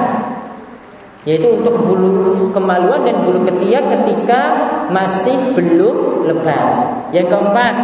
yaitu 1.28 1.60
untuk 1.60 1.76
bulu 1.84 2.48
kemaluan 2.56 3.04
dan 3.04 3.20
bulu 3.20 3.44
ketiak 3.44 3.84
ketika 3.84 4.40
masih 4.88 5.36
belum 5.52 6.24
lebat. 6.24 6.66
Yang 7.12 7.36
keempat, 7.36 7.74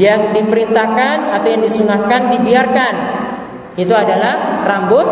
yang 0.00 0.32
diperintahkan 0.32 1.16
atau 1.36 1.48
yang 1.52 1.60
disunahkan 1.60 2.32
dibiarkan 2.32 2.94
itu 3.76 3.92
adalah 3.92 4.64
rambut 4.64 5.04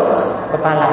kepala. 0.49 0.89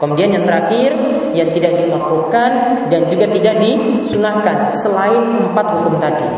Kemudian 0.00 0.32
yang 0.32 0.48
terakhir 0.48 0.96
yang 1.36 1.52
tidak 1.52 1.84
dimakruhkan 1.84 2.50
dan 2.88 3.04
juga 3.12 3.28
tidak 3.28 3.60
disunahkan 3.60 4.72
selain 4.72 5.52
empat 5.52 5.66
hukum 5.76 6.00
tadi. 6.00 6.32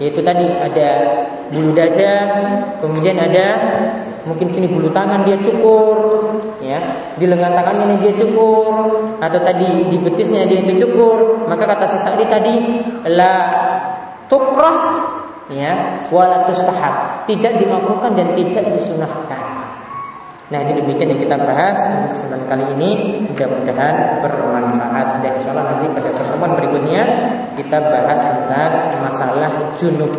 Yaitu 0.00 0.24
tadi 0.24 0.48
ada 0.48 0.88
bulu 1.52 1.76
dada, 1.76 2.12
kemudian 2.80 3.20
ada 3.20 3.46
mungkin 4.24 4.48
sini 4.48 4.72
bulu 4.72 4.88
tangan 4.88 5.28
dia 5.28 5.36
cukur, 5.36 6.21
ya, 6.60 6.80
di 7.18 7.24
lengan 7.28 7.52
tangannya 7.52 7.98
dia 8.02 8.12
cukur, 8.16 8.74
atau 9.18 9.40
tadi 9.42 9.90
di 9.90 9.96
betisnya 10.00 10.46
dia 10.46 10.62
itu 10.62 10.86
cukur, 10.86 11.46
maka 11.48 11.64
kata 11.64 11.86
sesali 11.86 12.24
tadi 12.26 12.82
la 13.08 13.34
tukrah 14.26 14.76
ya 15.52 16.02
wala 16.08 16.46
tustahab, 16.48 17.26
tidak 17.28 17.58
dimakruhkan 17.60 18.16
dan 18.16 18.32
tidak 18.34 18.66
disunahkan. 18.72 19.62
Nah 20.52 20.60
ini 20.68 20.84
demikian 20.84 21.16
yang 21.16 21.22
kita 21.24 21.36
bahas 21.40 21.80
untuk 21.80 22.12
kesempatan 22.12 22.44
kali 22.44 22.64
ini. 22.76 22.90
Mudah-mudahan 23.24 24.20
bermanfaat. 24.20 25.24
Dan 25.24 25.40
insya 25.40 25.48
Allah 25.56 25.64
nanti 25.72 25.88
pada 25.96 26.12
pertemuan 26.12 26.52
berikutnya 26.60 27.02
Kita 27.56 27.80
bahas 27.80 28.20
tentang 28.20 28.72
masalah 29.00 29.48
junub 29.80 30.12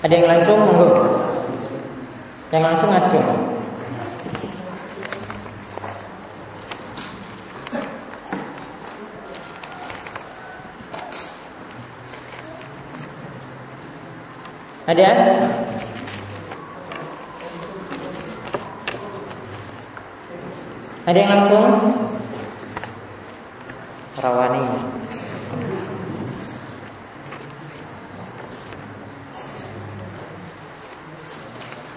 Ada 0.00 0.14
yang 0.16 0.28
langsung 0.28 0.56
monggo. 0.60 0.88
Yang 2.52 2.62
langsung 2.68 2.88
ngajung. 2.92 3.28
Ada? 14.88 15.08
Ada 21.06 21.18
yang 21.20 21.30
langsung? 21.32 22.09
Rawani. 24.22 25.09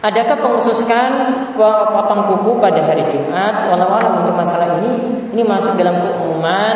Adakah 0.04 0.36
pengkhususkan 0.36 1.12
potong 1.56 2.28
kuku 2.28 2.60
pada 2.60 2.84
hari 2.84 3.08
Jumat? 3.08 3.72
Walau 3.72 4.20
untuk 4.20 4.36
masalah 4.36 4.76
ini, 4.84 5.00
ini 5.32 5.48
masuk 5.48 5.80
dalam 5.80 5.96
keumuman 6.04 6.76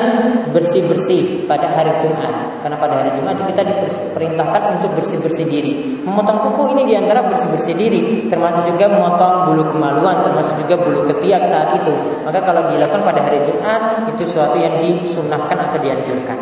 bersih-bersih 0.56 1.44
pada 1.44 1.68
hari 1.76 1.92
Jumat. 2.00 2.64
Karena 2.64 2.80
pada 2.80 3.04
hari 3.04 3.12
Jumat 3.20 3.36
kita 3.44 3.68
diperintahkan 3.68 4.80
untuk 4.80 4.96
bersih-bersih 4.96 5.44
diri. 5.44 6.00
Memotong 6.08 6.40
kuku 6.40 6.72
ini 6.80 6.88
di 6.88 6.96
antara 6.96 7.28
bersih-bersih 7.28 7.76
diri, 7.76 8.32
termasuk 8.32 8.64
juga 8.64 8.96
memotong 8.96 9.52
bulu 9.52 9.76
kemaluan, 9.76 10.24
termasuk 10.24 10.64
juga 10.64 10.80
bulu 10.80 11.04
ketiak 11.12 11.52
saat 11.52 11.76
itu. 11.84 11.92
Maka 12.24 12.40
kalau 12.40 12.72
dilakukan 12.72 13.04
pada 13.04 13.28
hari 13.28 13.44
Jumat, 13.44 14.08
itu 14.08 14.24
suatu 14.24 14.56
yang 14.56 14.72
disunahkan 14.80 15.68
atau 15.68 15.76
dianjurkan. 15.84 16.40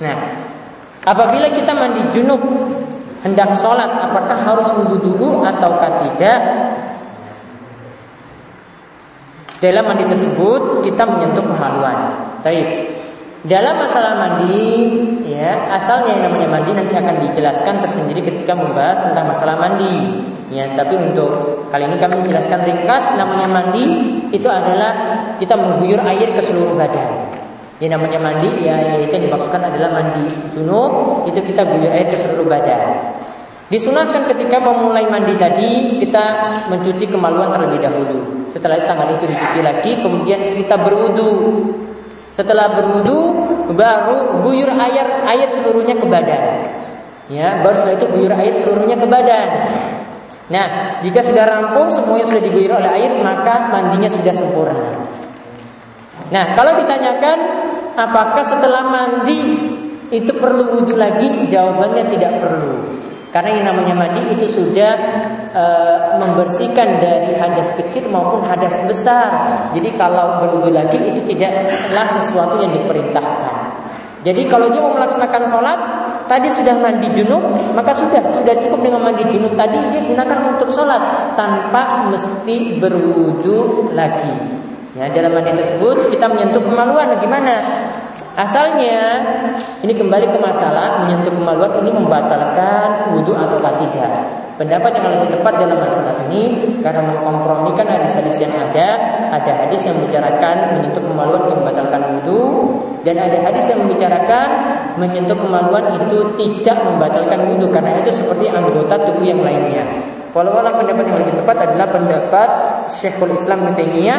Nah, 0.00 0.16
apabila 1.04 1.48
kita 1.52 1.72
mandi 1.72 2.02
junub 2.12 2.42
hendak 3.20 3.52
sholat, 3.60 3.88
apakah 3.88 4.38
harus 4.40 4.68
wudhu 4.76 4.96
dulu 5.00 5.44
ataukah 5.44 6.00
tidak? 6.08 6.40
Dalam 9.60 9.84
mandi 9.84 10.08
tersebut 10.08 10.80
kita 10.80 11.04
menyentuh 11.04 11.44
kemaluan. 11.44 12.16
Baik. 12.40 12.96
Dalam 13.40 13.80
masalah 13.80 14.20
mandi, 14.20 14.68
ya 15.24 15.72
asalnya 15.72 16.16
yang 16.16 16.28
namanya 16.28 16.60
mandi 16.60 16.76
nanti 16.76 16.92
akan 16.92 17.24
dijelaskan 17.24 17.80
tersendiri 17.80 18.20
ketika 18.20 18.52
membahas 18.52 19.00
tentang 19.00 19.32
masalah 19.32 19.56
mandi. 19.56 20.24
Ya, 20.50 20.66
tapi 20.74 20.98
untuk 20.98 21.62
kali 21.70 21.86
ini 21.86 21.96
kami 21.96 22.26
jelaskan 22.26 22.66
ringkas. 22.66 23.16
Namanya 23.16 23.48
mandi 23.48 23.84
itu 24.32 24.48
adalah 24.48 24.92
kita 25.40 25.56
mengguyur 25.56 26.00
air 26.04 26.36
ke 26.36 26.40
seluruh 26.42 26.76
badan. 26.76 27.29
Yang 27.80 27.90
namanya 27.96 28.18
mandi 28.20 28.50
ya 28.60 28.76
itu 29.00 29.08
yang 29.08 29.24
dimaksudkan 29.32 29.64
adalah 29.64 29.88
mandi 29.88 30.28
junub 30.52 31.24
itu 31.24 31.40
kita 31.40 31.64
guyur 31.64 31.88
air 31.88 32.12
ke 32.12 32.16
seluruh 32.20 32.44
badan. 32.44 33.16
Disunahkan 33.72 34.28
ketika 34.28 34.60
memulai 34.60 35.08
mandi 35.08 35.32
tadi 35.40 35.96
kita 35.96 36.24
mencuci 36.68 37.08
kemaluan 37.08 37.48
terlebih 37.56 37.80
dahulu. 37.80 38.44
Setelah 38.52 38.76
itu 38.82 38.86
tangan 38.90 39.08
itu 39.14 39.24
dicuci 39.30 39.60
lagi, 39.64 39.92
kemudian 40.02 40.58
kita 40.60 40.76
berwudu. 40.76 41.32
Setelah 42.36 42.68
berwudu 42.76 43.18
baru 43.72 44.44
guyur 44.44 44.74
air 44.76 45.24
air 45.24 45.48
seluruhnya 45.48 45.96
ke 45.96 46.04
badan. 46.04 46.42
Ya, 47.30 47.62
baru 47.62 47.74
setelah 47.80 47.96
itu 47.96 48.06
guyur 48.10 48.32
air 48.36 48.54
seluruhnya 48.60 48.98
ke 48.98 49.06
badan. 49.06 49.48
Nah, 50.50 50.98
jika 51.00 51.22
sudah 51.22 51.46
rampung 51.46 51.88
semuanya 51.94 52.26
sudah 52.26 52.42
diguyur 52.42 52.74
oleh 52.74 52.90
air, 52.90 53.12
maka 53.22 53.70
mandinya 53.70 54.10
sudah 54.10 54.34
sempurna. 54.34 54.98
Nah, 56.34 56.58
kalau 56.58 56.74
ditanyakan 56.74 57.38
apakah 57.96 58.44
setelah 58.44 58.82
mandi 58.86 59.38
itu 60.10 60.32
perlu 60.34 60.78
wudhu 60.78 60.98
lagi? 60.98 61.46
Jawabannya 61.46 62.04
tidak 62.10 62.42
perlu. 62.42 62.82
Karena 63.30 63.50
yang 63.54 63.66
namanya 63.70 63.94
mandi 63.94 64.26
itu 64.34 64.46
sudah 64.50 64.92
e, 65.54 65.64
membersihkan 66.18 66.98
dari 66.98 67.38
hadas 67.38 67.78
kecil 67.78 68.10
maupun 68.10 68.42
hadas 68.42 68.74
besar. 68.90 69.30
Jadi 69.70 69.94
kalau 69.94 70.42
berwudhu 70.42 70.74
lagi 70.74 70.98
itu 70.98 71.22
tidaklah 71.30 72.06
sesuatu 72.10 72.58
yang 72.58 72.74
diperintahkan. 72.74 73.56
Jadi 74.26 74.50
kalau 74.50 74.68
dia 74.68 74.82
mau 74.82 74.98
melaksanakan 74.98 75.42
sholat 75.46 75.78
tadi 76.28 76.52
sudah 76.52 76.76
mandi 76.76 77.08
junub 77.16 77.40
maka 77.72 77.96
sudah 77.96 78.20
sudah 78.28 78.52
cukup 78.60 78.84
dengan 78.84 79.00
mandi 79.00 79.24
junub 79.24 79.56
tadi 79.56 79.80
dia 79.94 80.04
gunakan 80.04 80.38
untuk 80.52 80.68
sholat 80.68 81.32
tanpa 81.38 82.10
mesti 82.10 82.82
berwudhu 82.82 83.94
lagi. 83.94 84.60
Ya, 84.90 85.06
dalam 85.06 85.30
mandi 85.30 85.54
tersebut 85.54 86.10
kita 86.10 86.26
menyentuh 86.26 86.66
kemaluan 86.66 87.14
bagaimana? 87.14 87.62
Asalnya 88.34 89.22
ini 89.86 89.94
kembali 89.94 90.26
ke 90.34 90.38
masalah 90.42 91.06
menyentuh 91.06 91.30
kemaluan 91.30 91.78
ini 91.78 91.94
membatalkan 91.94 93.14
wudhu 93.14 93.38
atau 93.38 93.58
tidak. 93.78 94.10
Pendapat 94.58 94.90
yang 94.98 95.06
lebih 95.14 95.38
tepat 95.38 95.62
dalam 95.62 95.78
masalah 95.78 96.14
ini 96.26 96.74
karena 96.82 97.06
mengkompromikan 97.06 97.86
hadis-hadis 97.86 98.42
yang 98.42 98.50
ada, 98.50 98.98
ada 99.30 99.52
hadis 99.62 99.86
yang 99.86 99.94
membicarakan 99.94 100.78
menyentuh 100.78 101.00
kemaluan 101.06 101.40
itu 101.46 101.54
membatalkan 101.54 102.00
wudhu 102.18 102.42
dan 103.06 103.16
ada 103.30 103.38
hadis 103.46 103.64
yang 103.70 103.78
membicarakan 103.86 104.48
menyentuh 104.98 105.38
kemaluan 105.38 105.86
itu 105.94 106.18
tidak 106.34 106.82
membatalkan 106.82 107.40
wudhu 107.46 107.70
karena 107.70 108.02
itu 108.02 108.10
seperti 108.10 108.50
anggota 108.50 108.98
tubuh 109.06 109.22
yang 109.22 109.38
lainnya. 109.38 109.86
Walau 110.30 110.54
pendapat 110.62 111.10
yang 111.10 111.18
lebih 111.26 111.42
tepat 111.42 111.56
adalah 111.58 111.88
pendapat 111.90 112.48
Syekhul 112.86 113.34
Islam 113.34 113.74
Ibnu 113.74 114.14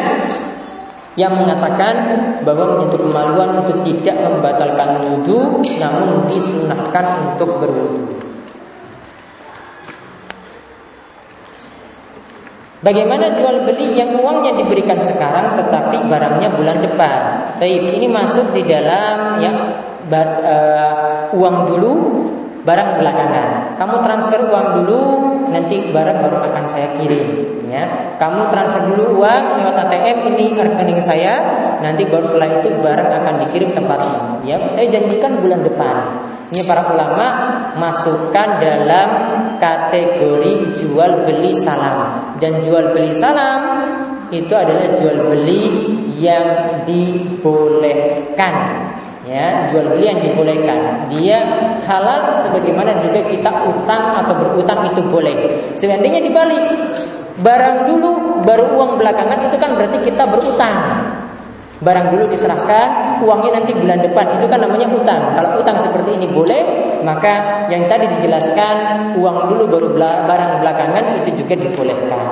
yang 1.14 1.36
mengatakan 1.36 1.94
bahwa 2.40 2.76
menyentuh 2.76 3.00
kemaluan 3.04 3.60
itu 3.60 3.74
tidak 3.84 4.16
membatalkan 4.24 4.88
wudhu 5.04 5.60
namun 5.76 6.24
disunahkan 6.32 7.36
untuk 7.36 7.60
berwudhu. 7.60 8.22
Bagaimana 12.82 13.30
jual 13.38 13.62
beli 13.62 13.94
yang 13.94 14.18
uangnya 14.18 14.58
diberikan 14.58 14.98
sekarang 14.98 15.54
tetapi 15.54 16.02
barangnya 16.02 16.50
bulan 16.50 16.82
depan? 16.82 17.18
Taib 17.62 17.94
ini 17.94 18.10
masuk 18.10 18.50
di 18.50 18.66
dalam 18.66 19.38
ya 19.38 19.52
uh, 20.10 21.30
uang 21.30 21.56
dulu, 21.70 21.92
barang 22.62 22.90
belakangan. 23.02 23.74
Kamu 23.74 23.94
transfer 24.06 24.40
uang 24.46 24.66
dulu, 24.78 25.00
nanti 25.50 25.90
barang 25.90 26.18
baru 26.22 26.38
akan 26.46 26.64
saya 26.70 26.94
kirim. 26.98 27.58
Ya, 27.66 28.14
kamu 28.20 28.52
transfer 28.52 28.84
dulu 28.92 29.24
uang 29.24 29.42
lewat 29.62 29.88
ATM 29.88 30.18
ini 30.34 30.52
rekening 30.54 31.00
saya, 31.02 31.40
nanti 31.80 32.04
baru 32.06 32.28
setelah 32.28 32.60
itu 32.60 32.68
barang 32.78 33.10
akan 33.22 33.34
dikirim 33.46 33.70
tempatnya. 33.74 34.20
Ya, 34.46 34.56
saya 34.70 34.86
janjikan 34.92 35.40
bulan 35.40 35.64
depan. 35.66 35.96
Ini 36.52 36.68
para 36.68 36.84
ulama 36.92 37.26
masukkan 37.80 38.60
dalam 38.60 39.08
kategori 39.56 40.76
jual 40.76 41.24
beli 41.24 41.56
salam 41.56 42.36
dan 42.36 42.60
jual 42.60 42.92
beli 42.92 43.08
salam 43.16 43.88
itu 44.28 44.52
adalah 44.52 44.92
jual 45.00 45.32
beli 45.32 45.64
yang 46.20 46.84
dibolehkan 46.84 48.54
ya 49.32 49.72
jual 49.72 49.88
beli 49.96 50.12
yang 50.12 50.20
dibolehkan. 50.20 51.08
Dia 51.08 51.40
halal 51.88 52.36
sebagaimana 52.44 53.00
juga 53.00 53.24
kita 53.24 53.50
utang 53.72 54.20
atau 54.20 54.34
berutang 54.36 54.84
itu 54.92 55.00
boleh. 55.08 55.34
Seandainya 55.72 56.20
dibalik 56.20 56.62
barang 57.40 57.88
dulu 57.88 58.44
baru 58.44 58.76
uang 58.76 59.00
belakangan 59.00 59.48
itu 59.48 59.56
kan 59.56 59.72
berarti 59.72 59.98
kita 60.04 60.28
berutang. 60.28 60.76
Barang 61.82 62.14
dulu 62.14 62.30
diserahkan 62.30 63.18
uangnya 63.26 63.58
nanti 63.58 63.74
bulan 63.74 63.98
depan. 63.98 64.38
Itu 64.38 64.46
kan 64.46 64.62
namanya 64.62 64.86
utang. 64.92 65.34
Kalau 65.34 65.58
utang 65.58 65.80
seperti 65.82 66.14
ini 66.14 66.30
boleh 66.30 66.62
maka 67.02 67.66
yang 67.66 67.90
tadi 67.90 68.06
dijelaskan 68.06 69.16
uang 69.18 69.50
dulu 69.50 69.64
baru 69.66 69.88
barang 69.98 70.52
belakangan 70.62 71.04
itu 71.26 71.42
juga 71.42 71.58
dibolehkan 71.58 72.22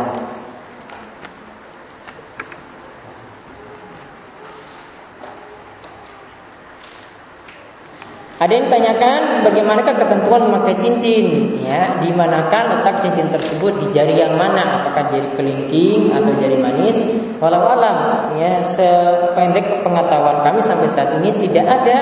Ada 8.41 8.57
yang 8.57 8.73
tanyakan 8.73 9.45
bagaimanakah 9.45 10.01
ketentuan 10.01 10.49
memakai 10.49 10.73
cincin, 10.81 11.61
ya, 11.61 12.01
di 12.01 12.09
manakah 12.09 12.73
letak 12.73 13.05
cincin 13.05 13.29
tersebut 13.29 13.85
di 13.85 13.93
jari 13.93 14.17
yang 14.17 14.33
mana, 14.33 14.81
apakah 14.81 15.13
jari 15.13 15.29
kelingking 15.37 16.09
atau 16.17 16.33
jari 16.41 16.57
manis? 16.57 17.05
Walau 17.37 17.69
alam, 17.69 18.33
ya, 18.41 18.65
sependek 18.65 19.85
pengetahuan 19.85 20.41
kami 20.41 20.65
sampai 20.65 20.89
saat 20.89 21.21
ini 21.21 21.37
tidak 21.37 21.69
ada 21.69 21.97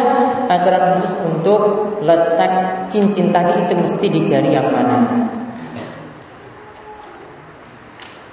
aturan 0.46 1.02
khusus 1.02 1.18
untuk 1.26 1.60
letak 2.06 2.86
cincin 2.86 3.34
tadi 3.34 3.58
itu 3.58 3.74
mesti 3.74 4.06
di 4.06 4.22
jari 4.22 4.54
yang 4.54 4.70
mana. 4.70 5.10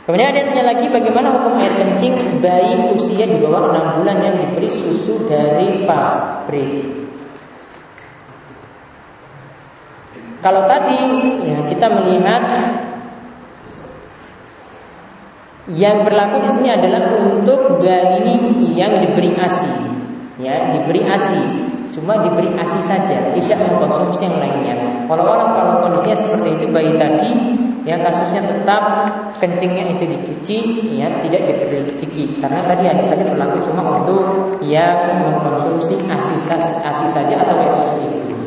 Kemudian 0.05 0.29
ada 0.29 0.37
yang 0.45 0.53
tanya 0.53 0.77
lagi 0.77 0.85
bagaimana 0.93 1.41
hukum 1.41 1.57
air 1.57 1.73
kencing 1.73 2.37
bayi 2.37 2.93
usia 2.93 3.25
di 3.25 3.41
bawah 3.41 3.73
6 3.73 3.97
bulan 3.97 4.21
yang 4.21 4.37
diberi 4.37 4.69
susu 4.69 5.25
dari 5.25 5.89
pabrik. 5.89 7.04
Kalau 10.45 10.69
tadi 10.69 11.01
ya, 11.41 11.57
kita 11.65 11.89
melihat 11.89 12.45
yang 15.73 16.05
berlaku 16.05 16.45
di 16.45 16.49
sini 16.53 16.69
adalah 16.69 17.17
untuk 17.17 17.81
bayi 17.81 18.37
yang 18.77 19.01
diberi 19.01 19.33
ASI, 19.33 19.73
ya 20.37 20.69
diberi 20.69 21.01
ASI, 21.01 21.41
cuma 21.97 22.21
diberi 22.21 22.53
ASI 22.53 22.77
saja, 22.85 23.33
tidak 23.33 23.57
mengkonsumsi 23.65 24.29
yang 24.29 24.37
lainnya. 24.37 24.77
Kalau 25.09 25.25
orang 25.25 25.49
kalau 25.57 25.73
kondisinya 25.89 26.13
seperti 26.13 26.61
itu 26.61 26.65
bayi 26.69 26.93
tadi, 26.93 27.31
ya 27.89 27.97
kasusnya 28.05 28.45
tetap 28.45 28.83
kencingnya 29.41 29.97
itu 29.97 30.05
dicuci, 30.05 30.59
ya 30.93 31.09
tidak 31.25 31.41
diberi 31.41 31.89
ciki, 31.97 32.37
karena 32.37 32.61
tadi 32.69 32.85
hadis 32.85 33.09
tadi 33.09 33.25
berlaku 33.25 33.65
cuma 33.65 33.81
untuk 33.81 34.61
yang 34.61 35.25
mengkonsumsi 35.25 35.97
ASI, 36.05 36.37
ASI 36.85 37.07
saja 37.09 37.33
atau 37.41 37.57
susu 37.81 38.05
itu. 38.05 38.44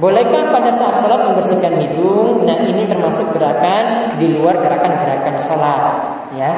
Bolehkah 0.00 0.48
pada 0.48 0.72
saat 0.72 1.04
sholat 1.04 1.20
membersihkan 1.28 1.76
hidung? 1.76 2.48
Nah 2.48 2.64
ini 2.64 2.88
termasuk 2.88 3.28
gerakan 3.36 4.16
di 4.16 4.32
luar 4.32 4.56
gerakan-gerakan 4.56 5.36
sholat 5.44 5.82
ya 6.32 6.52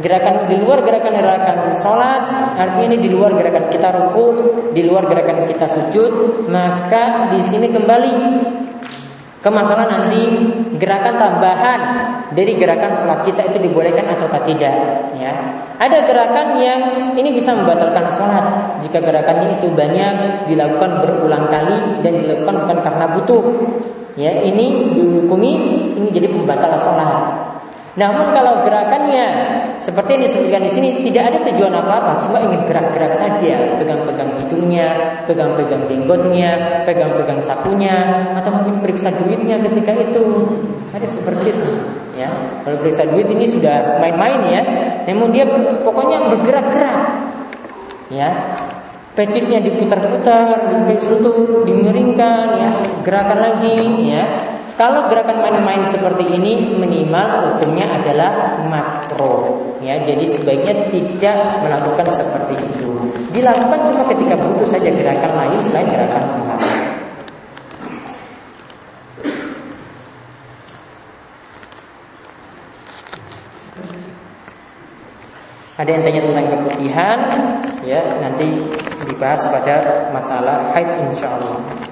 Gerakan 0.00 0.48
di 0.48 0.56
luar 0.56 0.80
gerakan-gerakan 0.80 1.76
sholat 1.76 2.22
Artinya 2.56 2.96
ini 2.96 2.98
di 3.04 3.10
luar 3.12 3.36
gerakan 3.36 3.68
kita 3.68 3.88
ruku 3.92 4.26
Di 4.72 4.88
luar 4.88 5.04
gerakan 5.04 5.44
kita 5.44 5.68
sujud 5.68 6.48
Maka 6.48 7.28
di 7.34 7.44
sini 7.44 7.68
kembali 7.68 8.14
ke 9.48 9.50
masalah 9.56 9.88
nanti 9.88 10.28
gerakan 10.76 11.16
tambahan 11.16 11.80
dari 12.36 12.52
gerakan 12.60 12.92
sholat 12.92 13.24
kita 13.24 13.48
itu 13.48 13.64
dibolehkan 13.64 14.04
atau 14.12 14.28
tidak 14.44 14.76
ya. 15.16 15.32
Ada 15.80 16.04
gerakan 16.04 16.60
yang 16.60 16.80
ini 17.16 17.32
bisa 17.32 17.56
membatalkan 17.56 18.12
sholat 18.12 18.76
jika 18.84 19.00
gerakannya 19.00 19.56
itu 19.56 19.72
banyak 19.72 20.44
dilakukan 20.52 21.00
berulang 21.00 21.48
kali 21.48 22.04
dan 22.04 22.12
dilakukan 22.20 22.68
bukan 22.68 22.78
karena 22.84 23.04
butuh 23.16 23.44
ya. 24.20 24.44
Ini 24.44 24.92
dihukumi 25.00 25.52
ini 25.96 26.08
jadi 26.12 26.28
pembatal 26.28 26.76
sholat 26.76 27.47
namun 27.98 28.30
kalau 28.30 28.62
gerakannya 28.62 29.26
seperti 29.82 30.14
yang 30.14 30.22
disebutkan 30.22 30.62
di 30.62 30.70
sini 30.70 30.88
tidak 31.02 31.34
ada 31.34 31.38
tujuan 31.50 31.74
apa-apa, 31.74 32.22
cuma 32.22 32.38
ingin 32.46 32.62
gerak-gerak 32.62 33.10
saja, 33.18 33.74
pegang-pegang 33.74 34.38
hidungnya, 34.38 34.88
pegang-pegang 35.26 35.82
jenggotnya, 35.90 36.82
pegang-pegang 36.86 37.42
sakunya, 37.42 37.96
atau 38.38 38.54
mungkin 38.54 38.78
periksa 38.78 39.10
duitnya 39.10 39.58
ketika 39.58 39.90
itu. 39.98 40.46
Ada 40.94 41.10
seperti 41.10 41.50
itu, 41.50 41.70
ya. 42.14 42.30
Kalau 42.62 42.78
periksa 42.78 43.02
duit 43.10 43.26
ini 43.34 43.50
sudah 43.50 43.98
main-main 43.98 44.40
ya. 44.46 44.62
Namun 45.10 45.34
dia 45.34 45.42
pokoknya 45.82 46.30
bergerak-gerak. 46.30 46.98
Ya, 48.08 48.30
pecisnya 49.18 49.60
diputar-putar, 49.60 50.86
disentuh, 50.86 51.66
dimiringkan, 51.66 52.46
ya, 52.56 52.68
gerakan 53.02 53.38
lagi, 53.42 54.14
ya. 54.14 54.24
Kalau 54.78 55.10
gerakan 55.10 55.42
main-main 55.42 55.82
seperti 55.90 56.38
ini 56.38 56.78
minimal 56.78 57.58
hukumnya 57.58 57.98
adalah 57.98 58.62
makro. 58.70 59.58
Ya, 59.82 59.98
jadi 59.98 60.22
sebaiknya 60.22 60.86
tidak 60.86 61.66
melakukan 61.66 62.06
seperti 62.14 62.62
itu. 62.62 62.94
Dilakukan 63.34 63.90
cuma 63.90 64.06
ketika 64.06 64.38
butuh 64.38 64.70
saja 64.70 64.86
gerakan 64.94 65.34
lain 65.34 65.58
selain 65.66 65.90
gerakan 65.90 66.22
sholat. 66.30 66.62
Ada 75.78 75.90
yang 75.90 76.02
tanya 76.06 76.20
tentang 76.22 76.46
keputihan, 76.54 77.18
ya 77.82 78.02
nanti 78.22 78.62
dibahas 79.10 79.42
pada 79.50 80.06
masalah 80.14 80.70
haid 80.70 80.86
insya 81.10 81.34
Allah. 81.34 81.87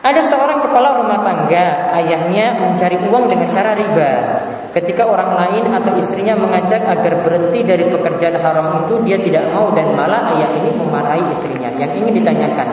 Ada 0.00 0.24
seorang 0.32 0.64
kepala 0.64 0.96
rumah 0.96 1.20
tangga, 1.20 1.92
ayahnya 2.00 2.56
mencari 2.56 2.96
uang 3.04 3.28
dengan 3.28 3.48
cara 3.52 3.76
riba. 3.76 4.12
Ketika 4.72 5.04
orang 5.04 5.36
lain 5.36 5.68
atau 5.76 5.92
istrinya 6.00 6.32
mengajak 6.40 6.80
agar 6.88 7.20
berhenti 7.20 7.60
dari 7.60 7.84
pekerjaan 7.84 8.40
haram 8.40 8.80
itu, 8.80 8.96
dia 9.04 9.20
tidak 9.20 9.52
mau 9.52 9.68
dan 9.76 9.92
malah 9.92 10.32
ayah 10.32 10.56
ini 10.56 10.72
memarahi 10.72 11.28
istrinya. 11.28 11.68
Yang 11.76 12.00
ingin 12.00 12.16
ditanyakan, 12.16 12.68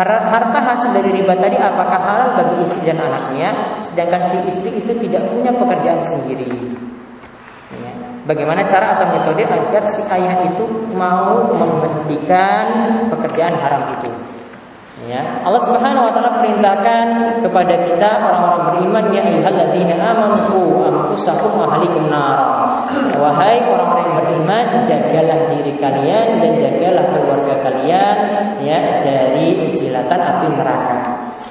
harta 0.00 0.60
hasil 0.64 0.96
dari 0.96 1.20
riba 1.20 1.36
tadi 1.36 1.60
apakah 1.60 2.00
halal 2.00 2.28
bagi 2.40 2.64
istri 2.64 2.80
dan 2.88 3.04
anaknya, 3.04 3.52
sedangkan 3.84 4.24
si 4.24 4.36
istri 4.48 4.70
itu 4.80 4.96
tidak 4.96 5.28
punya 5.28 5.52
pekerjaan 5.52 6.00
sendiri. 6.00 6.48
Ya. 7.76 7.92
Bagaimana 8.24 8.64
cara 8.64 8.96
atau 8.96 9.12
metode 9.12 9.44
agar 9.44 9.84
si 9.84 10.00
ayah 10.08 10.40
itu 10.40 10.64
mau 10.96 11.52
menghentikan 11.52 12.64
pekerjaan 13.12 13.60
haram 13.60 13.92
itu? 13.92 14.08
Ya, 15.06 15.22
Allah 15.46 15.62
Subhanahu 15.62 16.10
wa 16.10 16.12
taala 16.12 16.42
perintahkan 16.42 17.38
kepada 17.38 17.78
kita 17.78 18.26
orang-orang 18.26 18.62
beriman 18.74 19.04
ya 19.14 19.22
ayyuhalladzina 19.22 19.94
amanu 20.02 20.82
anfusakum 20.82 21.54
wa 21.54 21.78
ahlikum 21.78 22.10
nar. 22.10 22.42
Wahai 23.14 23.62
orang-orang 23.70 24.02
yang 24.02 24.16
beriman, 24.18 24.66
jagalah 24.82 25.46
diri 25.54 25.78
kalian 25.78 26.42
dan 26.42 26.58
jagalah 26.58 27.06
keluarga 27.14 27.54
kalian 27.62 28.16
ya 28.58 29.06
dari 29.06 29.70
jilatan 29.78 30.18
api 30.18 30.46
neraka. 30.58 30.96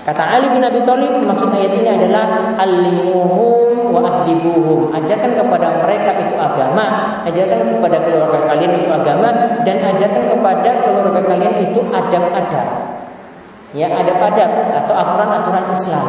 Kata 0.03 0.24
Ali 0.36 0.51
bin 0.51 0.60
Abi 0.60 0.84
Thalib 0.84 1.24
maksud 1.24 1.47
ayat 1.56 1.80
ini 1.80 1.89
adalah 1.95 2.60
alimuhum 2.60 3.95
wa 3.95 4.03
adibuhum. 4.03 4.91
Ajarkan 4.91 5.32
kepada 5.32 5.80
mereka 5.80 6.12
itu 6.20 6.36
agama, 6.36 6.86
ajarkan 7.24 7.72
kepada 7.72 8.03
keluarga 8.03 8.51
kalian 8.51 8.84
itu 8.84 8.91
agama 8.91 9.32
dan 9.64 9.80
ajarkan 9.80 10.28
kepada 10.28 10.72
keluarga 10.84 11.24
kalian 11.24 11.72
itu 11.72 11.80
adab-adab 11.88 12.95
ya 13.76 13.92
ada 13.92 14.16
adab 14.16 14.52
atau 14.72 14.94
aturan-aturan 14.96 15.66
Islam. 15.76 16.08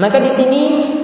Maka 0.00 0.16
di 0.16 0.32
sini 0.32 0.62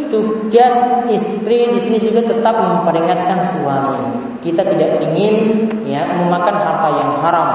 tugas 0.08 0.72
istri 1.12 1.68
di 1.68 1.80
sini 1.82 1.98
juga 2.00 2.24
tetap 2.24 2.56
memperingatkan 2.56 3.44
suami. 3.44 4.24
Kita 4.40 4.62
tidak 4.64 5.02
ingin 5.04 5.68
ya 5.84 6.06
memakan 6.16 6.56
harta 6.56 6.88
yang 6.96 7.12
haram. 7.20 7.50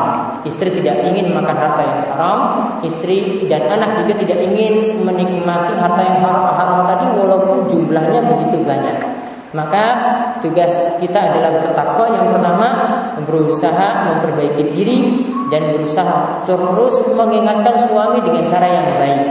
Istri 0.46 0.70
tidak 0.84 1.02
ingin 1.02 1.34
makan 1.34 1.58
harta 1.58 1.82
yang 1.82 2.02
haram. 2.14 2.40
Istri 2.86 3.50
dan 3.50 3.74
anak 3.74 4.06
juga 4.06 4.22
tidak 4.22 4.38
ingin 4.38 5.02
menikmati 5.02 5.74
harta 5.82 6.02
yang 6.04 6.20
haram, 6.22 6.46
haram 6.54 6.80
tadi 6.86 7.06
walaupun 7.16 7.58
jumlahnya 7.72 8.22
begitu 8.22 8.62
banyak. 8.62 8.98
Maka 9.58 9.84
tugas 10.46 10.72
kita 11.02 11.18
adalah 11.18 11.58
bertakwa 11.64 12.06
yang 12.12 12.28
pertama 12.32 12.68
berusaha 13.26 13.88
memperbaiki 14.14 14.64
diri 14.70 14.98
dan 15.52 15.76
berusaha 15.76 16.47
terus 16.47 16.95
mengingatkan 17.12 17.91
suami 17.91 18.24
dengan 18.24 18.43
cara 18.47 18.68
yang 18.72 18.88
baik 18.95 19.22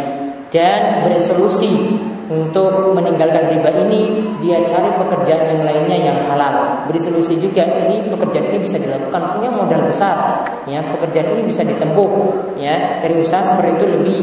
dan 0.52 1.06
beresolusi 1.06 1.96
untuk 2.30 2.94
meninggalkan 2.94 3.50
riba 3.50 3.70
ini. 3.86 4.02
Dia 4.38 4.62
cari 4.64 4.88
pekerjaan 4.94 5.50
yang 5.50 5.62
lainnya 5.66 5.98
yang 5.98 6.18
halal. 6.30 6.86
Beri 6.86 7.00
solusi 7.02 7.36
juga 7.36 7.66
ini 7.66 8.06
pekerjaan 8.06 8.54
ini 8.54 8.58
bisa 8.62 8.78
dilakukan. 8.78 9.36
Punya 9.36 9.50
modal 9.50 9.82
besar 9.84 10.46
ya. 10.70 10.80
Pekerjaan 10.94 11.34
ini 11.36 11.42
bisa 11.50 11.66
ditempuh 11.66 12.10
ya. 12.56 13.02
Cari 13.02 13.14
usaha 13.18 13.42
seperti 13.42 13.70
itu 13.82 13.86
lebih 13.90 14.20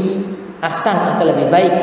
asan 0.63 1.15
atau 1.15 1.27
lebih 1.27 1.51
baik. 1.51 1.73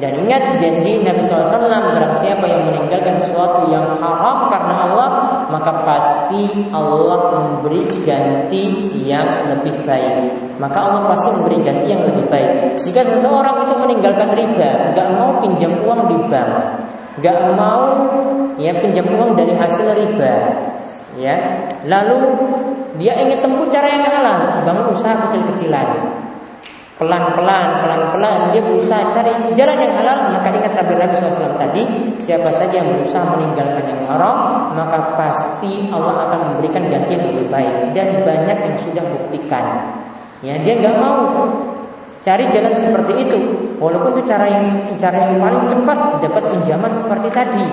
Dan 0.00 0.18
ingat 0.18 0.56
janji 0.58 0.98
Nabi 1.04 1.20
SAW 1.22 1.52
Barang 1.68 2.14
siapa 2.16 2.42
yang 2.48 2.64
meninggalkan 2.64 3.18
sesuatu 3.18 3.70
yang 3.70 3.86
haram 4.00 4.50
karena 4.50 4.74
Allah 4.88 5.10
Maka 5.52 5.84
pasti 5.84 6.72
Allah 6.72 7.28
memberi 7.28 7.84
ganti 8.08 8.88
yang 9.04 9.52
lebih 9.52 9.84
baik. 9.84 10.32
Maka 10.56 10.78
Allah 10.80 11.12
pasti 11.12 11.28
memberi 11.28 11.60
ganti 11.60 11.92
yang 11.92 12.00
lebih 12.08 12.24
baik. 12.32 12.80
Jika 12.80 13.04
seseorang 13.04 13.68
itu 13.68 13.74
meninggalkan 13.76 14.32
riba 14.32 14.96
Gak 14.96 15.08
mau 15.12 15.36
pinjam 15.44 15.76
uang 15.84 16.08
di 16.08 16.16
bank 16.32 16.50
Gak 17.20 17.52
mau 17.52 17.84
ya 18.56 18.72
pinjam 18.80 19.04
uang 19.12 19.36
dari 19.36 19.52
hasil 19.52 19.92
riba 19.92 20.32
ya. 21.20 21.36
Lalu 21.84 22.18
dia 22.96 23.20
ingin 23.20 23.44
tempuh 23.44 23.68
cara 23.68 23.88
yang 23.92 24.04
halal 24.08 24.64
Bangun 24.64 24.88
usaha 24.88 25.28
kecil-kecilan 25.28 25.88
pelan-pelan, 27.00 27.66
pelan-pelan. 27.84 28.52
Dia 28.52 28.62
berusaha 28.64 29.00
cari 29.12 29.32
jalan 29.56 29.76
yang 29.80 29.94
halal, 29.96 30.18
maka 30.36 30.48
ingat 30.52 30.72
sabda 30.76 30.94
Nabi 31.00 31.14
SAW 31.16 31.56
tadi, 31.56 31.82
siapa 32.20 32.48
saja 32.52 32.82
yang 32.82 32.88
berusaha 32.96 33.24
meninggalkan 33.36 33.84
yang 33.88 34.02
haram, 34.08 34.68
maka 34.76 35.16
pasti 35.16 35.88
Allah 35.88 36.28
akan 36.28 36.38
memberikan 36.52 36.88
ganti 36.88 37.16
yang 37.16 37.24
lebih 37.32 37.46
baik 37.48 37.96
dan 37.96 38.08
banyak 38.22 38.58
yang 38.60 38.76
sudah 38.80 39.04
buktikan. 39.06 39.64
Ya, 40.42 40.58
dia 40.58 40.74
nggak 40.74 40.96
mau 40.98 41.48
cari 42.22 42.46
jalan 42.50 42.74
seperti 42.74 43.12
itu, 43.26 43.38
walaupun 43.82 44.14
itu 44.18 44.22
cara 44.30 44.46
yang 44.46 44.66
cara 44.98 45.26
yang 45.26 45.42
paling 45.42 45.64
cepat 45.66 45.98
dapat 46.22 46.44
pinjaman 46.54 46.92
seperti 46.94 47.28
tadi 47.34 47.66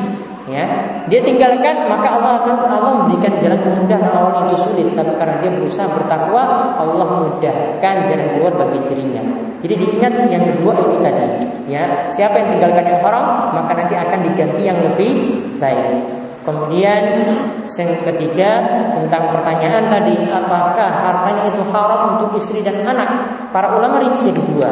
ya. 0.49 0.65
Dia 1.05 1.21
tinggalkan 1.21 1.85
maka 1.85 2.17
Allah 2.17 2.41
akan 2.41 2.55
Allah 2.65 2.93
memberikan 3.05 3.37
jalan 3.37 3.59
kemudahan 3.61 4.09
awal 4.09 4.49
itu 4.49 4.65
sulit 4.65 4.91
tapi 4.97 5.13
karena 5.15 5.35
dia 5.39 5.51
berusaha 5.53 5.87
bertakwa 5.87 6.43
Allah 6.75 7.07
mudahkan 7.21 7.95
jalan 8.09 8.27
keluar 8.35 8.53
bagi 8.57 8.79
dirinya. 8.89 9.23
Jadi 9.61 9.73
diingat 9.77 10.13
yang 10.33 10.43
kedua 10.43 10.73
ini 10.89 10.97
tadi 11.05 11.27
ya. 11.69 12.09
Siapa 12.09 12.35
yang 12.41 12.49
tinggalkan 12.57 12.85
yang 12.89 12.99
haram 13.05 13.25
maka 13.53 13.71
nanti 13.77 13.93
akan 13.93 14.19
diganti 14.25 14.61
yang 14.65 14.79
lebih 14.81 15.13
baik. 15.61 16.17
Kemudian 16.39 17.29
yang 17.67 17.91
ketiga 18.01 18.49
tentang 18.97 19.23
pertanyaan 19.37 19.85
tadi 19.91 20.17
apakah 20.33 20.89
hartanya 20.89 21.43
itu 21.53 21.61
haram 21.69 22.17
untuk 22.17 22.41
istri 22.41 22.65
dan 22.65 22.81
anak? 22.83 23.07
Para 23.53 23.77
ulama 23.77 24.01
rinci 24.01 24.33
jadi 24.33 24.41
dua 24.49 24.71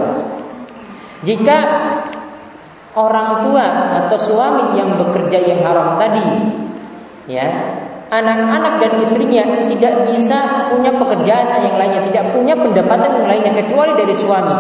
jika 1.25 1.57
orang 2.98 3.45
tua 3.45 3.66
atau 4.02 4.18
suami 4.18 4.74
yang 4.74 4.98
bekerja 4.98 5.38
yang 5.45 5.62
haram 5.62 6.02
tadi. 6.02 6.26
Ya. 7.30 7.45
Anak-anak 8.08 8.80
dan 8.80 8.91
istrinya 9.04 9.43
tidak 9.68 10.08
bisa 10.08 10.72
punya 10.72 10.95
pekerjaan 10.95 11.60
yang 11.60 11.76
lainnya 11.76 12.00
tidak 12.08 12.32
punya 12.32 12.56
pendapatan 12.56 13.20
yang 13.20 13.28
lainnya 13.28 13.52
kecuali 13.52 13.91
dari 14.00 14.16
suami 14.16 14.58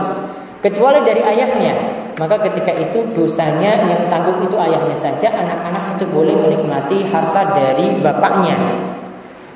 kecuali 0.61 0.99
dari 1.05 1.21
ayahnya. 1.21 1.73
Maka 2.17 2.41
ketika 2.49 2.73
itu 2.73 3.05
dosanya 3.13 3.77
yang 3.85 4.09
tanggung 4.09 4.41
itu 4.41 4.57
ayahnya 4.57 4.97
saja 4.97 5.29
anak-anak 5.29 5.95
itu 5.97 6.05
boleh 6.09 6.33
menikmati 6.33 7.05
harta 7.05 7.53
dari 7.53 8.01
bapaknya. 8.01 8.57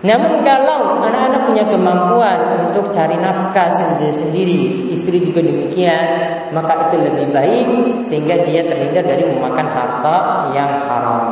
Namun 0.06 0.46
kalau 0.46 1.02
anak-anak 1.02 1.50
punya 1.50 1.66
kemampuan 1.66 2.70
untuk 2.70 2.90
cari 2.94 3.18
nafkah 3.18 3.70
sendiri-sendiri, 3.70 4.90
istri 4.94 5.22
juga 5.22 5.46
demikian, 5.46 6.06
maka 6.52 6.92
itu 6.92 6.98
lebih 7.00 7.28
baik 7.32 7.68
sehingga 8.04 8.44
dia 8.44 8.62
terhindar 8.68 9.08
dari 9.08 9.24
memakan 9.28 9.68
harta 9.72 10.18
yang 10.52 10.72
haram. 10.88 11.24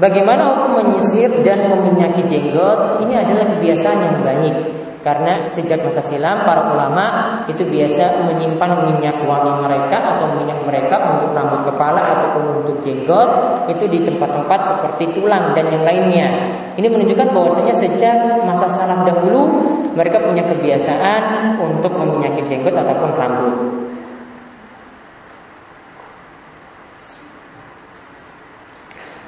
Bagaimana 0.00 0.42
hukum 0.56 0.80
menyisir 0.80 1.28
dan 1.44 1.60
meminyaki 1.76 2.24
jenggot? 2.24 3.04
Ini 3.04 3.14
adalah 3.20 3.44
kebiasaan 3.52 3.98
yang 4.00 4.18
baik. 4.24 4.79
Karena 5.00 5.48
sejak 5.48 5.80
masa 5.80 6.04
silam 6.04 6.44
para 6.44 6.76
ulama 6.76 7.40
itu 7.48 7.64
biasa 7.64 8.20
menyimpan 8.28 8.84
minyak 8.84 9.16
wangi 9.24 9.48
mereka 9.64 9.96
atau 9.96 10.36
minyak 10.36 10.60
mereka 10.68 11.00
untuk 11.16 11.32
rambut 11.32 11.64
kepala 11.72 12.04
ataupun 12.04 12.60
untuk 12.60 12.84
jenggot 12.84 13.28
itu 13.72 13.88
di 13.88 14.04
tempat-tempat 14.04 14.60
seperti 14.60 15.08
tulang 15.16 15.56
dan 15.56 15.72
yang 15.72 15.88
lainnya. 15.88 16.28
Ini 16.76 16.84
menunjukkan 16.92 17.32
bahwasanya 17.32 17.72
sejak 17.72 18.44
masa 18.44 18.68
salam 18.68 19.08
dahulu 19.08 19.64
mereka 19.96 20.20
punya 20.20 20.44
kebiasaan 20.44 21.56
untuk 21.56 21.96
meminyaki 21.96 22.44
jenggot 22.44 22.76
ataupun 22.76 23.10
rambut. 23.16 23.56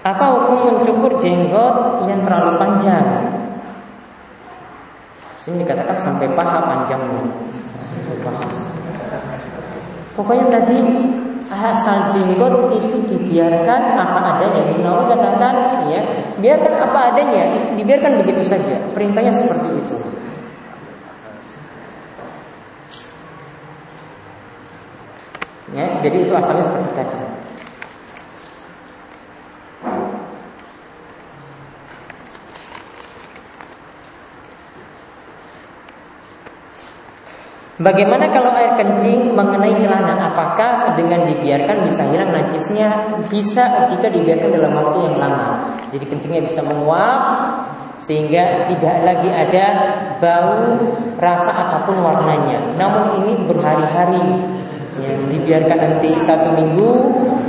Apa 0.05 0.25
hukum 0.37 0.59
mencukur 0.69 1.17
jenggot 1.17 2.05
yang 2.05 2.21
terlalu 2.21 2.61
panjang? 2.61 3.42
Sini 5.43 5.67
dikatakan 5.67 5.99
sampai 5.99 6.31
paha 6.39 6.63
panjangnya. 6.63 7.27
Pokoknya 10.15 10.47
tadi 10.55 10.79
asal 11.51 12.15
jenggot 12.15 12.71
itu 12.71 12.97
dibiarkan 13.11 13.81
apa 13.99 14.39
adanya. 14.39 14.71
Nawawi 14.79 15.11
katakan 15.11 15.55
ya, 15.91 16.01
biarkan 16.39 16.75
apa 16.79 16.99
adanya, 17.11 17.75
dibiarkan 17.75 18.23
begitu 18.23 18.47
saja. 18.47 18.79
Perintahnya 18.95 19.35
seperti 19.35 19.69
itu. 19.83 19.97
Ya, 25.75 25.89
jadi 26.05 26.29
itu 26.29 26.33
asalnya 26.39 26.71
seperti 26.71 26.91
tadi. 26.95 27.42
Bagaimana 37.81 38.29
kalau 38.29 38.53
air 38.53 38.77
kencing 38.77 39.33
mengenai 39.33 39.73
celana? 39.81 40.29
Apakah 40.29 40.93
dengan 40.93 41.25
dibiarkan 41.25 41.89
bisa 41.89 42.05
hilang 42.05 42.29
najisnya? 42.29 42.89
Bisa 43.33 43.89
jika 43.89 44.13
dibiarkan 44.13 44.53
dalam 44.53 44.77
waktu 44.77 45.09
yang 45.09 45.17
lama. 45.17 45.73
Jadi 45.89 46.05
kencingnya 46.05 46.45
bisa 46.45 46.61
menguap 46.61 47.21
sehingga 47.97 48.69
tidak 48.69 48.97
lagi 49.09 49.31
ada 49.33 49.67
bau, 50.21 50.85
rasa 51.17 51.49
ataupun 51.49 52.03
warnanya. 52.05 52.77
Namun 52.77 53.25
ini 53.25 53.49
berhari-hari 53.49 54.21
ya, 55.01 55.13
dibiarkan 55.31 55.79
nanti 55.79 56.11
satu 56.21 56.53
minggu 56.53 56.93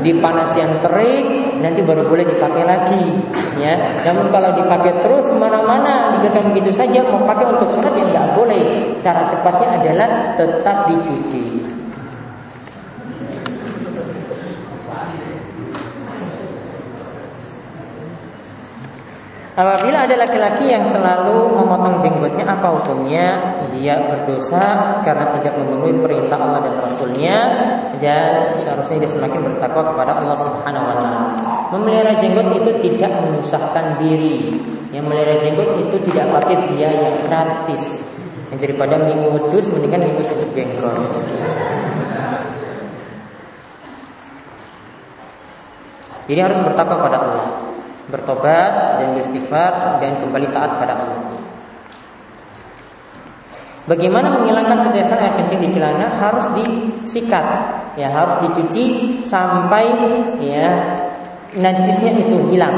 di 0.04 0.12
panas 0.20 0.52
yang 0.56 0.72
terik 0.84 1.26
nanti 1.64 1.80
baru 1.84 2.08
boleh 2.08 2.28
dipakai 2.28 2.64
lagi. 2.64 3.04
Ya 3.60 3.76
namun 4.08 4.32
kalau 4.32 4.56
dipakai 4.56 5.00
terus 5.00 5.28
ke 5.28 5.36
mana-mana 5.36 6.16
dibiarkan 6.20 6.52
begitu 6.52 6.72
saja 6.76 7.04
mau 7.08 7.24
pakai 7.24 7.46
untuk 7.48 7.72
sholat 7.76 7.96
yang 7.96 8.10
nggak 8.12 8.30
boleh. 8.36 8.64
Cara 9.00 9.28
cepatnya 9.32 9.68
adalah 9.80 10.36
tetap 10.40 10.88
dicuci. 10.92 11.64
Apabila 19.54 20.10
ada 20.10 20.18
laki-laki 20.18 20.74
yang 20.74 20.82
selalu 20.82 21.54
memotong 21.54 22.02
jenggotnya 22.02 22.42
apa 22.42 22.74
hukumnya? 22.74 23.38
Dia 23.78 24.02
berdosa 24.02 24.98
karena 25.06 25.30
tidak 25.38 25.62
memenuhi 25.62 25.94
perintah 26.02 26.42
Allah 26.42 26.66
dan 26.66 26.74
Rasulnya 26.82 26.93
dan 28.04 28.60
seharusnya 28.60 29.00
dia 29.00 29.12
semakin 29.16 29.48
bertakwa 29.48 29.96
kepada 29.96 30.20
Allah 30.20 30.36
Subhanahu 30.36 30.86
Wa 30.92 30.96
Taala. 31.00 31.22
Memelihara 31.72 32.20
jenggot 32.20 32.52
itu 32.60 32.72
tidak 32.84 33.16
menyusahkan 33.24 34.04
diri. 34.04 34.60
Yang 34.92 35.04
memelihara 35.08 35.36
jenggot 35.40 35.70
itu 35.80 35.96
tidak 36.12 36.26
pakai 36.36 36.56
biaya 36.68 37.10
gratis. 37.24 38.04
Yang 38.52 38.60
daripada 38.68 39.08
minggu 39.08 39.28
udus 39.40 39.72
mendingan 39.72 40.04
cukup 40.04 40.52
jenggot. 40.52 41.00
Jadi 46.28 46.40
harus 46.44 46.60
bertakwa 46.60 46.96
kepada 47.00 47.18
Allah 47.24 47.48
bertobat 48.04 49.00
dan 49.00 49.16
beristighfar 49.16 50.04
dan 50.04 50.20
kembali 50.20 50.48
taat 50.52 50.76
pada 50.76 50.94
Allah. 51.00 51.24
Bagaimana 53.84 54.32
menghilangkan 54.32 54.88
kebiasaan 54.88 55.20
air 55.20 55.34
kencing 55.44 55.60
di 55.60 55.70
celana 55.76 56.08
harus 56.16 56.48
disikat, 56.56 57.44
ya 58.00 58.08
harus 58.16 58.40
dicuci 58.48 59.20
sampai 59.20 59.92
ya 60.40 60.72
najisnya 61.52 62.16
itu 62.16 62.48
hilang. 62.48 62.72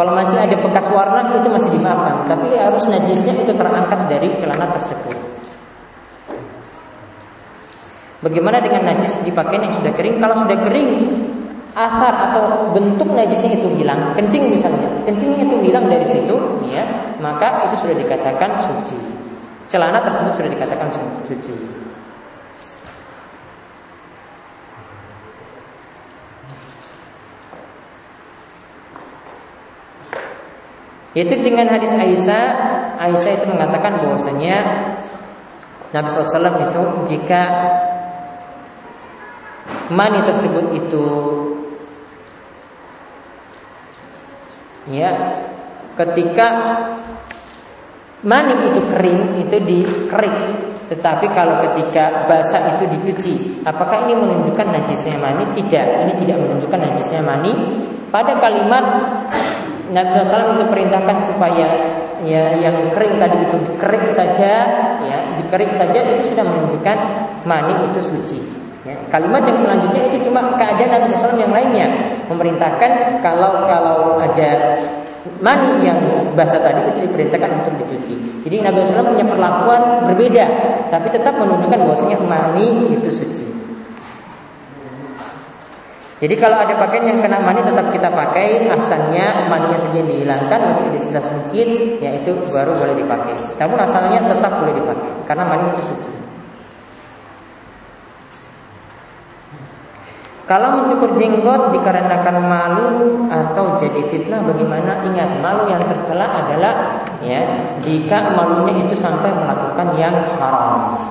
Kalau 0.00 0.16
masih 0.16 0.40
ada 0.40 0.56
bekas 0.56 0.88
warna 0.88 1.28
itu 1.36 1.52
masih 1.52 1.68
dimaafkan, 1.76 2.24
tapi 2.24 2.56
harus 2.56 2.88
najisnya 2.88 3.36
itu 3.36 3.52
terangkat 3.52 4.00
dari 4.08 4.32
celana 4.40 4.72
tersebut. 4.72 5.16
Bagaimana 8.24 8.56
dengan 8.64 8.96
najis 8.96 9.12
dipakai 9.28 9.60
yang 9.60 9.76
sudah 9.76 9.92
kering? 9.92 10.16
Kalau 10.24 10.40
sudah 10.40 10.56
kering, 10.56 10.90
asar 11.76 12.32
atau 12.32 12.72
bentuk 12.72 13.12
najisnya 13.12 13.60
itu 13.60 13.68
hilang, 13.76 14.16
kencing 14.16 14.48
misalnya, 14.48 14.88
kencingnya 15.04 15.52
itu 15.52 15.56
hilang 15.68 15.84
dari 15.84 16.08
situ, 16.08 16.36
ya, 16.72 16.80
maka 17.20 17.68
itu 17.68 17.84
sudah 17.84 17.96
dikatakan 18.00 18.56
suci 18.64 19.25
celana 19.66 19.98
tersebut 20.02 20.32
sudah 20.38 20.50
dikatakan 20.50 20.88
suci. 21.26 21.54
Yaitu 31.16 31.32
dengan 31.40 31.72
hadis 31.72 31.96
Aisyah, 31.96 32.46
Aisyah 33.00 33.32
itu 33.40 33.46
mengatakan 33.48 34.04
bahwasanya 34.04 34.56
Nabi 35.96 36.08
SAW 36.12 36.60
itu 36.60 36.82
jika 37.08 37.42
mani 39.88 40.20
tersebut 40.28 40.76
itu 40.76 41.06
ya 44.92 45.32
ketika 45.96 46.48
Mani 48.26 48.54
itu 48.58 48.80
kering 48.90 49.38
itu 49.38 49.56
dikerik. 49.62 50.36
Tetapi 50.86 51.26
kalau 51.34 51.62
ketika 51.62 52.30
basah 52.30 52.78
itu 52.78 52.86
dicuci 52.86 53.56
Apakah 53.66 54.06
ini 54.06 54.14
menunjukkan 54.14 54.66
najisnya 54.70 55.18
mani? 55.18 55.42
Tidak, 55.50 55.86
ini 56.06 56.12
tidak 56.22 56.38
menunjukkan 56.38 56.80
najisnya 56.86 57.18
mani. 57.18 57.50
Pada 58.14 58.38
kalimat 58.38 58.82
Nabi 59.90 60.08
SAW 60.10 60.54
itu 60.54 60.64
perintahkan 60.70 61.18
supaya 61.26 61.66
ya 62.22 62.54
yang 62.58 62.94
kering 62.94 63.18
tadi 63.18 63.38
itu 63.42 63.56
dikerik 63.60 64.08
saja 64.14 64.52
ya 65.04 65.18
dikerik 65.42 65.68
saja 65.74 66.00
itu 66.00 66.32
sudah 66.32 66.46
menunjukkan 66.46 66.98
mani 67.42 67.74
itu 67.90 68.00
suci. 68.02 68.38
Ya, 68.86 68.94
kalimat 69.10 69.42
yang 69.42 69.58
selanjutnya 69.58 70.06
itu 70.06 70.30
cuma 70.30 70.54
keadaan 70.54 71.02
Nabi 71.02 71.10
SAW 71.10 71.34
yang 71.42 71.50
lainnya. 71.50 71.90
Memerintahkan 72.30 73.18
kalau 73.18 73.66
kalau 73.66 74.22
ada 74.22 74.78
mani 75.40 75.84
yang 75.84 75.98
basah 76.34 76.60
tadi 76.60 76.80
itu 76.90 77.08
diperintahkan 77.08 77.50
untuk 77.62 77.74
dicuci. 77.84 78.14
Jadi 78.46 78.56
Nabi 78.62 78.86
SAW 78.86 79.12
punya 79.14 79.26
perlakuan 79.26 80.10
berbeda, 80.10 80.44
tapi 80.88 81.08
tetap 81.10 81.34
menunjukkan 81.36 81.78
bahwasanya 81.82 82.18
mani 82.24 82.94
itu 82.94 83.10
suci. 83.12 83.46
Jadi 86.16 86.32
kalau 86.40 86.56
ada 86.56 86.72
pakaian 86.80 87.12
yang 87.12 87.20
kena 87.20 87.44
mani 87.44 87.60
tetap 87.60 87.92
kita 87.92 88.08
pakai 88.08 88.72
asalnya 88.72 89.52
maninya 89.52 89.76
saja 89.76 90.00
dihilangkan 90.00 90.60
masih 90.72 90.88
ada 90.88 90.98
sisa 91.04 91.20
sedikit 91.20 91.68
yaitu 92.00 92.32
baru 92.48 92.72
boleh 92.72 92.96
dipakai. 92.96 93.36
Namun 93.60 93.78
asalnya 93.84 94.24
tetap 94.24 94.64
boleh 94.64 94.80
dipakai 94.80 95.10
karena 95.28 95.44
mani 95.44 95.68
itu 95.76 95.92
suci. 95.92 96.25
Kalau 100.46 100.78
mencukur 100.78 101.18
jenggot 101.18 101.74
dikarenakan 101.74 102.36
malu 102.46 103.26
atau 103.26 103.74
jadi 103.82 103.98
fitnah 104.06 104.46
bagaimana? 104.46 105.02
Ingat, 105.02 105.42
malu 105.42 105.66
yang 105.66 105.82
tercela 105.82 106.22
adalah 106.22 107.02
ya, 107.18 107.42
jika 107.82 108.30
malunya 108.30 108.86
itu 108.86 108.94
sampai 108.94 109.34
melakukan 109.34 109.98
yang 109.98 110.14
haram. 110.38 111.02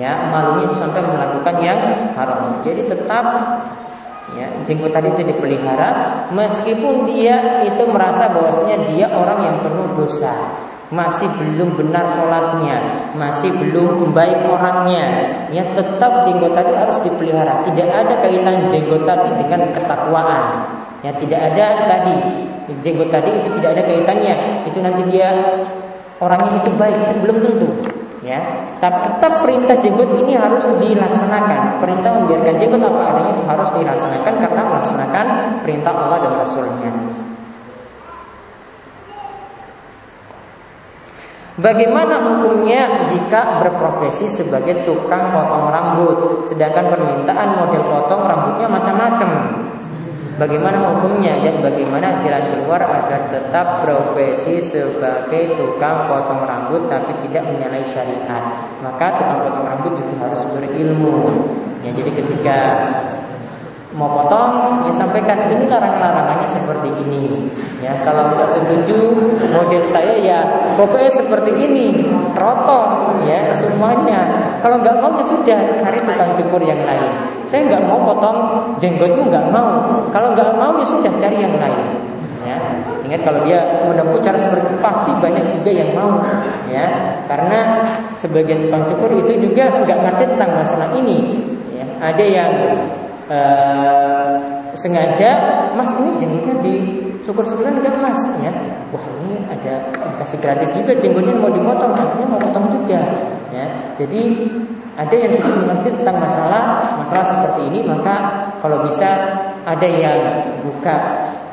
Ya, 0.00 0.32
malunya 0.32 0.64
itu 0.64 0.80
sampai 0.80 1.04
melakukan 1.04 1.60
yang 1.60 1.76
haram. 2.16 2.56
Jadi 2.64 2.88
tetap 2.88 3.24
ya, 4.32 4.48
jenggot 4.64 4.96
tadi 4.96 5.12
itu 5.12 5.28
dipelihara 5.28 5.90
meskipun 6.32 7.04
dia 7.04 7.60
itu 7.68 7.84
merasa 7.84 8.32
bahwasanya 8.32 8.88
dia 8.88 9.06
orang 9.12 9.44
yang 9.44 9.56
penuh 9.60 9.92
dosa 9.92 10.32
masih 10.90 11.30
belum 11.38 11.78
benar 11.78 12.02
sholatnya, 12.10 12.82
masih 13.14 13.54
belum 13.54 14.10
baik 14.10 14.42
orangnya, 14.42 15.06
ya 15.54 15.62
tetap 15.70 16.26
jenggot 16.26 16.50
tadi 16.50 16.74
harus 16.74 16.98
dipelihara. 17.06 17.62
Tidak 17.62 17.88
ada 17.88 18.14
kaitan 18.18 18.66
jenggot 18.66 19.06
tadi 19.06 19.30
dengan 19.38 19.70
ketakwaan. 19.70 20.42
Ya 21.00 21.14
tidak 21.16 21.40
ada 21.54 21.66
tadi 21.86 22.14
jenggot 22.82 23.08
tadi 23.14 23.30
itu 23.38 23.48
tidak 23.62 23.78
ada 23.78 23.82
kaitannya. 23.86 24.34
Itu 24.66 24.82
nanti 24.82 25.02
dia 25.14 25.30
orangnya 26.18 26.58
itu 26.58 26.70
baik, 26.74 26.96
itu 27.06 27.14
belum 27.22 27.38
tentu. 27.38 27.70
Ya, 28.20 28.36
tapi 28.84 29.00
tetap 29.08 29.40
perintah 29.40 29.76
jenggot 29.80 30.10
ini 30.20 30.36
harus 30.36 30.66
dilaksanakan. 30.66 31.80
Perintah 31.80 32.10
membiarkan 32.18 32.54
jenggot 32.58 32.82
apa 32.82 33.00
adanya 33.14 33.32
itu 33.32 33.42
harus 33.46 33.68
dilaksanakan 33.78 34.34
karena 34.42 34.62
melaksanakan 34.66 35.26
perintah 35.62 35.92
Allah 35.94 36.18
dan 36.18 36.32
Rasulnya. 36.44 36.92
Bagaimana 41.60 42.24
hukumnya 42.24 43.12
jika 43.12 43.60
berprofesi 43.60 44.32
sebagai 44.32 44.80
tukang 44.88 45.28
potong 45.28 45.68
rambut 45.68 46.40
Sedangkan 46.48 46.88
permintaan 46.88 47.48
model 47.60 47.84
potong 47.84 48.24
rambutnya 48.24 48.66
macam-macam? 48.66 49.30
Bagaimana 50.40 50.80
hukumnya 50.88 51.36
dan 51.44 51.60
bagaimana 51.60 52.16
jalan 52.24 52.40
keluar 52.48 52.80
agar 52.80 53.28
tetap 53.28 53.84
profesi 53.84 54.56
sebagai 54.64 55.52
tukang 55.60 56.08
potong 56.08 56.48
rambut 56.48 56.88
tapi 56.88 57.12
tidak 57.28 57.44
menyalahi 57.44 57.84
syariat? 57.84 58.72
Maka 58.80 59.20
tukang 59.20 59.40
potong 59.44 59.66
rambut 59.68 59.92
juga 60.00 60.14
harus 60.24 60.40
berilmu. 60.48 61.28
Ya, 61.84 61.92
Jadi 61.92 62.10
ketika 62.24 62.58
mau 64.00 64.08
potong 64.16 64.80
ya 64.88 64.92
sampaikan 64.96 65.36
ini 65.52 65.68
larangan-larangannya 65.68 66.48
seperti 66.48 66.88
ini. 67.04 67.44
Ya 67.84 67.92
kalau 68.00 68.32
nggak 68.32 68.48
setuju 68.48 68.96
model 69.52 69.84
saya 69.84 70.16
ya 70.16 70.40
pokoknya 70.72 71.12
seperti 71.12 71.52
ini 71.52 72.08
roto 72.32 73.12
ya 73.28 73.52
semuanya. 73.52 74.24
Kalau 74.64 74.80
nggak 74.80 75.04
mau 75.04 75.12
ya 75.20 75.24
sudah 75.28 75.60
cari 75.84 76.00
tukang 76.00 76.32
cukur 76.40 76.64
yang 76.64 76.80
lain. 76.88 77.12
Saya 77.44 77.68
nggak 77.68 77.84
mau 77.84 78.00
potong 78.08 78.38
jenggotmu 78.80 79.28
nggak 79.28 79.52
mau. 79.52 79.84
Kalau 80.08 80.32
nggak 80.32 80.56
mau 80.56 80.80
ya 80.80 80.86
sudah 80.88 81.12
cari 81.20 81.36
yang 81.44 81.60
lain. 81.60 81.84
Ya 82.48 82.56
ingat 83.04 83.20
kalau 83.20 83.44
dia 83.44 83.84
menempuh 83.84 84.16
cara 84.24 84.40
seperti 84.40 84.64
itu 84.64 84.78
pasti 84.80 85.12
banyak 85.20 85.44
juga 85.60 85.70
yang 85.76 85.92
mau. 85.92 86.24
Ya 86.72 86.88
karena 87.28 87.84
sebagian 88.16 88.64
tukang 88.64 88.88
cukur 88.88 89.12
itu 89.12 89.44
juga 89.44 89.68
nggak 89.76 89.98
ngerti 90.08 90.24
tentang 90.24 90.56
masalah 90.56 90.88
ini. 90.96 91.20
Ya 91.76 91.84
ada 92.00 92.24
yang 92.24 92.52
uh, 93.30 94.30
sengaja 94.74 95.30
Mas 95.78 95.90
ini 95.96 96.10
jenggotnya 96.18 96.54
dicukur 96.60 97.46
sebelah 97.46 97.72
enggak 97.72 97.96
Mas? 98.02 98.20
Ya. 98.42 98.52
Wah 98.90 99.04
ini 99.22 99.38
ada 99.46 99.86
kasih 100.18 100.38
gratis 100.42 100.68
juga 100.74 100.92
jenggotnya 100.98 101.38
mau 101.38 101.48
dipotong 101.54 101.94
akhirnya 101.94 102.26
mau 102.26 102.40
potong 102.42 102.66
juga. 102.82 103.00
Ya. 103.54 103.66
Jadi 103.94 104.50
ada 104.98 105.14
yang 105.14 105.32
tidak 105.38 105.54
mengerti 105.64 105.88
tentang 106.02 106.16
masalah 106.18 106.62
masalah 106.98 107.24
seperti 107.24 107.60
ini 107.72 107.80
maka 107.86 108.14
kalau 108.60 108.84
bisa 108.84 109.08
ada 109.64 109.88
yang 109.88 110.18
buka 110.60 110.96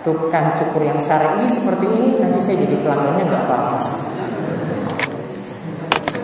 tukang 0.01 0.55
cukur 0.59 0.83
yang 0.83 0.99
syar'i 0.99 1.47
seperti 1.47 1.85
ini 1.87 2.19
nanti 2.19 2.39
saya 2.43 2.63
jadi 2.63 2.75
pelanggannya 2.81 3.23
nggak 3.27 3.43
apa-apa 3.47 4.16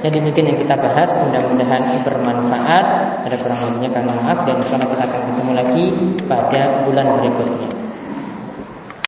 jadi 0.03 0.19
mungkin 0.19 0.43
yang 0.51 0.59
kita 0.59 0.75
bahas 0.75 1.15
mudah-mudahan 1.15 2.03
bermanfaat. 2.03 2.85
Ada 3.23 3.39
kurang 3.39 3.59
lebihnya 3.71 3.89
kami 3.95 4.11
maaf 4.11 4.43
dan 4.43 4.59
insya 4.59 4.75
kita 4.75 4.99
akan 4.99 5.21
ketemu 5.31 5.51
lagi 5.55 5.85
pada 6.27 6.61
bulan 6.83 7.05
berikutnya. 7.23 7.82